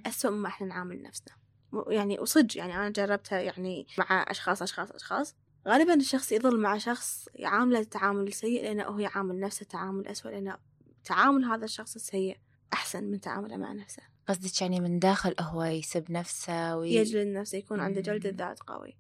أسوأ 0.06 0.30
مما 0.30 0.48
إحنا 0.48 0.68
نعامل 0.68 1.02
نفسنا. 1.02 1.36
يعني 1.88 2.20
وصدق 2.20 2.58
يعني 2.58 2.76
أنا 2.76 2.90
جربتها 2.90 3.40
يعني 3.40 3.88
مع 3.98 4.26
أشخاص 4.28 4.62
أشخاص 4.62 4.92
أشخاص. 4.92 5.36
غالبا 5.68 5.94
الشخص 5.94 6.32
يظل 6.32 6.60
مع 6.60 6.78
شخص 6.78 7.30
يعامله 7.36 7.84
تعامل 7.84 8.34
سيء 8.34 8.64
لأنه 8.64 8.84
هو 8.84 9.00
يعامل 9.00 9.40
نفسه 9.40 9.66
تعامل 9.66 10.08
أسوأ 10.08 10.30
لأنه 10.30 10.58
تعامل 11.04 11.46
هذا 11.46 11.66
الشخص 11.66 11.96
السيء 11.96 12.38
أحسن 12.74 13.04
من 13.04 13.22
تعامله 13.22 13.58
مع 13.58 13.74
نفسه. 13.74 14.04
قصدك 14.28 14.62
يعني 14.62 14.80
من 14.80 15.00
داخل 15.00 15.36
هو 15.40 15.64
يسب 15.64 16.12
نفسه 16.12 16.78
وي... 16.78 16.96
يجلد 16.96 17.28
نفسه 17.28 17.58
يكون 17.58 17.80
عنده 17.80 18.02
جلد. 18.02 18.26
الذات 18.26 18.60
قوي. 18.60 18.98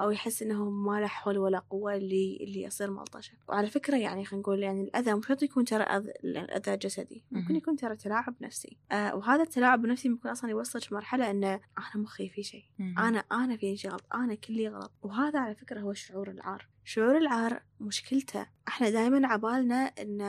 أو 0.00 0.10
يحس 0.10 0.42
إنه 0.42 0.70
ما 0.70 1.00
له 1.00 1.06
حول 1.06 1.38
ولا 1.38 1.58
قوة 1.58 1.94
اللي 1.94 2.38
اللي 2.40 2.62
يصير 2.62 2.90
ملطشة 2.90 3.32
وعلى 3.48 3.66
فكرة 3.66 3.96
يعني 3.96 4.24
خلينا 4.24 4.42
نقول 4.42 4.62
يعني 4.62 4.82
الأذى 4.82 5.14
مش 5.14 5.26
شرط 5.26 5.42
يكون 5.42 5.64
ترى 5.64 5.82
الأذى 6.24 6.76
جسدي. 6.76 7.24
ممكن. 7.30 7.56
يكون 7.56 7.76
ترى 7.76 7.96
تلاعب 7.96 8.34
نفسي. 8.40 8.76
آه 8.92 9.14
وهذا 9.16 9.42
التلاعب 9.42 9.84
النفسي 9.84 10.08
ممكن 10.08 10.28
أصلا 10.28 10.50
يوصلك 10.50 10.92
مرحلة 10.92 11.30
إنه 11.30 11.54
أنا 11.54 12.02
مخي 12.02 12.28
في 12.28 12.42
شيء. 12.42 12.64
مم. 12.78 12.98
أنا 12.98 13.18
أنا 13.18 13.56
في 13.56 13.76
شيء 13.76 13.90
غلط 13.90 14.04
أنا 14.14 14.34
كلي 14.34 14.68
غلط. 14.68 14.92
وهذا 15.02 15.38
على 15.38 15.54
فكرة 15.54 15.80
هو 15.80 15.92
شعور 15.92 16.30
العار. 16.30 16.68
شعور 16.84 17.18
العار 17.18 17.62
مشكلته. 17.80 18.46
إحنا 18.68 18.90
دائما 18.90 19.28
عبالنا 19.28 19.76
إن 19.76 20.20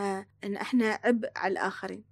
إن 0.43 0.55
إحنا 0.55 0.99
عبء 1.03 1.29
على 1.35 1.51
الآخرين. 1.51 2.03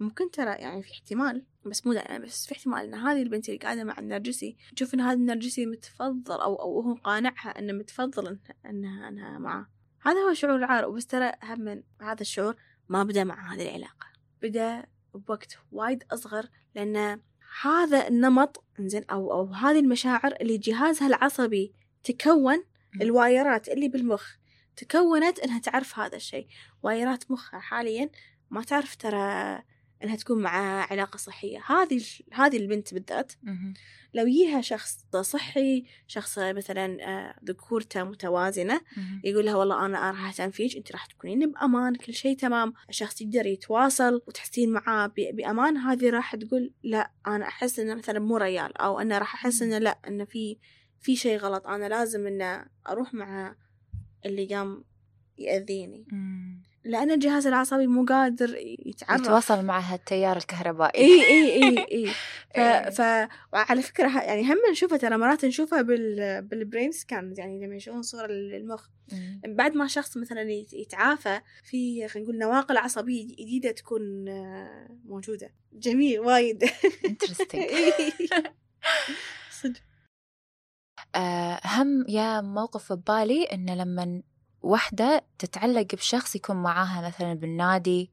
ممكن 0.00 0.30
ترى 0.30 0.50
يعني 0.50 0.82
في 0.82 0.92
احتمال 0.92 1.44
بس 1.66 1.86
مو 1.86 1.92
دائما 1.92 2.18
بس 2.18 2.46
في 2.46 2.52
احتمال 2.52 2.78
إن 2.78 2.94
هذه 2.94 3.22
البنت 3.22 3.48
اللي 3.48 3.58
قاعدة 3.58 3.84
مع 3.84 3.98
النرجسي 3.98 4.56
تشوف 4.76 4.94
إن 4.94 5.00
هذا 5.00 5.12
النرجسي 5.14 5.66
متفضل 5.66 6.40
أو 6.40 6.54
أو 6.54 6.80
هو 6.80 6.94
قانعها 6.94 7.58
إنه 7.58 7.72
متفضل 7.72 8.38
انها 8.66 9.08
انها 9.08 9.38
معه 9.38 9.76
هذا 10.02 10.20
هو 10.20 10.34
شعور 10.34 10.56
العار 10.56 10.88
وبس 10.88 11.06
ترى 11.06 11.32
هم 11.42 11.82
هذا 12.00 12.20
الشعور 12.20 12.56
ما 12.88 13.04
بدأ 13.04 13.24
مع 13.24 13.54
هذه 13.54 13.62
العلاقة. 13.62 14.06
بدأ 14.42 14.86
بوقت 15.14 15.58
وايد 15.72 16.04
أصغر 16.10 16.48
لأن 16.74 17.20
هذا 17.62 18.08
النمط 18.08 18.64
إنزين 18.80 19.04
أو 19.10 19.32
أو 19.32 19.46
هذه 19.46 19.80
المشاعر 19.80 20.34
اللي 20.40 20.58
جهازها 20.58 21.08
العصبي 21.08 21.72
تكون 22.04 22.64
الوايرات 23.02 23.68
اللي 23.68 23.88
بالمخ 23.88 24.34
تكونت 24.76 25.38
إنها 25.38 25.58
تعرف 25.58 25.98
هذا 25.98 26.16
الشيء. 26.16 26.46
وايرات 26.82 27.30
مخها 27.30 27.60
حاليا 27.60 28.10
ما 28.50 28.62
تعرف 28.62 28.96
ترى 28.96 29.58
إنها 30.04 30.16
تكون 30.16 30.42
مع 30.42 30.82
علاقة 30.90 31.16
صحية 31.16 31.58
هذه 31.66 32.02
هذه 32.32 32.56
البنت 32.56 32.94
بالذات. 32.94 33.32
لو 34.14 34.26
يجيها 34.26 34.60
شخص 34.60 35.06
صحي 35.20 35.84
شخص 36.06 36.38
مثلا 36.38 36.96
آه، 37.08 37.34
ذكورته 37.44 38.04
متوازنة 38.04 38.80
مهم. 38.96 39.20
يقول 39.24 39.44
لها 39.44 39.54
والله 39.56 39.86
أنا 39.86 40.10
راح 40.10 40.26
اهتم 40.26 40.50
فيك 40.50 40.76
أنت 40.76 40.92
راح 40.92 41.06
تكونين 41.06 41.52
بأمان 41.52 41.94
كل 41.94 42.14
شيء 42.14 42.36
تمام 42.36 42.72
الشخص 42.88 43.20
يقدر 43.20 43.46
يتواصل 43.46 44.22
وتحسين 44.26 44.72
معاه 44.72 45.12
بأمان 45.16 45.76
هذه 45.76 46.10
راح 46.10 46.36
تقول 46.36 46.72
لا 46.82 47.10
أنا 47.26 47.48
أحس 47.48 47.78
إنه 47.78 47.94
مثلا 47.94 48.18
مو 48.18 48.36
ريال 48.36 48.76
أو 48.76 49.00
أنا 49.00 49.18
راح 49.18 49.34
أحس 49.34 49.62
إنه 49.62 49.78
لا 49.78 49.98
إنه 50.08 50.24
في 50.24 50.58
في 51.00 51.16
شيء 51.16 51.38
غلط 51.38 51.66
أنا 51.66 51.88
لازم 51.88 52.26
إنه 52.26 52.66
أروح 52.88 53.14
مع 53.14 53.56
اللي 54.26 54.46
قام 54.54 54.84
يأذيني. 55.38 56.06
لأن 56.86 57.10
الجهاز 57.10 57.46
العصبي 57.46 57.86
مو 57.86 58.04
قادر 58.04 58.56
يتعرف. 58.86 59.20
يتواصل 59.20 59.64
معها 59.64 59.94
التيار 59.94 60.36
الكهربائي. 60.36 61.04
إي 61.04 61.22
إي 61.24 61.62
إي 61.78 61.86
إي. 61.92 62.06
ف. 62.90 63.00
ف 63.00 63.28
وعلى 63.52 63.82
فكرة 63.82 64.08
ه- 64.08 64.22
يعني 64.22 64.42
هم 64.42 64.56
نشوفها 64.70 64.98
ترى 64.98 65.16
مرات 65.16 65.44
نشوفها 65.44 65.82
بال 65.82 66.42
بال 66.42 66.56
brain 66.56 66.92
scan 66.92 67.34
يعني 67.38 67.66
لما 67.66 67.76
يشوفون 67.76 68.02
صورة 68.02 68.26
للمخ. 68.26 68.86
مم. 69.12 69.40
بعد 69.46 69.74
ما 69.74 69.86
شخص 69.86 70.16
مثلا 70.16 70.42
يت- 70.42 70.72
يتعافى 70.72 71.40
في 71.64 72.08
خلينا 72.08 72.28
نقول 72.28 72.38
نواقل 72.38 72.76
عصبية 72.76 73.26
جديدة 73.26 73.70
تكون 73.70 74.28
آه، 74.28 74.88
موجودة. 75.04 75.50
جميل 75.72 76.20
وايد. 76.20 76.64
Interesting. 76.64 77.58
صدق. 79.62 79.80
آه، 81.14 81.60
هم 81.64 82.04
يا 82.08 82.40
موقف 82.40 82.92
ببالي 82.92 83.44
إنه 83.44 83.74
لما 83.74 84.22
وحدة 84.66 85.24
تتعلق 85.38 85.94
بشخص 85.94 86.36
يكون 86.36 86.56
معاها 86.56 87.06
مثلا 87.06 87.34
بالنادي 87.34 88.10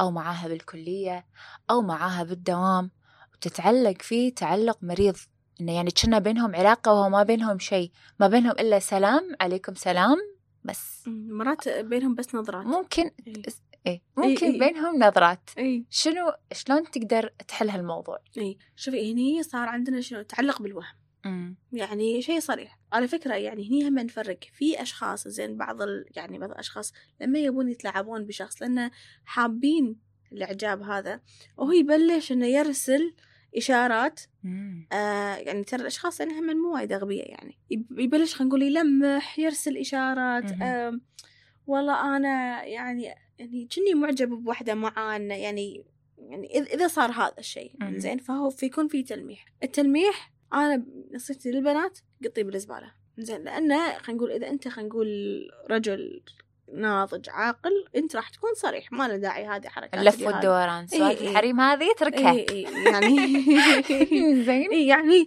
أو 0.00 0.10
معاها 0.10 0.48
بالكلية 0.48 1.26
أو 1.70 1.82
معاها 1.82 2.24
بالدوام 2.24 2.90
وتتعلق 3.34 4.02
فيه 4.02 4.34
تعلق 4.34 4.78
مريض. 4.82 5.16
إنه 5.60 5.72
يعني 5.72 5.90
كنا 5.90 6.18
بينهم 6.18 6.56
علاقة 6.56 6.92
وهو 6.92 7.08
ما 7.08 7.22
بينهم 7.22 7.58
شيء. 7.58 7.90
ما 8.20 8.28
بينهم 8.28 8.52
إلا 8.52 8.78
سلام 8.78 9.36
عليكم 9.40 9.74
سلام 9.74 10.16
بس. 10.64 11.04
مرات 11.06 11.68
بينهم 11.68 12.14
بس 12.14 12.34
نظرات. 12.34 12.66
ممكن 12.66 13.10
إيه. 13.26 13.42
إيه 13.86 14.02
ممكن 14.16 14.46
إيه. 14.46 14.58
بينهم 14.58 15.02
نظرات. 15.02 15.50
إي. 15.58 15.84
شنو 15.90 16.32
شلون 16.52 16.90
تقدر 16.90 17.28
تحل 17.48 17.70
هالموضوع؟ 17.70 18.18
إي. 18.38 18.58
شوفي 18.76 19.12
هني 19.12 19.42
صار 19.42 19.68
عندنا 19.68 20.00
شنو 20.00 20.22
تعلق 20.22 20.62
بالوهم. 20.62 21.05
مم. 21.26 21.56
يعني 21.72 22.22
شيء 22.22 22.40
صريح 22.40 22.78
على 22.92 23.08
فكرة 23.08 23.34
يعني 23.34 23.68
هني 23.68 23.88
هم 23.88 23.98
نفرق 23.98 24.38
في 24.52 24.82
أشخاص 24.82 25.28
زين 25.28 25.56
بعض 25.56 25.82
ال... 25.82 26.04
يعني 26.16 26.38
بعض 26.38 26.50
الأشخاص 26.50 26.92
لما 27.20 27.38
يبون 27.38 27.68
يتلاعبون 27.68 28.24
بشخص 28.24 28.62
لأنه 28.62 28.90
حابين 29.24 29.96
الإعجاب 30.32 30.82
هذا 30.82 31.20
وهو 31.56 31.72
يبلش 31.72 32.32
إنه 32.32 32.46
يرسل 32.46 33.14
إشارات 33.56 34.20
مم. 34.42 34.88
آه 34.92 35.34
يعني 35.36 35.64
ترى 35.64 35.80
الأشخاص 35.80 36.20
يعني 36.20 36.32
هم 36.32 36.56
مو 36.56 36.74
وايد 36.74 36.92
أغبياء 36.92 37.30
يعني 37.30 37.58
يب- 37.70 37.98
يبلش 37.98 38.34
خلينا 38.34 38.48
نقول 38.48 38.62
يلمح 38.62 39.38
يرسل 39.38 39.76
إشارات. 39.76 40.52
آه 40.62 41.00
والله 41.66 42.16
أنا 42.16 42.64
يعني 42.64 43.14
يعني 43.38 43.68
كني 43.76 43.94
معجب 43.94 44.28
بوحدة 44.28 44.74
معانا 44.74 45.36
يعني 45.36 45.84
يعني 46.18 46.48
إذ- 46.48 46.72
إذا 46.74 46.88
صار 46.88 47.10
هذا 47.10 47.34
الشيء. 47.38 47.72
زين 47.98 48.18
فهو 48.18 48.50
فيكون 48.50 48.88
في 48.88 49.02
تلميح 49.02 49.44
التلميح 49.62 50.32
أنا 50.52 50.84
نصيحتي 51.12 51.50
للبنات 51.50 51.98
قطيه 52.24 52.42
بالزبالة 52.42 52.92
زين 53.18 53.44
لأنه 53.44 53.98
خلينا 53.98 54.18
نقول 54.22 54.30
إذا 54.32 54.48
أنت 54.48 54.68
خلينا 54.68 54.88
نقول 54.88 55.08
رجل 55.70 56.22
ناضج 56.72 57.28
عاقل 57.30 57.84
أنت 57.96 58.16
راح 58.16 58.28
تكون 58.28 58.50
صريح. 58.54 58.92
ما 58.92 59.08
له 59.08 59.16
داعي 59.16 59.46
هذه 59.46 59.68
حركات 59.68 60.00
اللف. 60.00 60.22
والدوران 60.22 60.86
سوالف 60.86 61.22
إيه. 61.22 61.30
الحريم 61.30 61.60
هذه 61.60 61.90
اتركها. 61.90 62.30
إي 62.30 62.46
إي 62.50 62.62
يعني. 62.62 63.16
زين. 64.46 64.70
إي 64.70 64.86
يعني 64.86 65.26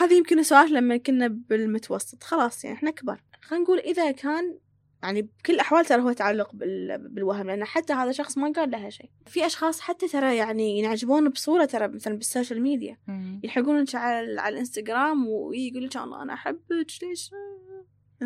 هذه 0.00 0.14
يمكن 0.14 0.42
سؤال 0.42 0.74
لما 0.74 0.96
كنا 0.96 1.28
بالمتوسط. 1.28 2.22
خلاص 2.22 2.64
يعني 2.64 2.76
إحنا 2.76 2.90
كبار. 2.90 3.22
خلينا 3.42 3.64
نقول 3.64 3.78
إذا 3.78 4.10
كان 4.10 4.58
يعني 5.02 5.22
بكل 5.22 5.54
الأحوال 5.54 5.84
ترى 5.84 6.02
هو 6.02 6.12
تعلق 6.12 6.54
بال... 6.54 6.98
بالوهم 7.08 7.46
لأن 7.46 7.64
حتى 7.64 7.92
هذا 7.92 8.12
شخص 8.12 8.38
ما 8.38 8.52
قال 8.56 8.70
لها 8.70 8.90
شيء. 8.90 9.10
في 9.26 9.46
أشخاص 9.46 9.80
حتى 9.80 10.08
ترى 10.08 10.36
يعني 10.36 10.78
ينعجبون 10.78 11.28
بصورة 11.28 11.64
ترى 11.64 11.88
مثلا 11.88 12.14
بال 12.14 12.26
social 12.26 12.62
media. 12.62 12.98
يلحقونك 13.44 13.94
على, 13.94 14.40
على 14.40 14.52
الإنستغرام 14.52 15.28
ويقول 15.28 15.84
لك 15.84 15.96
أنا 15.96 16.34
أحبك 16.34 16.86
ليش؟ 17.02 17.30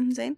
زين 0.08 0.36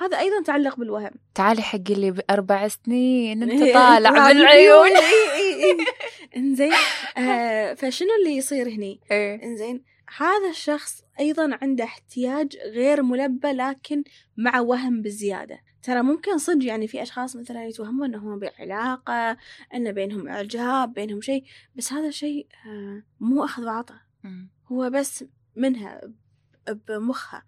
هذا 0.00 0.18
أيضا 0.18 0.42
تعلق 0.42 0.76
بالوهم. 0.76 1.10
تعالي 1.34 1.62
حق 1.62 1.90
اللي 1.90 2.10
بأربع 2.10 2.68
سنين 2.68 3.42
أنت 3.42 3.62
إيه، 3.62 3.74
طالع 3.74 4.10
بالعيون 4.10 4.96
اي 4.96 5.32
اي 5.34 5.76
إنزين. 6.36 6.72
آه 7.18 7.74
فشنو 7.74 8.08
اللي 8.20 8.36
يصير 8.36 8.68
هني؟ 8.68 9.00
إيه. 9.10 9.42
إنزين 9.44 9.84
هذا 10.16 10.50
الشخص 10.50 11.02
أيضا 11.20 11.58
عنده 11.62 11.84
احتياج 11.84 12.56
غير 12.56 13.02
ملبى 13.02 13.48
لكن 13.48 14.04
مع 14.36 14.60
وهم 14.60 15.02
بالزياده 15.02 15.60
ترى 15.82 16.02
ممكن 16.02 16.38
صدق 16.38 16.64
يعني 16.64 16.88
في 16.88 17.02
أشخاص 17.02 17.36
مثلا 17.36 17.66
يتوهمون 17.66 18.14
انهم 18.14 18.38
بعلاقة 18.38 19.36
إن 19.74 19.92
بينهم 19.92 20.28
إعجاب 20.28 20.92
بينهم 20.92 21.20
شيء 21.20 21.44
بس 21.76 21.92
هذا 21.92 22.08
الشيء 22.08 22.46
آه 22.66 23.02
مو 23.20 23.44
أخذ 23.44 23.64
وعطاء. 23.64 23.98
هو 24.66 24.90
بس 24.90 25.24
منها 25.56 26.00
بمخها. 26.88 27.44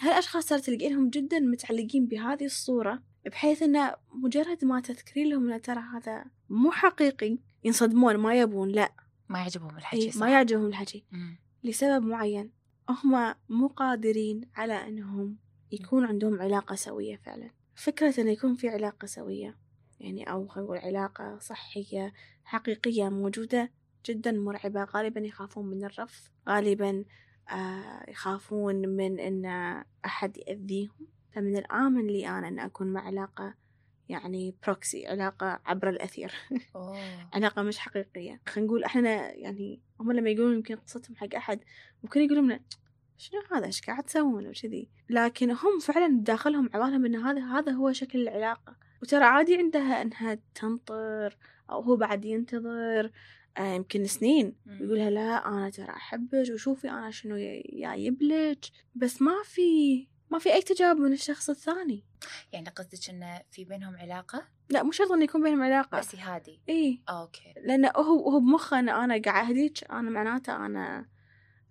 هالأشخاص 0.00 0.46
ترى 0.46 0.60
تلقينهم 0.60 1.10
جدا 1.10 1.40
متعلقين 1.40 2.06
بهذه 2.06 2.44
الصورة 2.44 3.02
بحيث 3.26 3.62
إنه 3.62 3.94
مجرد 4.12 4.64
ما 4.64 4.80
تذكرين 4.80 5.28
لهم 5.28 5.52
إن 5.52 5.60
ترى 5.60 5.80
هذا 5.80 6.24
مو 6.50 6.70
حقيقي 6.70 7.38
ينصدمون 7.64 8.16
ما 8.16 8.34
يبون 8.34 8.68
لا 8.68 8.92
ما 9.28 9.38
يعجبهم 9.38 9.76
الحكي 9.76 10.10
صح 10.10 10.20
ما 10.20 10.30
يعجبهم 10.30 10.66
الحكي. 10.66 11.04
لسبب 11.64 12.04
معين 12.04 12.50
هم 12.88 13.34
مو 13.48 13.66
قادرين 13.66 14.40
على 14.54 14.88
أنهم 14.88 15.36
يكون 15.72 16.04
عندهم 16.04 16.40
علاقة 16.40 16.74
سوية 16.74 17.16
فعلا. 17.16 17.50
فكرة 17.74 18.20
أن 18.20 18.28
يكون 18.28 18.54
في 18.54 18.68
علاقة 18.68 19.06
سوية 19.06 19.56
يعني 20.00 20.30
أو 20.30 20.48
خلينا 20.48 20.66
نقول 20.66 20.78
علاقة 20.78 21.38
صحية 21.38 22.12
حقيقية 22.44 23.08
موجودة 23.08 23.70
جدا 24.06 24.32
مرعبة. 24.32 24.84
غالبا 24.84 25.20
يخافون 25.20 25.66
من 25.66 25.84
الرفض 25.84 26.22
غالبا 26.48 27.04
آه 27.50 28.10
يخافون 28.10 28.88
من 28.88 29.20
أن 29.20 29.46
أحد 30.04 30.36
يأذيهم. 30.36 31.06
فمن 31.32 31.56
الآمن 31.56 32.06
لي 32.06 32.28
أنا 32.28 32.48
أن 32.48 32.58
أكون 32.58 32.92
مع 32.92 33.00
علاقة 33.00 33.54
يعني 34.08 34.54
بروكسي 34.66 35.06
علاقة 35.06 35.60
عبر 35.64 35.88
الأثير. 35.88 36.32
علاقة 37.34 37.62
مش 37.62 37.78
حقيقية. 37.78 38.40
خلينا 38.46 38.66
نقول 38.66 38.84
إحنا 38.84 39.32
يعني 39.32 39.80
هم 40.00 40.12
لما 40.12 40.30
يقولون 40.30 40.54
يمكن 40.54 40.76
قصتهم 40.76 41.16
حق 41.16 41.34
أحد 41.34 41.60
ممكن 42.02 42.20
يقولون 42.20 42.44
لنا 42.44 42.60
شنو 43.16 43.42
هذا؟ 43.52 43.66
إيش 43.66 43.82
قاعد 43.82 44.02
تسوون 44.02 44.46
وكذي؟ 44.46 44.88
لكن 45.10 45.50
هم 45.50 45.78
فعلا 45.80 46.18
بداخلهم 46.18 46.70
عبالهم 46.74 47.04
إن 47.04 47.16
هذا 47.16 47.40
هذا 47.40 47.72
هو 47.72 47.92
شكل 47.92 48.20
العلاقة. 48.20 48.76
وترى 49.02 49.24
عادي 49.24 49.56
عندها 49.56 50.02
إنها 50.02 50.38
تنطر 50.54 51.36
أو 51.70 51.80
هو 51.80 51.96
بعد 51.96 52.24
ينتظر 52.24 53.10
آه 53.58 53.74
يمكن 53.74 54.06
سنين. 54.06 54.56
يقولها 54.66 55.10
لا 55.10 55.48
أنا 55.48 55.70
ترى 55.70 55.90
أحبك 55.90 56.50
وشوفي 56.54 56.90
أنا 56.90 57.10
شنو 57.10 57.36
جايب 57.36 58.22
لك. 58.22 58.64
بس 58.94 59.22
ما 59.22 59.42
في 59.44 60.06
ما 60.30 60.38
في 60.38 60.52
أي 60.54 60.62
تجاوب 60.62 60.98
من 60.98 61.12
الشخص 61.12 61.50
الثاني. 61.50 62.04
يعني 62.52 62.68
قصدك 62.68 63.10
انه 63.10 63.42
في 63.50 63.64
بينهم 63.64 63.96
علاقة؟ 63.96 64.44
لا 64.70 64.82
مو 64.82 64.90
شرط 64.90 65.12
انه 65.12 65.24
يكون 65.24 65.42
بينهم 65.42 65.62
علاقة. 65.62 65.98
بس 65.98 66.14
هذه 66.14 66.58
إيه. 66.68 66.98
أوكي. 67.08 67.54
لأنه 67.64 67.88
هو 67.96 68.30
هو 68.30 68.40
بمخه 68.40 68.78
إن 68.78 68.88
أنا 68.88 69.22
قاعد 69.22 69.48
اهديك 69.48 69.90
أنا 69.90 70.10
معناته 70.10 70.66
أنا 70.66 71.06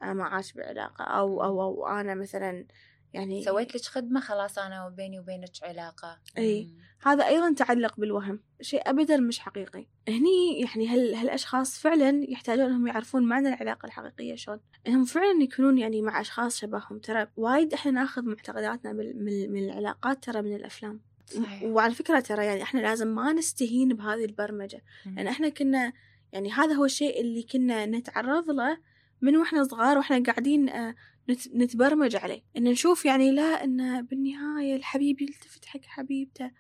ما 0.03 0.23
عاش 0.23 0.53
بعلاقة 0.53 1.03
أو 1.03 1.43
أو 1.43 1.61
أو 1.61 1.87
أنا 1.87 2.15
مثلا 2.15 2.65
يعني 3.13 3.43
سويت 3.43 3.75
لك 3.75 3.81
خدمة 3.81 4.19
خلاص 4.19 4.57
أنا 4.57 4.85
وبيني 4.85 5.19
وبينك 5.19 5.49
علاقة. 5.63 6.19
مم. 6.37 6.67
هذا 7.03 7.27
أيضا 7.27 7.53
تعلق 7.53 7.99
بالوهم 7.99 8.39
شيء 8.61 8.89
ابدا 8.89 9.17
مش 9.17 9.39
حقيقي. 9.39 9.85
هني 10.07 10.59
يعني 10.59 10.87
هال 10.87 11.15
هالأشخاص 11.15 11.79
فعلا 11.79 12.25
يحتاجون 12.29 12.65
انهم 12.65 12.87
يعرفون 12.87 13.23
معنى 13.23 13.47
العلاقة 13.47 13.85
الحقيقية 13.85 14.35
شلون. 14.35 14.59
إنهم 14.87 15.05
فعلا 15.05 15.43
يكونون 15.43 15.77
يعني 15.77 16.01
مع 16.01 16.21
أشخاص 16.21 16.57
شبههم. 16.57 16.99
ترى 16.99 17.27
وايد 17.37 17.73
إحنا 17.73 17.91
ناخذ 17.91 18.25
معتقداتنا 18.25 18.93
من, 18.93 19.51
من 19.51 19.63
العلاقات 19.63 20.23
ترى 20.23 20.41
من 20.41 20.55
الأفلام. 20.55 21.01
صحيح. 21.25 21.63
وعلى 21.63 21.93
فكرة 21.93 22.19
ترى 22.19 22.45
يعني 22.45 22.63
إحنا 22.63 22.79
لازم 22.79 23.07
ما 23.07 23.33
نستهين 23.33 23.93
بهذه 23.93 24.25
البرمجة. 24.25 24.83
مم. 25.05 25.15
لأن 25.15 25.27
إحنا 25.27 25.49
كنا 25.49 25.93
يعني 26.33 26.51
هذا 26.51 26.73
هو 26.73 26.85
الشيء 26.85 27.21
اللي 27.21 27.43
كنا 27.43 27.85
نتعرض 27.85 28.49
له 28.49 28.77
من 29.21 29.37
وإحنا 29.37 29.63
صغار 29.63 29.97
وإحنا 29.97 30.23
قاعدين 30.23 30.69
آه، 30.69 30.95
نت- 31.29 31.55
نتبرمج 31.55 32.15
عليه. 32.15 32.41
إن 32.57 32.63
نشوف 32.63 33.05
يعني 33.05 33.31
لا 33.31 33.63
إن 33.63 34.05
بالنهاية 34.05 34.75
الحبيب 34.75 35.21
يلتفت 35.21 35.65
حق 35.65 35.81
حبيبته. 35.83 36.51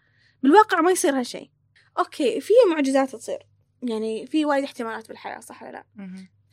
بالواقع 0.43 0.81
ما 0.81 0.91
يصير 0.91 1.19
هالشيء 1.19 1.49
أوكي 1.99 2.41
في 2.41 2.53
معجزات 2.71 3.09
تصير. 3.15 3.39
يعني 3.83 4.27
في 4.27 4.45
وايد 4.45 4.63
احتمالات 4.63 5.07
بالحياة 5.07 5.39
صح 5.39 5.63
ولا 5.63 5.71
لا. 5.71 5.85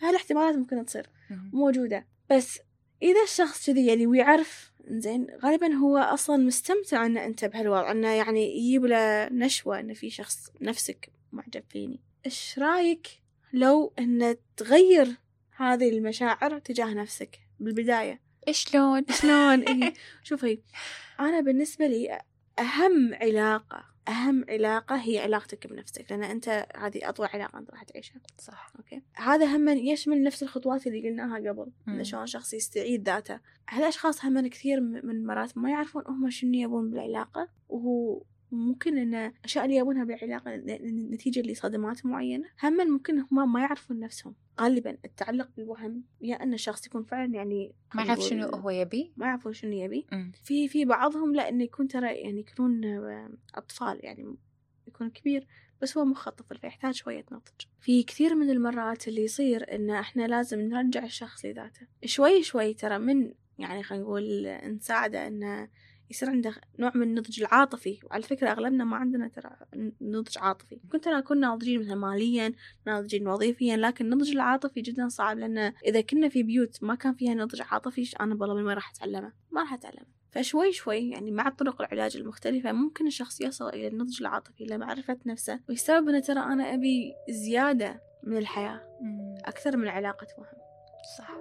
هالاحتمالات 0.02 0.54
ممكن 0.56 0.84
تصير. 0.84 1.06
موجودة. 1.52 2.06
بس 2.30 2.58
إذا 3.02 3.22
الشخص 3.24 3.66
كذي 3.66 3.86
يعني 3.86 4.06
ويعرف 4.06 4.72
زين 4.90 5.26
غالبا 5.44 5.74
هو 5.74 5.96
أصلا 5.98 6.36
مستمتع 6.36 7.06
إن 7.06 7.16
أنت 7.16 7.44
بهالوضع 7.44 7.90
إنه 7.90 8.08
يعني 8.08 8.56
يجيب 8.58 8.84
له 8.84 9.28
نشوة 9.28 9.80
إن 9.80 9.94
في 9.94 10.10
شخص 10.10 10.50
نفسك 10.60 11.10
معجب 11.32 11.62
فيني. 11.68 12.00
إيش 12.26 12.58
رأيك 12.58 13.08
لو 13.52 13.92
إن 13.98 14.36
تغير 14.56 15.16
هذه 15.58 15.88
المشاعر 15.88 16.58
تجاه 16.58 16.94
نفسك 16.94 17.40
بالبداية. 17.60 18.20
شلون 18.50 19.04
شلون 19.20 19.60
إيه. 19.60 19.94
شوفي 20.22 20.58
أنا 21.20 21.40
بالنسبة 21.40 21.86
لي 21.86 22.20
أهم 22.58 23.14
علاقة 23.14 23.84
أهم 24.08 24.44
علاقة 24.48 24.96
هي 24.96 25.18
علاقتك 25.18 25.66
بنفسك 25.66 26.10
لأن 26.10 26.24
أنت 26.24 26.66
هذه 26.76 27.08
أطول 27.08 27.26
علاقة 27.26 27.58
أنت 27.58 27.70
راح 27.70 27.82
تعيشها. 27.82 28.20
صح. 28.38 28.72
أوكي. 28.78 29.02
هذا 29.14 29.56
هم 29.56 29.68
يشمل 29.68 30.22
نفس 30.22 30.42
الخطوات 30.42 30.86
اللي 30.86 31.08
قلناها 31.08 31.50
قبل. 31.50 31.66
انه 31.88 32.02
شلون 32.02 32.26
شخص 32.26 32.54
يستعيد 32.54 33.06
ذاته. 33.06 33.40
هالأشخاص 33.68 34.24
هم 34.24 34.46
كثير 34.46 34.80
من 34.80 35.10
المرات 35.10 35.58
ما 35.58 35.70
يعرفون 35.70 36.02
هم 36.06 36.30
شنو 36.30 36.54
يبون 36.54 36.90
بالعلاقة 36.90 37.48
وهو 37.68 38.22
ممكن 38.52 38.98
إن 38.98 39.14
الاشياء 39.14 39.64
اللي 39.64 39.76
يبونها 39.76 40.04
بالعلاقه 40.04 40.56
نتيجة 41.10 41.40
لصدمات 41.40 42.06
معينة. 42.06 42.48
هم 42.62 42.90
ممكن 42.90 43.18
هم 43.18 43.52
ما 43.52 43.60
يعرفون 43.60 43.98
نفسهم. 43.98 44.34
غالبا 44.60 44.98
التعلق 45.04 45.48
بالوهم 45.56 46.04
يا 46.20 46.42
إن 46.42 46.54
الشخص 46.54 46.86
يكون 46.86 47.04
فعلا 47.04 47.34
يعني 47.34 47.72
ما 47.94 48.02
يعرف 48.02 48.20
شنو 48.20 48.46
هو 48.46 48.70
يبي. 48.70 49.12
ما 49.16 49.26
يعرفون 49.26 49.52
شنو 49.52 49.72
يبي. 49.72 50.06
في 50.44 50.68
في 50.68 50.84
بعضهم 50.84 51.34
لا 51.34 51.48
إنه 51.48 51.64
يكون 51.64 51.88
ترى 51.88 52.14
يعني 52.14 52.40
يكونون 52.40 52.80
أطفال 53.54 54.00
يعني 54.02 54.36
يكون 54.88 55.10
كبير 55.10 55.46
بس 55.82 55.98
هو 55.98 56.04
مخه 56.04 56.30
طفل 56.30 56.58
فيحتاج 56.58 56.94
شوية 56.94 57.24
نضج. 57.32 57.66
في 57.80 58.02
كثير 58.02 58.34
من 58.34 58.50
المرات 58.50 59.08
اللي 59.08 59.24
يصير 59.24 59.74
إن 59.74 59.90
إحنا 59.90 60.26
لازم 60.26 60.60
نرجع 60.60 61.04
الشخص 61.04 61.44
لذاته. 61.44 61.86
شوي 62.04 62.42
شوي 62.42 62.74
ترى 62.74 62.98
من 62.98 63.32
يعني 63.58 63.82
خلينا 63.82 64.04
نقول 64.04 64.48
نساعده 64.64 65.26
إنه 65.26 65.68
يصير 66.10 66.30
عنده 66.30 66.54
نوع 66.78 66.92
من 66.94 67.02
النضج 67.02 67.40
العاطفي. 67.40 67.98
وعلى 68.04 68.22
فكرة 68.22 68.50
أغلبنا 68.50 68.84
ما 68.84 68.96
عندنا 68.96 69.28
ترى 69.28 69.50
نضج 70.00 70.38
عاطفي. 70.38 70.80
ممكن 70.84 71.00
ترى 71.00 71.22
كنا 71.22 71.48
ناضجين 71.48 71.80
مثلا 71.80 71.94
ماليا 71.94 72.52
ناضجين 72.86 73.28
وظيفيا 73.28 73.76
لكن 73.76 74.04
النضج 74.04 74.30
العاطفي 74.30 74.80
جدا 74.80 75.08
صعب 75.08 75.38
لأن 75.38 75.58
إذا 75.58 76.00
كنا 76.00 76.28
في 76.28 76.42
بيوت 76.42 76.82
ما 76.82 76.94
كان 76.94 77.14
فيها 77.14 77.34
نضج 77.34 77.62
عاطفي 77.62 78.10
أنا 78.20 78.34
والله 78.40 78.54
من 78.54 78.64
وين 78.64 78.74
راح 78.74 78.90
أتعلمه؟ 78.90 79.32
ما 79.50 79.60
راح 79.60 79.72
أتعلمه. 79.72 80.18
فشوي 80.30 80.72
شوي 80.72 81.10
يعني 81.10 81.30
مع 81.30 81.48
طرق 81.48 81.82
العلاج 81.82 82.16
المختلفة 82.16 82.72
ممكن 82.72 83.06
الشخص 83.06 83.40
يصل 83.40 83.68
إلى 83.68 83.88
النضج 83.88 84.16
العاطفي 84.20 84.64
لمعرفة 84.64 85.18
نفسه. 85.26 85.60
ويستوعب 85.68 86.08
أنه 86.08 86.20
ترى 86.20 86.40
أنا 86.40 86.74
أبي 86.74 87.14
زيادة 87.30 88.02
من 88.22 88.36
الحياة 88.36 88.80
أكثر 89.44 89.76
من 89.76 89.88
علاقة 89.88 90.26
وهم 90.38 90.58
صح. 91.18 91.40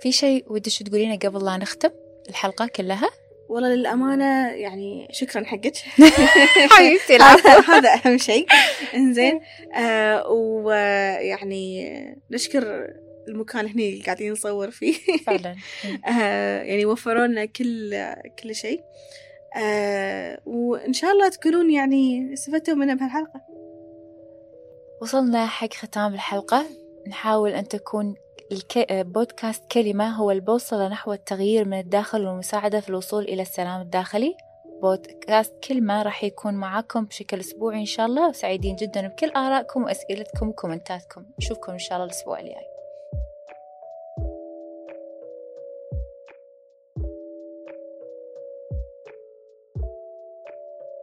في 0.00 0.12
شيء 0.12 0.52
ودك 0.52 0.72
تقولينه 0.72 1.16
قبل 1.16 1.44
لا 1.44 1.56
نختم؟ 1.56 1.90
الحلقة 2.28 2.66
كلها؟ 2.66 3.10
والله 3.48 3.68
للأمانة 3.74 4.48
يعني 4.50 5.08
شكرا 5.10 5.44
حقك. 5.44 5.76
حبيبتي 6.72 7.16
هذا 7.72 7.94
أهم 7.94 8.18
شيء. 8.18 8.46
إنزين. 8.94 9.40
آه 9.76 10.28
ويعني 10.28 11.94
نشكر 12.30 12.86
المكان 13.28 13.66
هني 13.66 13.88
اللي 13.88 14.04
قاعدين 14.04 14.32
نصور 14.32 14.70
فيه. 14.70 14.94
فعلا. 15.26 15.56
آه 16.08 16.62
يعني 16.62 16.84
وفروا 16.84 17.26
لنا 17.26 17.44
كل 17.44 18.04
كل 18.42 18.54
شيء. 18.54 18.80
آه 19.56 20.38
وإن 20.46 20.92
شاء 20.92 21.12
الله 21.12 21.28
تكونون 21.28 21.70
يعني 21.70 22.32
استفدتوا 22.32 22.74
منها 22.74 22.94
بهالحلقة. 22.94 23.40
وصلنا 25.02 25.46
حق 25.46 25.74
ختام 25.74 26.14
الحلقة. 26.14 26.64
نحاول 27.08 27.50
أن 27.50 27.68
تكون. 27.68 28.14
بودكاست 28.90 29.64
كلمة 29.72 30.08
هو 30.10 30.30
البوصلة 30.30 30.88
نحو 30.88 31.12
التغيير 31.12 31.64
من 31.64 31.78
الداخل 31.78 32.26
والمساعدة 32.26 32.80
في 32.80 32.88
الوصول 32.88 33.24
إلى 33.24 33.42
السلام 33.42 33.80
الداخلي. 33.80 34.36
بودكاست 34.82 35.54
كلمة 35.68 36.02
راح 36.02 36.24
يكون 36.24 36.54
معاكم 36.54 37.04
بشكل 37.04 37.40
أسبوعي 37.40 37.80
إن 37.80 37.84
شاء 37.84 38.06
الله. 38.06 38.28
وسعيدين 38.28 38.76
جدا 38.76 39.08
بكل 39.08 39.30
آرائكم 39.30 39.84
وأسئلتكم 39.84 40.48
وكومنتاتكم. 40.48 41.24
نشوفكم 41.38 41.72
إن 41.72 41.78
شاء 41.78 41.96
الله 41.96 42.04
الأسبوع 42.04 42.40
الجاي. 42.40 42.71